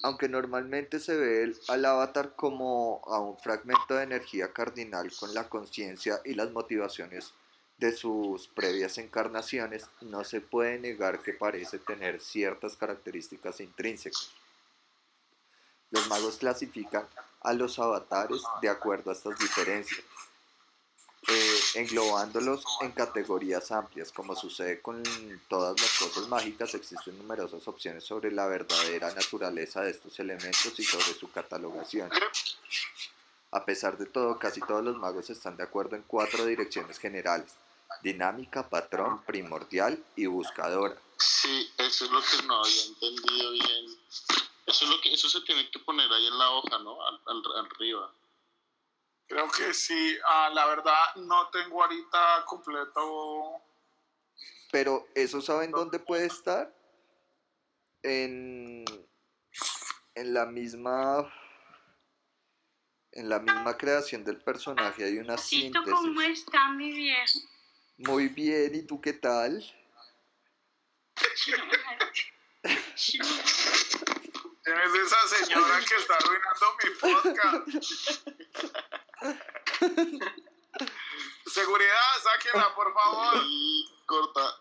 Aunque 0.03 0.29
normalmente 0.29 1.01
se 1.01 1.17
ve 1.17 1.55
al 1.69 1.85
avatar 1.85 2.35
como 2.37 3.03
a 3.07 3.19
un 3.21 3.39
fragmento 3.39 3.95
de 3.95 4.05
energía 4.05 4.53
cardinal 4.53 5.11
con 5.19 5.35
la 5.35 5.49
conciencia 5.49 6.21
y 6.25 6.35
las 6.35 6.53
motivaciones 6.53 7.33
de 7.79 7.93
sus 7.93 8.49
previas 8.49 8.99
encarnaciones, 8.99 9.87
no 10.01 10.25
se 10.25 10.41
puede 10.41 10.79
negar 10.79 11.21
que 11.21 11.33
parece 11.33 11.79
tener 11.79 12.21
ciertas 12.21 12.77
características 12.77 13.61
intrínsecas. 13.61 14.33
Los 15.91 16.09
magos 16.09 16.39
clasifican 16.39 17.07
a 17.41 17.53
los 17.53 17.79
avatares 17.79 18.43
de 18.61 18.69
acuerdo 18.69 19.11
a 19.11 19.15
estas 19.15 19.39
diferencias, 19.39 20.05
eh, 21.29 21.61
englobándolos 21.75 22.65
en 22.81 22.93
categorías 22.93 23.71
amplias. 23.71 24.11
Como 24.13 24.35
sucede 24.35 24.81
con 24.81 25.03
todas 25.49 25.81
las 25.81 25.99
cosas 25.99 26.29
mágicas, 26.29 26.75
existen 26.75 27.17
numerosas 27.19 27.67
opciones 27.69 28.05
sobre 28.05 28.33
la 28.33 28.47
verdadera 28.47 29.13
naturaleza 29.15 29.83
de 29.83 29.91
estos 29.91 30.19
elementos 30.19 30.79
y 30.79 30.85
sobre 30.85 31.15
su 31.15 31.31
catalogación. 31.31 32.11
A 33.51 33.65
pesar 33.65 33.97
de 33.97 34.07
todo, 34.07 34.39
casi 34.39 34.61
todos 34.61 34.85
los 34.85 34.97
magos 34.99 35.31
están 35.31 35.57
de 35.57 35.63
acuerdo 35.63 35.97
en 35.97 36.03
cuatro 36.03 36.45
direcciones 36.45 36.99
generales. 36.99 37.53
Dinámica, 38.03 38.69
patrón, 38.69 39.23
primordial 39.25 40.03
y 40.17 40.27
buscadora. 40.27 40.97
Sí, 41.19 41.71
eso 41.79 42.05
es 42.05 42.11
lo 42.11 42.21
que 42.21 42.47
no 42.47 42.63
había 42.63 42.83
entendido 42.85 43.51
bien. 43.53 43.87
Eso 44.67 44.85
es 44.85 44.91
lo 44.91 45.01
que 45.01 45.13
eso 45.15 45.29
se 45.31 45.41
tiene 45.41 45.69
que 45.71 45.79
poner 45.79 46.13
ahí 46.13 46.27
en 46.27 46.39
la 46.39 46.51
hoja, 46.51 46.79
¿no? 46.79 46.99
Al, 47.07 47.19
al- 47.27 47.67
arriba. 47.67 48.13
Creo 49.29 49.51
que 49.51 49.75
sí, 49.75 50.17
ah, 50.27 50.51
la 50.53 50.67
verdad 50.67 51.15
no 51.17 51.51
tengo 51.51 51.83
ahorita 51.83 52.45
completo 52.47 53.63
Pero 54.73 55.07
¿eso 55.15 55.43
saben 55.43 55.71
dónde 55.71 55.99
puede 55.99 56.27
estar? 56.27 56.75
En, 58.03 58.85
en 60.15 60.35
la 60.35 60.47
misma 60.47 61.31
en 63.13 63.29
la 63.29 63.41
misma 63.41 63.77
creación 63.77 64.25
del 64.25 64.41
personaje 64.41 65.05
hay 65.05 65.19
una 65.19 65.37
Cito, 65.37 65.83
¿cómo 65.85 66.21
síntesis. 66.21 66.45
está 66.45 66.71
mi 66.71 66.93
viejo? 66.93 67.39
Muy 67.99 68.29
bien, 68.29 68.75
¿y 68.77 68.83
tú 68.83 69.01
qué 69.01 69.13
tal? 69.13 69.65
¿Quién 74.69 74.81
es 74.81 74.95
esa 74.95 75.29
señora 75.29 75.81
que 75.81 75.95
está 75.95 76.15
arruinando 76.15 76.77
mi 76.85 76.91
podcast? 77.01 77.69
Seguridad, 81.47 82.21
sáquenla, 82.23 82.75
por 82.75 82.93
favor. 82.93 83.43
Y 83.47 83.91
corta. 84.05 84.61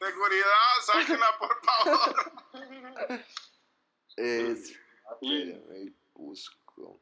Seguridad, 0.00 0.80
sáquenla, 0.84 1.38
por 1.38 1.60
favor. 1.64 2.32
Es. 4.16 4.72
Espérame, 5.20 5.94
busco. 6.12 7.00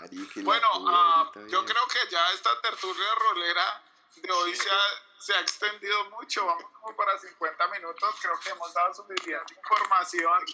Ay, 0.00 0.42
Bueno, 0.42 0.68
ah, 0.88 1.30
ahorita 1.34 1.52
yo 1.52 1.66
creo 1.66 1.86
que 1.88 2.10
ya 2.10 2.32
esta 2.32 2.58
tertulia 2.62 3.14
rolera 3.14 3.84
de 4.16 4.32
hoy 4.32 4.54
se 4.56 4.70
ha, 4.70 5.11
se 5.22 5.34
ha 5.34 5.40
extendido 5.40 6.10
mucho. 6.10 6.44
Vamos 6.44 6.64
como 6.80 6.96
para 6.96 7.18
50 7.18 7.68
minutos. 7.68 8.14
Creo 8.20 8.38
que 8.40 8.50
hemos 8.50 8.74
dado 8.74 8.94
suficiente 8.94 9.54
información. 9.54 10.44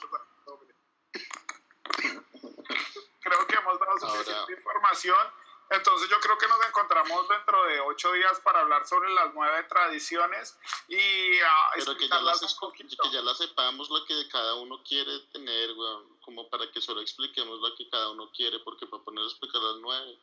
Creo 3.20 3.46
que 3.46 3.54
hemos 3.56 3.78
dado 3.80 3.98
suficiente 3.98 4.40
Ahora- 4.40 4.52
información. 4.52 5.32
Entonces 5.70 6.08
yo 6.08 6.18
creo 6.20 6.38
que 6.38 6.48
nos 6.48 6.64
encontramos 6.66 7.28
dentro 7.28 7.62
de 7.64 7.78
ocho 7.80 8.10
días 8.12 8.40
para 8.40 8.60
hablar 8.60 8.86
sobre 8.86 9.10
las 9.10 9.34
nueve 9.34 9.64
tradiciones 9.64 10.56
y 10.88 11.38
ah, 11.40 11.70
Pero 11.74 11.94
que 11.98 12.08
ya, 12.08 12.20
las, 12.22 12.40
que 12.40 13.10
ya 13.12 13.20
las 13.20 13.36
sepamos 13.36 13.90
lo 13.90 14.02
que 14.06 14.26
cada 14.30 14.54
uno 14.54 14.82
quiere 14.82 15.18
tener, 15.30 15.72
weón. 15.72 16.18
Como 16.20 16.48
para 16.48 16.70
que 16.72 16.80
solo 16.80 17.02
expliquemos 17.02 17.60
lo 17.60 17.74
que 17.76 17.86
cada 17.90 18.10
uno 18.10 18.30
quiere, 18.34 18.58
porque 18.60 18.86
para 18.86 19.02
poner 19.02 19.24
a 19.24 19.26
explicar 19.26 19.60
las 19.60 19.76
nueve. 19.76 20.18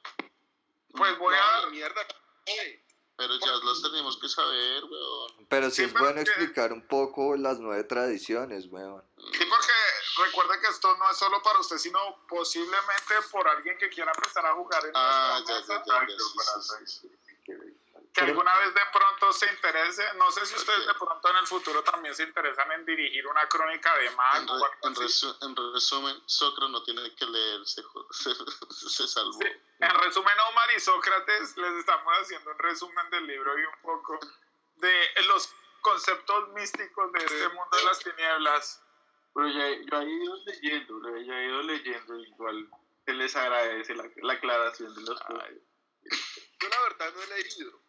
Pues 0.95 1.17
voy 1.19 1.35
No, 1.35 1.41
a... 1.43 1.67
mierda. 1.69 2.01
Oye, 2.47 2.84
Pero 3.17 3.33
ya 3.39 3.47
las 3.63 3.81
tenemos 3.81 4.17
que 4.17 4.27
saber, 4.27 4.83
weón. 4.85 5.47
Pero 5.47 5.69
sí 5.69 5.75
Sí, 5.77 5.83
es 5.83 5.93
pero 5.93 6.05
bueno 6.05 6.23
que- 6.23 6.29
explicar 6.29 6.73
un 6.73 6.85
poco 6.85 7.35
las 7.37 7.59
nueve 7.59 7.83
tradiciones, 7.85 8.67
weón. 8.69 9.01
Sí, 9.17 9.45
porque 9.49 10.25
recuerde 10.25 10.59
que 10.61 10.67
esto 10.67 10.95
no 10.97 11.09
es 11.09 11.17
solo 11.17 11.41
para 11.41 11.59
usted, 11.59 11.77
sino 11.77 11.99
posiblemente 12.27 13.15
por 13.31 13.47
alguien 13.47 13.77
que 13.77 13.89
quiera 13.89 14.11
empezar 14.15 14.45
a 14.45 14.53
jugar 14.53 14.85
en 14.85 14.91
Ah, 14.95 15.39
nuestra 15.45 15.61
ya, 15.61 15.65
ya, 15.67 15.85
ya, 15.85 16.07
ya, 16.07 16.85
sí, 16.85 16.85
sí, 16.85 17.09
sí. 17.45 17.77
Que 18.15 18.21
alguna 18.21 18.57
vez 18.59 18.73
de 18.73 18.81
pronto 18.93 19.33
se 19.33 19.45
interese. 19.51 20.03
No 20.15 20.31
sé 20.31 20.45
si 20.45 20.55
ustedes 20.55 20.87
de 20.87 20.93
pronto 20.93 21.29
en 21.29 21.35
el 21.37 21.45
futuro 21.47 21.83
también 21.83 22.15
se 22.15 22.23
interesan 22.23 22.71
en 22.71 22.85
dirigir 22.85 23.27
una 23.27 23.47
crónica 23.49 23.93
de 23.97 24.05
En, 24.07 24.15
mago 24.15 24.57
en 24.83 24.91
así. 24.93 25.01
resu- 25.01 25.37
en 25.41 25.73
resumen, 25.73 26.23
Socra 26.25 26.67
no 26.69 26.81
tiene 26.83 27.13
que 27.15 27.25
leer, 27.25 27.59
se, 27.67 27.83
se, 28.89 29.07
salvó. 29.07 29.33
Sí. 29.41 29.47
En 29.79 29.89
resumen, 29.99 30.33
Omar 30.49 30.69
y 30.75 30.79
Sócrates 30.79 31.57
les 31.57 31.73
estamos 31.73 32.13
haciendo 32.21 32.51
un 32.51 32.59
resumen 32.59 33.09
del 33.09 33.27
libro 33.27 33.59
y 33.59 33.65
un 33.65 33.81
poco 33.81 34.17
de 34.77 35.09
los 35.27 35.53
conceptos 35.81 36.49
místicos 36.49 37.11
de 37.11 37.19
este 37.19 37.49
mundo 37.49 37.77
de 37.77 37.83
las 37.83 37.99
tinieblas. 37.99 38.81
Pero 39.33 39.47
ya, 39.49 39.67
yo 39.91 40.01
he 40.01 40.09
ido 40.09 40.35
leyendo, 40.45 40.93
lo 40.99 41.15
he- 41.17 41.25
ya 41.25 41.33
he 41.37 41.45
ido 41.47 41.61
leyendo, 41.63 42.15
igual 42.19 42.69
se 43.05 43.13
les 43.13 43.35
agradece 43.35 43.93
la, 43.93 44.09
la 44.23 44.33
aclaración 44.33 44.95
de 44.95 45.01
los 45.01 45.19
cosas. 45.21 45.49
yo 46.61 46.69
la 46.69 46.79
verdad 46.83 47.13
no 47.13 47.21
he 47.21 47.27
leído. 47.41 47.84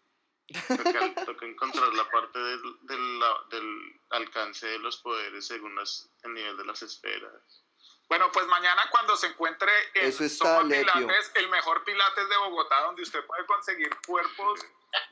Toca, 0.47 1.25
toca 1.25 1.47
encontrar 1.47 1.93
la 1.95 2.09
parte 2.09 2.39
del, 2.39 2.63
del, 2.83 4.01
alcance 4.11 4.67
de 4.67 4.79
los 4.79 4.97
poderes 4.99 5.47
según 5.47 5.75
las, 5.75 6.09
el 6.23 6.35
nivel 6.35 6.57
de 6.57 6.65
las 6.65 6.83
esferas. 6.83 7.65
Bueno, 8.09 8.31
pues 8.31 8.47
mañana 8.47 8.89
cuando 8.91 9.17
se 9.17 9.27
encuentre 9.27 9.73
en 9.95 10.07
Eso 10.07 10.25
está. 10.25 10.63
Pilates, 10.63 11.33
el 11.35 11.49
mejor 11.49 11.83
Pilates 11.83 12.29
de 12.29 12.37
Bogotá, 12.37 12.83
donde 12.83 13.03
usted 13.03 13.25
puede 13.27 13.45
conseguir 13.47 13.91
cuerpos 14.07 14.61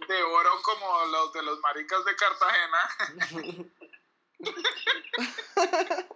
de 0.07 0.23
oro 0.23 0.63
como 0.63 1.07
los 1.07 1.33
de 1.33 1.43
los 1.43 1.59
maricas 1.61 2.05
de 2.05 2.15
Cartagena. 2.15 2.91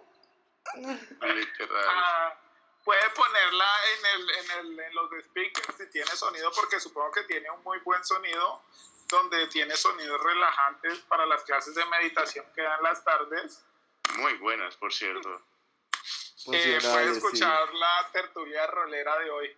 Literal. 1.21 1.85
Ah, 1.89 2.37
puede 2.83 3.09
ponerla 3.09 3.67
en, 3.97 4.05
el, 4.05 4.29
en, 4.29 4.51
el, 4.51 4.79
en 4.79 4.95
los 4.95 5.09
speakers 5.25 5.75
si 5.77 5.89
tiene 5.89 6.11
sonido, 6.11 6.51
porque 6.51 6.79
supongo 6.79 7.11
que 7.11 7.23
tiene 7.23 7.49
un 7.51 7.61
muy 7.63 7.79
buen 7.79 8.03
sonido, 8.05 8.63
donde 9.09 9.47
tiene 9.47 9.75
sonidos 9.75 10.21
relajantes 10.21 10.99
para 11.01 11.25
las 11.25 11.43
clases 11.43 11.75
de 11.75 11.85
meditación 11.85 12.45
que 12.53 12.61
dan 12.61 12.81
las 12.83 13.03
tardes. 13.03 13.65
Muy 14.17 14.33
buenas, 14.37 14.75
por 14.77 14.93
cierto. 14.93 15.29
Eh, 15.33 15.41
puede 16.45 16.79
Funcionales, 16.79 17.11
sí. 17.11 17.17
escuchar 17.17 17.73
la 17.73 18.09
tertulia 18.11 18.67
rolera 18.67 19.17
de 19.19 19.29
hoy. 19.29 19.57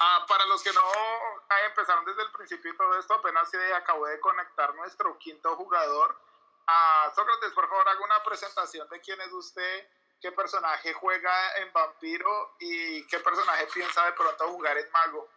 Ah, 0.00 0.24
para 0.28 0.46
los 0.46 0.62
que 0.62 0.72
no 0.72 0.80
ah, 0.80 1.60
empezaron 1.66 2.04
desde 2.04 2.22
el 2.22 2.32
principio 2.32 2.72
y 2.72 2.76
todo 2.76 2.98
esto, 2.98 3.14
apenas 3.14 3.50
se 3.50 3.74
acabó 3.74 4.06
de 4.06 4.20
conectar 4.20 4.74
nuestro 4.74 5.18
quinto 5.18 5.54
jugador. 5.56 6.18
Ah, 6.66 7.12
Sócrates, 7.14 7.52
por 7.52 7.68
favor, 7.68 7.88
haga 7.88 8.00
una 8.00 8.22
presentación 8.22 8.88
de 8.88 9.00
quién 9.00 9.20
es 9.20 9.32
usted, 9.32 9.88
qué 10.20 10.32
personaje 10.32 10.92
juega 10.94 11.56
en 11.58 11.72
Vampiro 11.72 12.56
y 12.58 13.06
qué 13.06 13.18
personaje 13.20 13.66
piensa 13.72 14.04
de 14.06 14.12
pronto 14.12 14.48
jugar 14.48 14.76
en 14.78 14.90
Mago. 14.90 15.28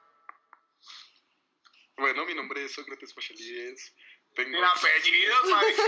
Bueno, 2.00 2.26
mi 2.26 2.34
nombre 2.34 2.64
es 2.64 2.74
Sócrates 2.74 3.14
Pachalides. 3.14 3.94
Tengo... 4.36 4.56
Sin 4.58 4.64
apellidos, 4.64 5.46
marica, 5.50 5.84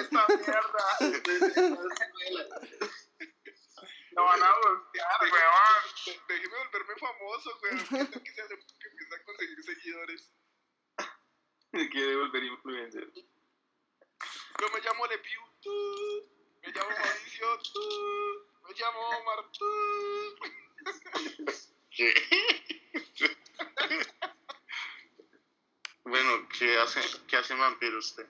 esta 0.00 0.26
mierda. 0.28 0.98
No 4.12 4.22
van 4.24 4.42
a 4.42 4.52
voltear, 4.58 5.20
Déjeme- 5.20 5.32
weón. 5.32 5.84
Déjeme 6.28 6.56
volverme 6.58 6.94
famoso. 7.00 7.58
Siento 7.88 8.22
que 8.22 8.32
se 8.32 8.42
hace 8.42 8.54
que 8.58 8.88
empieza 8.88 9.16
a 9.16 9.24
conseguir 9.24 9.62
seguidores. 9.64 10.30
Se 11.72 11.88
quiere 11.90 12.16
volver 12.16 12.44
influencer. 12.44 13.12
Yo 14.60 14.68
me 14.72 14.80
llamo 14.80 15.06
Lepiu. 15.08 15.40
Me 16.62 16.68
llamo 16.72 16.90
Mauricio. 16.90 17.58
Me 18.68 18.74
llamo 18.74 19.00
Omar. 19.08 19.44
tú. 21.96 22.04
bueno, 26.04 26.48
¿qué 26.58 26.78
hace, 26.78 27.00
qué 27.28 27.36
hace 27.36 27.54
vampiro 27.54 27.98
usted? 27.98 28.26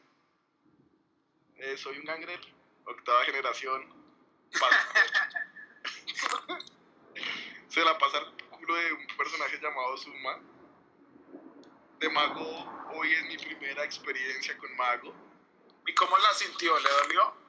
Eh, 1.57 1.77
soy 1.77 1.99
un 1.99 2.05
gangrel, 2.05 2.41
octava 2.85 3.25
generación. 3.25 3.93
Se 7.69 7.85
la 7.85 7.99
pasa 7.99 8.19
al 8.19 8.37
culo 8.51 8.75
de 8.75 8.93
un 8.93 9.07
personaje 9.17 9.59
llamado 9.61 9.97
Suma. 9.97 10.41
De 11.99 12.09
mago, 12.11 12.93
hoy 12.95 13.13
es 13.13 13.25
mi 13.25 13.37
primera 13.37 13.83
experiencia 13.85 14.57
con 14.59 14.75
mago. 14.77 15.13
¿Y 15.87 15.95
cómo 15.95 16.17
la 16.19 16.33
sintió? 16.35 16.79
¿Le 16.79 16.91
dolió? 16.91 17.44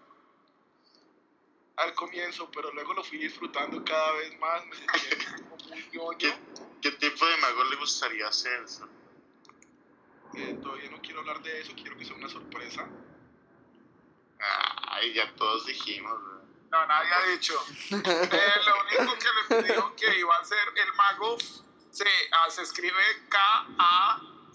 Al 1.78 1.93
comienzo, 1.93 2.49
pero 2.51 2.71
luego 2.71 2.93
lo 2.93 3.03
fui 3.03 3.17
disfrutando 3.17 3.84
cada 3.84 4.13
vez 4.13 4.39
más. 4.39 4.65
Me 4.65 4.76
sentía 4.76 5.17
como 5.41 5.57
muy 5.67 5.89
ñoño. 5.91 6.17
¿Qué, 6.17 6.34
qué 6.82 6.91
tipo 6.91 7.26
de 7.26 7.38
mago 7.38 7.63
le 7.65 7.76
gustaría 7.76 8.32
ser? 8.32 8.65
Eh, 10.36 10.57
todavía 10.61 10.89
no 10.89 11.01
quiero 11.01 11.19
hablar 11.19 11.41
de 11.41 11.61
eso, 11.61 11.73
quiero 11.76 11.97
que 11.97 12.05
sea 12.05 12.15
una 12.15 12.30
sorpresa. 12.30 12.88
Ay, 14.88 15.13
ya 15.13 15.34
todos 15.36 15.65
dijimos. 15.65 16.17
¿no? 16.21 16.45
No, 16.71 16.86
nadie 16.88 17.13
ha 17.13 17.26
dicho. 17.28 17.53
Eh, 17.91 18.51
lo 18.65 19.01
único 19.03 19.17
que 19.17 19.28
le 19.55 19.63
pidió 19.63 19.95
que 19.95 20.19
iba 20.19 20.38
a 20.38 20.43
ser 20.45 20.67
el 20.76 20.93
mago 20.93 21.38
se, 21.91 22.05
ah, 22.32 22.49
se 22.49 22.63
escribe 22.63 23.01
K-A-G-A-R. 23.30 24.51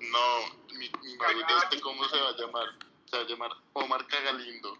No, 0.00 0.46
mi, 0.74 0.90
mi 1.02 1.16
mago 1.16 1.40
este, 1.62 1.80
¿cómo 1.80 2.04
se 2.08 2.20
va 2.20 2.30
a 2.30 2.36
llamar? 2.36 2.76
Se 3.06 3.16
va 3.16 3.22
a 3.22 3.26
llamar 3.26 3.50
Omar 3.72 4.06
Cagalindo. 4.06 4.78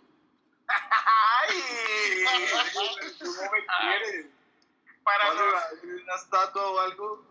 ¡Ay! 0.69 2.25
¿Cómo 2.73 3.51
me 3.53 3.67
quieres? 3.67 4.27
Para 5.05 5.25
¿Cuándo 5.27 5.45
los, 5.47 5.55
va 5.55 5.59
a 5.59 5.63
hacer 5.67 5.85
una 5.85 6.15
estatua 6.15 6.67
o 6.71 6.81
algo? 6.81 7.27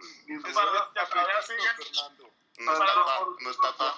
para 0.54 0.72
los 0.72 0.88
que 0.90 1.06
todavía 1.06 1.42
siguen, 1.42 1.76
Fernando. 1.78 2.30
No 2.58 2.74
Para 2.78 2.86
está, 2.86 2.96
los- 3.00 3.06
pa- 3.06 3.26
no 3.44 3.50
está 3.52 3.78
pa- 3.78 3.98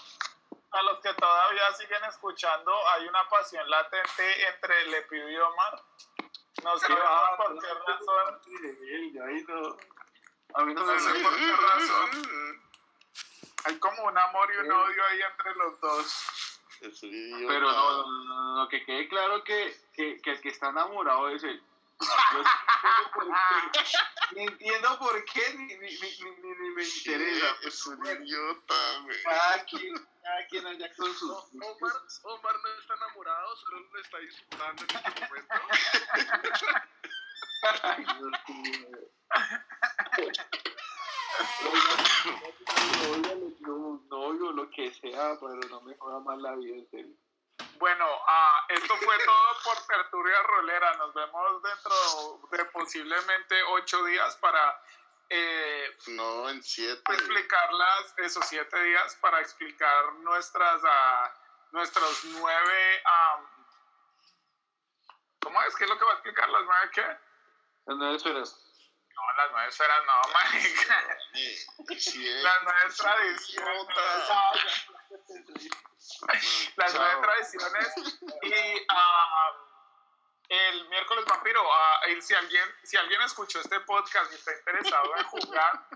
a 0.72 0.82
los 0.84 1.00
que 1.02 1.14
todavía 1.16 1.74
siguen 1.74 2.04
escuchando, 2.06 2.90
hay 2.90 3.08
una 3.08 3.28
pasión 3.30 3.70
latente 3.70 4.48
entre 4.48 4.88
Lepio 4.88 5.30
y 5.30 5.38
Omar. 5.38 5.82
No 6.64 6.78
sabemos 6.80 7.38
por 7.38 7.60
qué 7.60 7.68
razón. 7.74 8.42
A 10.56 10.64
mí 10.66 10.74
no 10.74 10.84
me 10.86 11.00
sé 11.00 11.14
por 11.20 11.36
qué 11.36 11.52
razón. 11.52 12.62
Hay 13.66 13.80
como 13.80 14.04
un 14.04 14.18
amor 14.18 14.54
y 14.54 14.58
un 14.58 14.72
odio 14.72 15.06
ahí 15.06 15.22
entre 15.22 15.56
los 15.56 15.80
dos. 15.80 16.26
Pero 17.48 17.72
no, 17.72 18.08
no, 18.08 18.24
no, 18.26 18.56
no, 18.56 18.68
que 18.70 18.84
quede 18.86 19.08
claro 19.08 19.44
que, 19.44 19.74
que, 19.94 20.20
que 20.22 20.32
el 20.32 20.42
que 20.42 20.50
está 20.50 20.70
enamorado 20.70 21.30
es 21.30 21.44
él. 21.44 21.62
Yo 22.00 22.44
sí 22.44 22.50
entiendo 22.76 23.10
por 23.14 23.26
qué, 23.72 23.84
ni 24.36 24.44
entiendo 24.44 25.00
por 25.00 25.26
qué, 25.26 25.54
ni, 25.56 25.66
ni, 25.66 25.76
ni, 25.78 26.32
ni- 26.42 26.56
ni 26.60 26.70
me 26.76 26.84
interesa. 26.84 27.56
Es 27.64 27.86
un 27.88 28.06
idiota, 28.06 28.76
güey. 29.04 29.24
Cada 29.24 29.64
quien, 29.66 29.96
cada 30.22 30.48
quien 30.48 30.68
allá 30.68 30.94
con 30.96 31.14
sus... 31.16 31.30
Omar, 31.32 31.94
Omar 32.24 32.56
no 32.62 32.70
está 32.82 32.94
enamorado, 32.96 33.56
solo 33.58 33.80
lo 33.80 34.00
está 34.02 34.18
disfrutando 34.18 34.84
en 34.84 34.90
este 34.96 35.28
momento. 35.28 35.56
Ay, 37.84 38.04
Dios 38.04 38.32
mío. 38.50 38.88
Oiga, 43.12 43.36
le 43.36 43.54
quiero 43.56 43.76
un 43.76 44.03
novio, 44.14 44.52
lo 44.52 44.70
que 44.70 44.94
sea, 44.94 45.38
pero 45.40 45.60
no 45.70 45.82
me 45.82 45.98
joda 45.98 46.20
más 46.20 46.38
la 46.40 46.56
vida, 46.56 46.76
en 46.76 46.90
serio. 46.90 47.16
Bueno, 47.80 48.06
ah, 48.28 48.66
esto 48.70 48.96
fue 48.98 49.16
todo 49.26 49.50
por 49.64 49.88
Tertulia 49.88 50.42
Rolera. 50.44 50.94
Nos 50.98 51.14
vemos 51.14 51.62
dentro 51.64 52.40
de 52.52 52.66
posiblemente 52.66 53.56
ocho 53.64 54.04
días 54.06 54.36
para 54.38 54.80
eh, 55.30 55.98
No, 56.08 56.50
en 56.50 56.62
siete. 56.64 57.02
explicarlas 57.14 58.14
esos 58.18 58.46
siete 58.46 58.84
días 58.84 59.16
para 59.22 59.40
explicar 59.42 60.14
nuestras 60.20 60.82
ah, 60.86 61.34
nuestros 61.72 62.24
nueve 62.26 63.04
am, 63.06 63.48
¿cómo 65.42 65.62
es? 65.64 65.76
¿qué 65.76 65.86
es 65.86 65.90
lo 65.90 65.98
que 65.98 66.06
va 66.06 66.12
a 66.12 66.14
explicar? 66.16 66.50
¿las 66.50 66.64
nueve 66.64 66.90
qué? 66.94 67.02
Las 67.86 67.98
nueve 67.98 68.16
esferas. 68.16 68.63
Las 69.38 69.52
nueve 69.52 69.70
esferas 69.70 70.02
no, 70.06 70.34
marica. 70.34 71.18
las 72.42 72.64
nueve 72.64 72.94
tradiciones 72.98 73.88
las 76.76 76.94
nueve 76.94 77.22
tradiciones 77.22 77.88
y 78.44 78.88
el 80.50 80.90
miércoles 80.90 81.26
vampiro 81.26 81.64
y 82.10 82.22
si 82.22 82.34
alguien 82.34 82.76
si 82.84 82.98
alguien 82.98 83.22
escuchó 83.22 83.60
este 83.60 83.80
podcast 83.82 84.32
y 84.32 84.36
está 84.36 84.54
interesado 84.54 85.18
en 85.18 85.24
jugar 85.26 85.88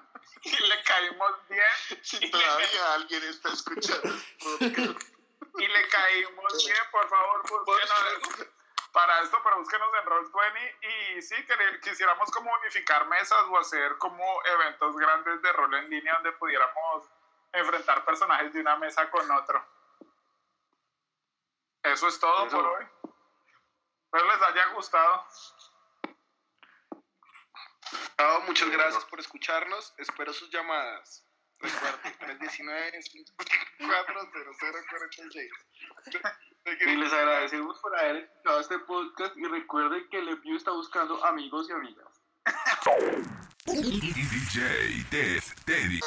y 0.44 0.52
le 0.52 0.84
caímos 0.84 1.32
bien 1.50 2.04
Si 2.04 2.32
todavía 2.32 2.94
alguien 2.94 3.24
está 3.24 3.50
escuchando 3.54 4.10
este 4.10 4.70
podcast, 4.70 5.04
y 5.60 5.68
le 5.68 5.88
caímos 5.90 6.66
bien, 6.66 6.78
por 6.92 7.10
favor, 7.10 7.66
búsquenos 7.66 8.57
para 8.98 9.22
esto, 9.22 9.40
pero 9.44 9.58
búsquenos 9.58 9.90
en 9.94 10.10
Roll20 10.10 10.76
y 10.82 11.22
sí, 11.22 11.36
quisiéramos 11.84 12.32
como 12.32 12.52
unificar 12.52 13.08
mesas 13.08 13.46
o 13.48 13.60
hacer 13.60 13.96
como 14.00 14.44
eventos 14.44 14.98
grandes 14.98 15.40
de 15.40 15.54
rol 15.54 15.72
en 15.76 15.88
línea 15.88 16.16
donde 16.16 16.32
pudiéramos 16.32 17.04
enfrentar 17.54 18.04
personajes 18.04 18.52
de 18.54 18.62
una 18.62 18.76
mesa 18.78 19.08
con 19.12 19.30
otro. 19.30 19.64
Eso 21.84 22.08
es 22.08 22.20
todo 22.20 22.48
Eso. 22.48 22.58
por 22.58 22.66
hoy. 22.66 22.88
Espero 24.06 24.34
les 24.34 24.42
haya 24.42 24.68
gustado. 24.74 25.28
Chao, 28.18 28.42
muchas 28.48 28.70
gracias 28.72 29.06
por 29.06 29.20
escucharnos. 29.20 29.94
Espero 30.00 30.34
sus 30.34 30.50
llamadas. 30.50 31.24
Recuerden, 31.60 32.18
319 32.20 33.02
0046 33.80 35.52
Y 36.86 36.96
les 36.96 37.14
agradecemos 37.14 37.80
por 37.80 37.98
haber 37.98 38.18
escuchado 38.18 38.60
este 38.60 38.80
podcast 38.80 39.38
y 39.38 39.46
recuerden 39.46 40.08
que 40.10 40.20
el 40.20 40.30
envío 40.30 40.58
está 40.58 40.72
buscando 40.72 41.24
amigos 41.26 41.68
y 41.70 41.74
amigas. 41.74 42.08
DJ 43.66 45.04
Teddy. 45.66 46.00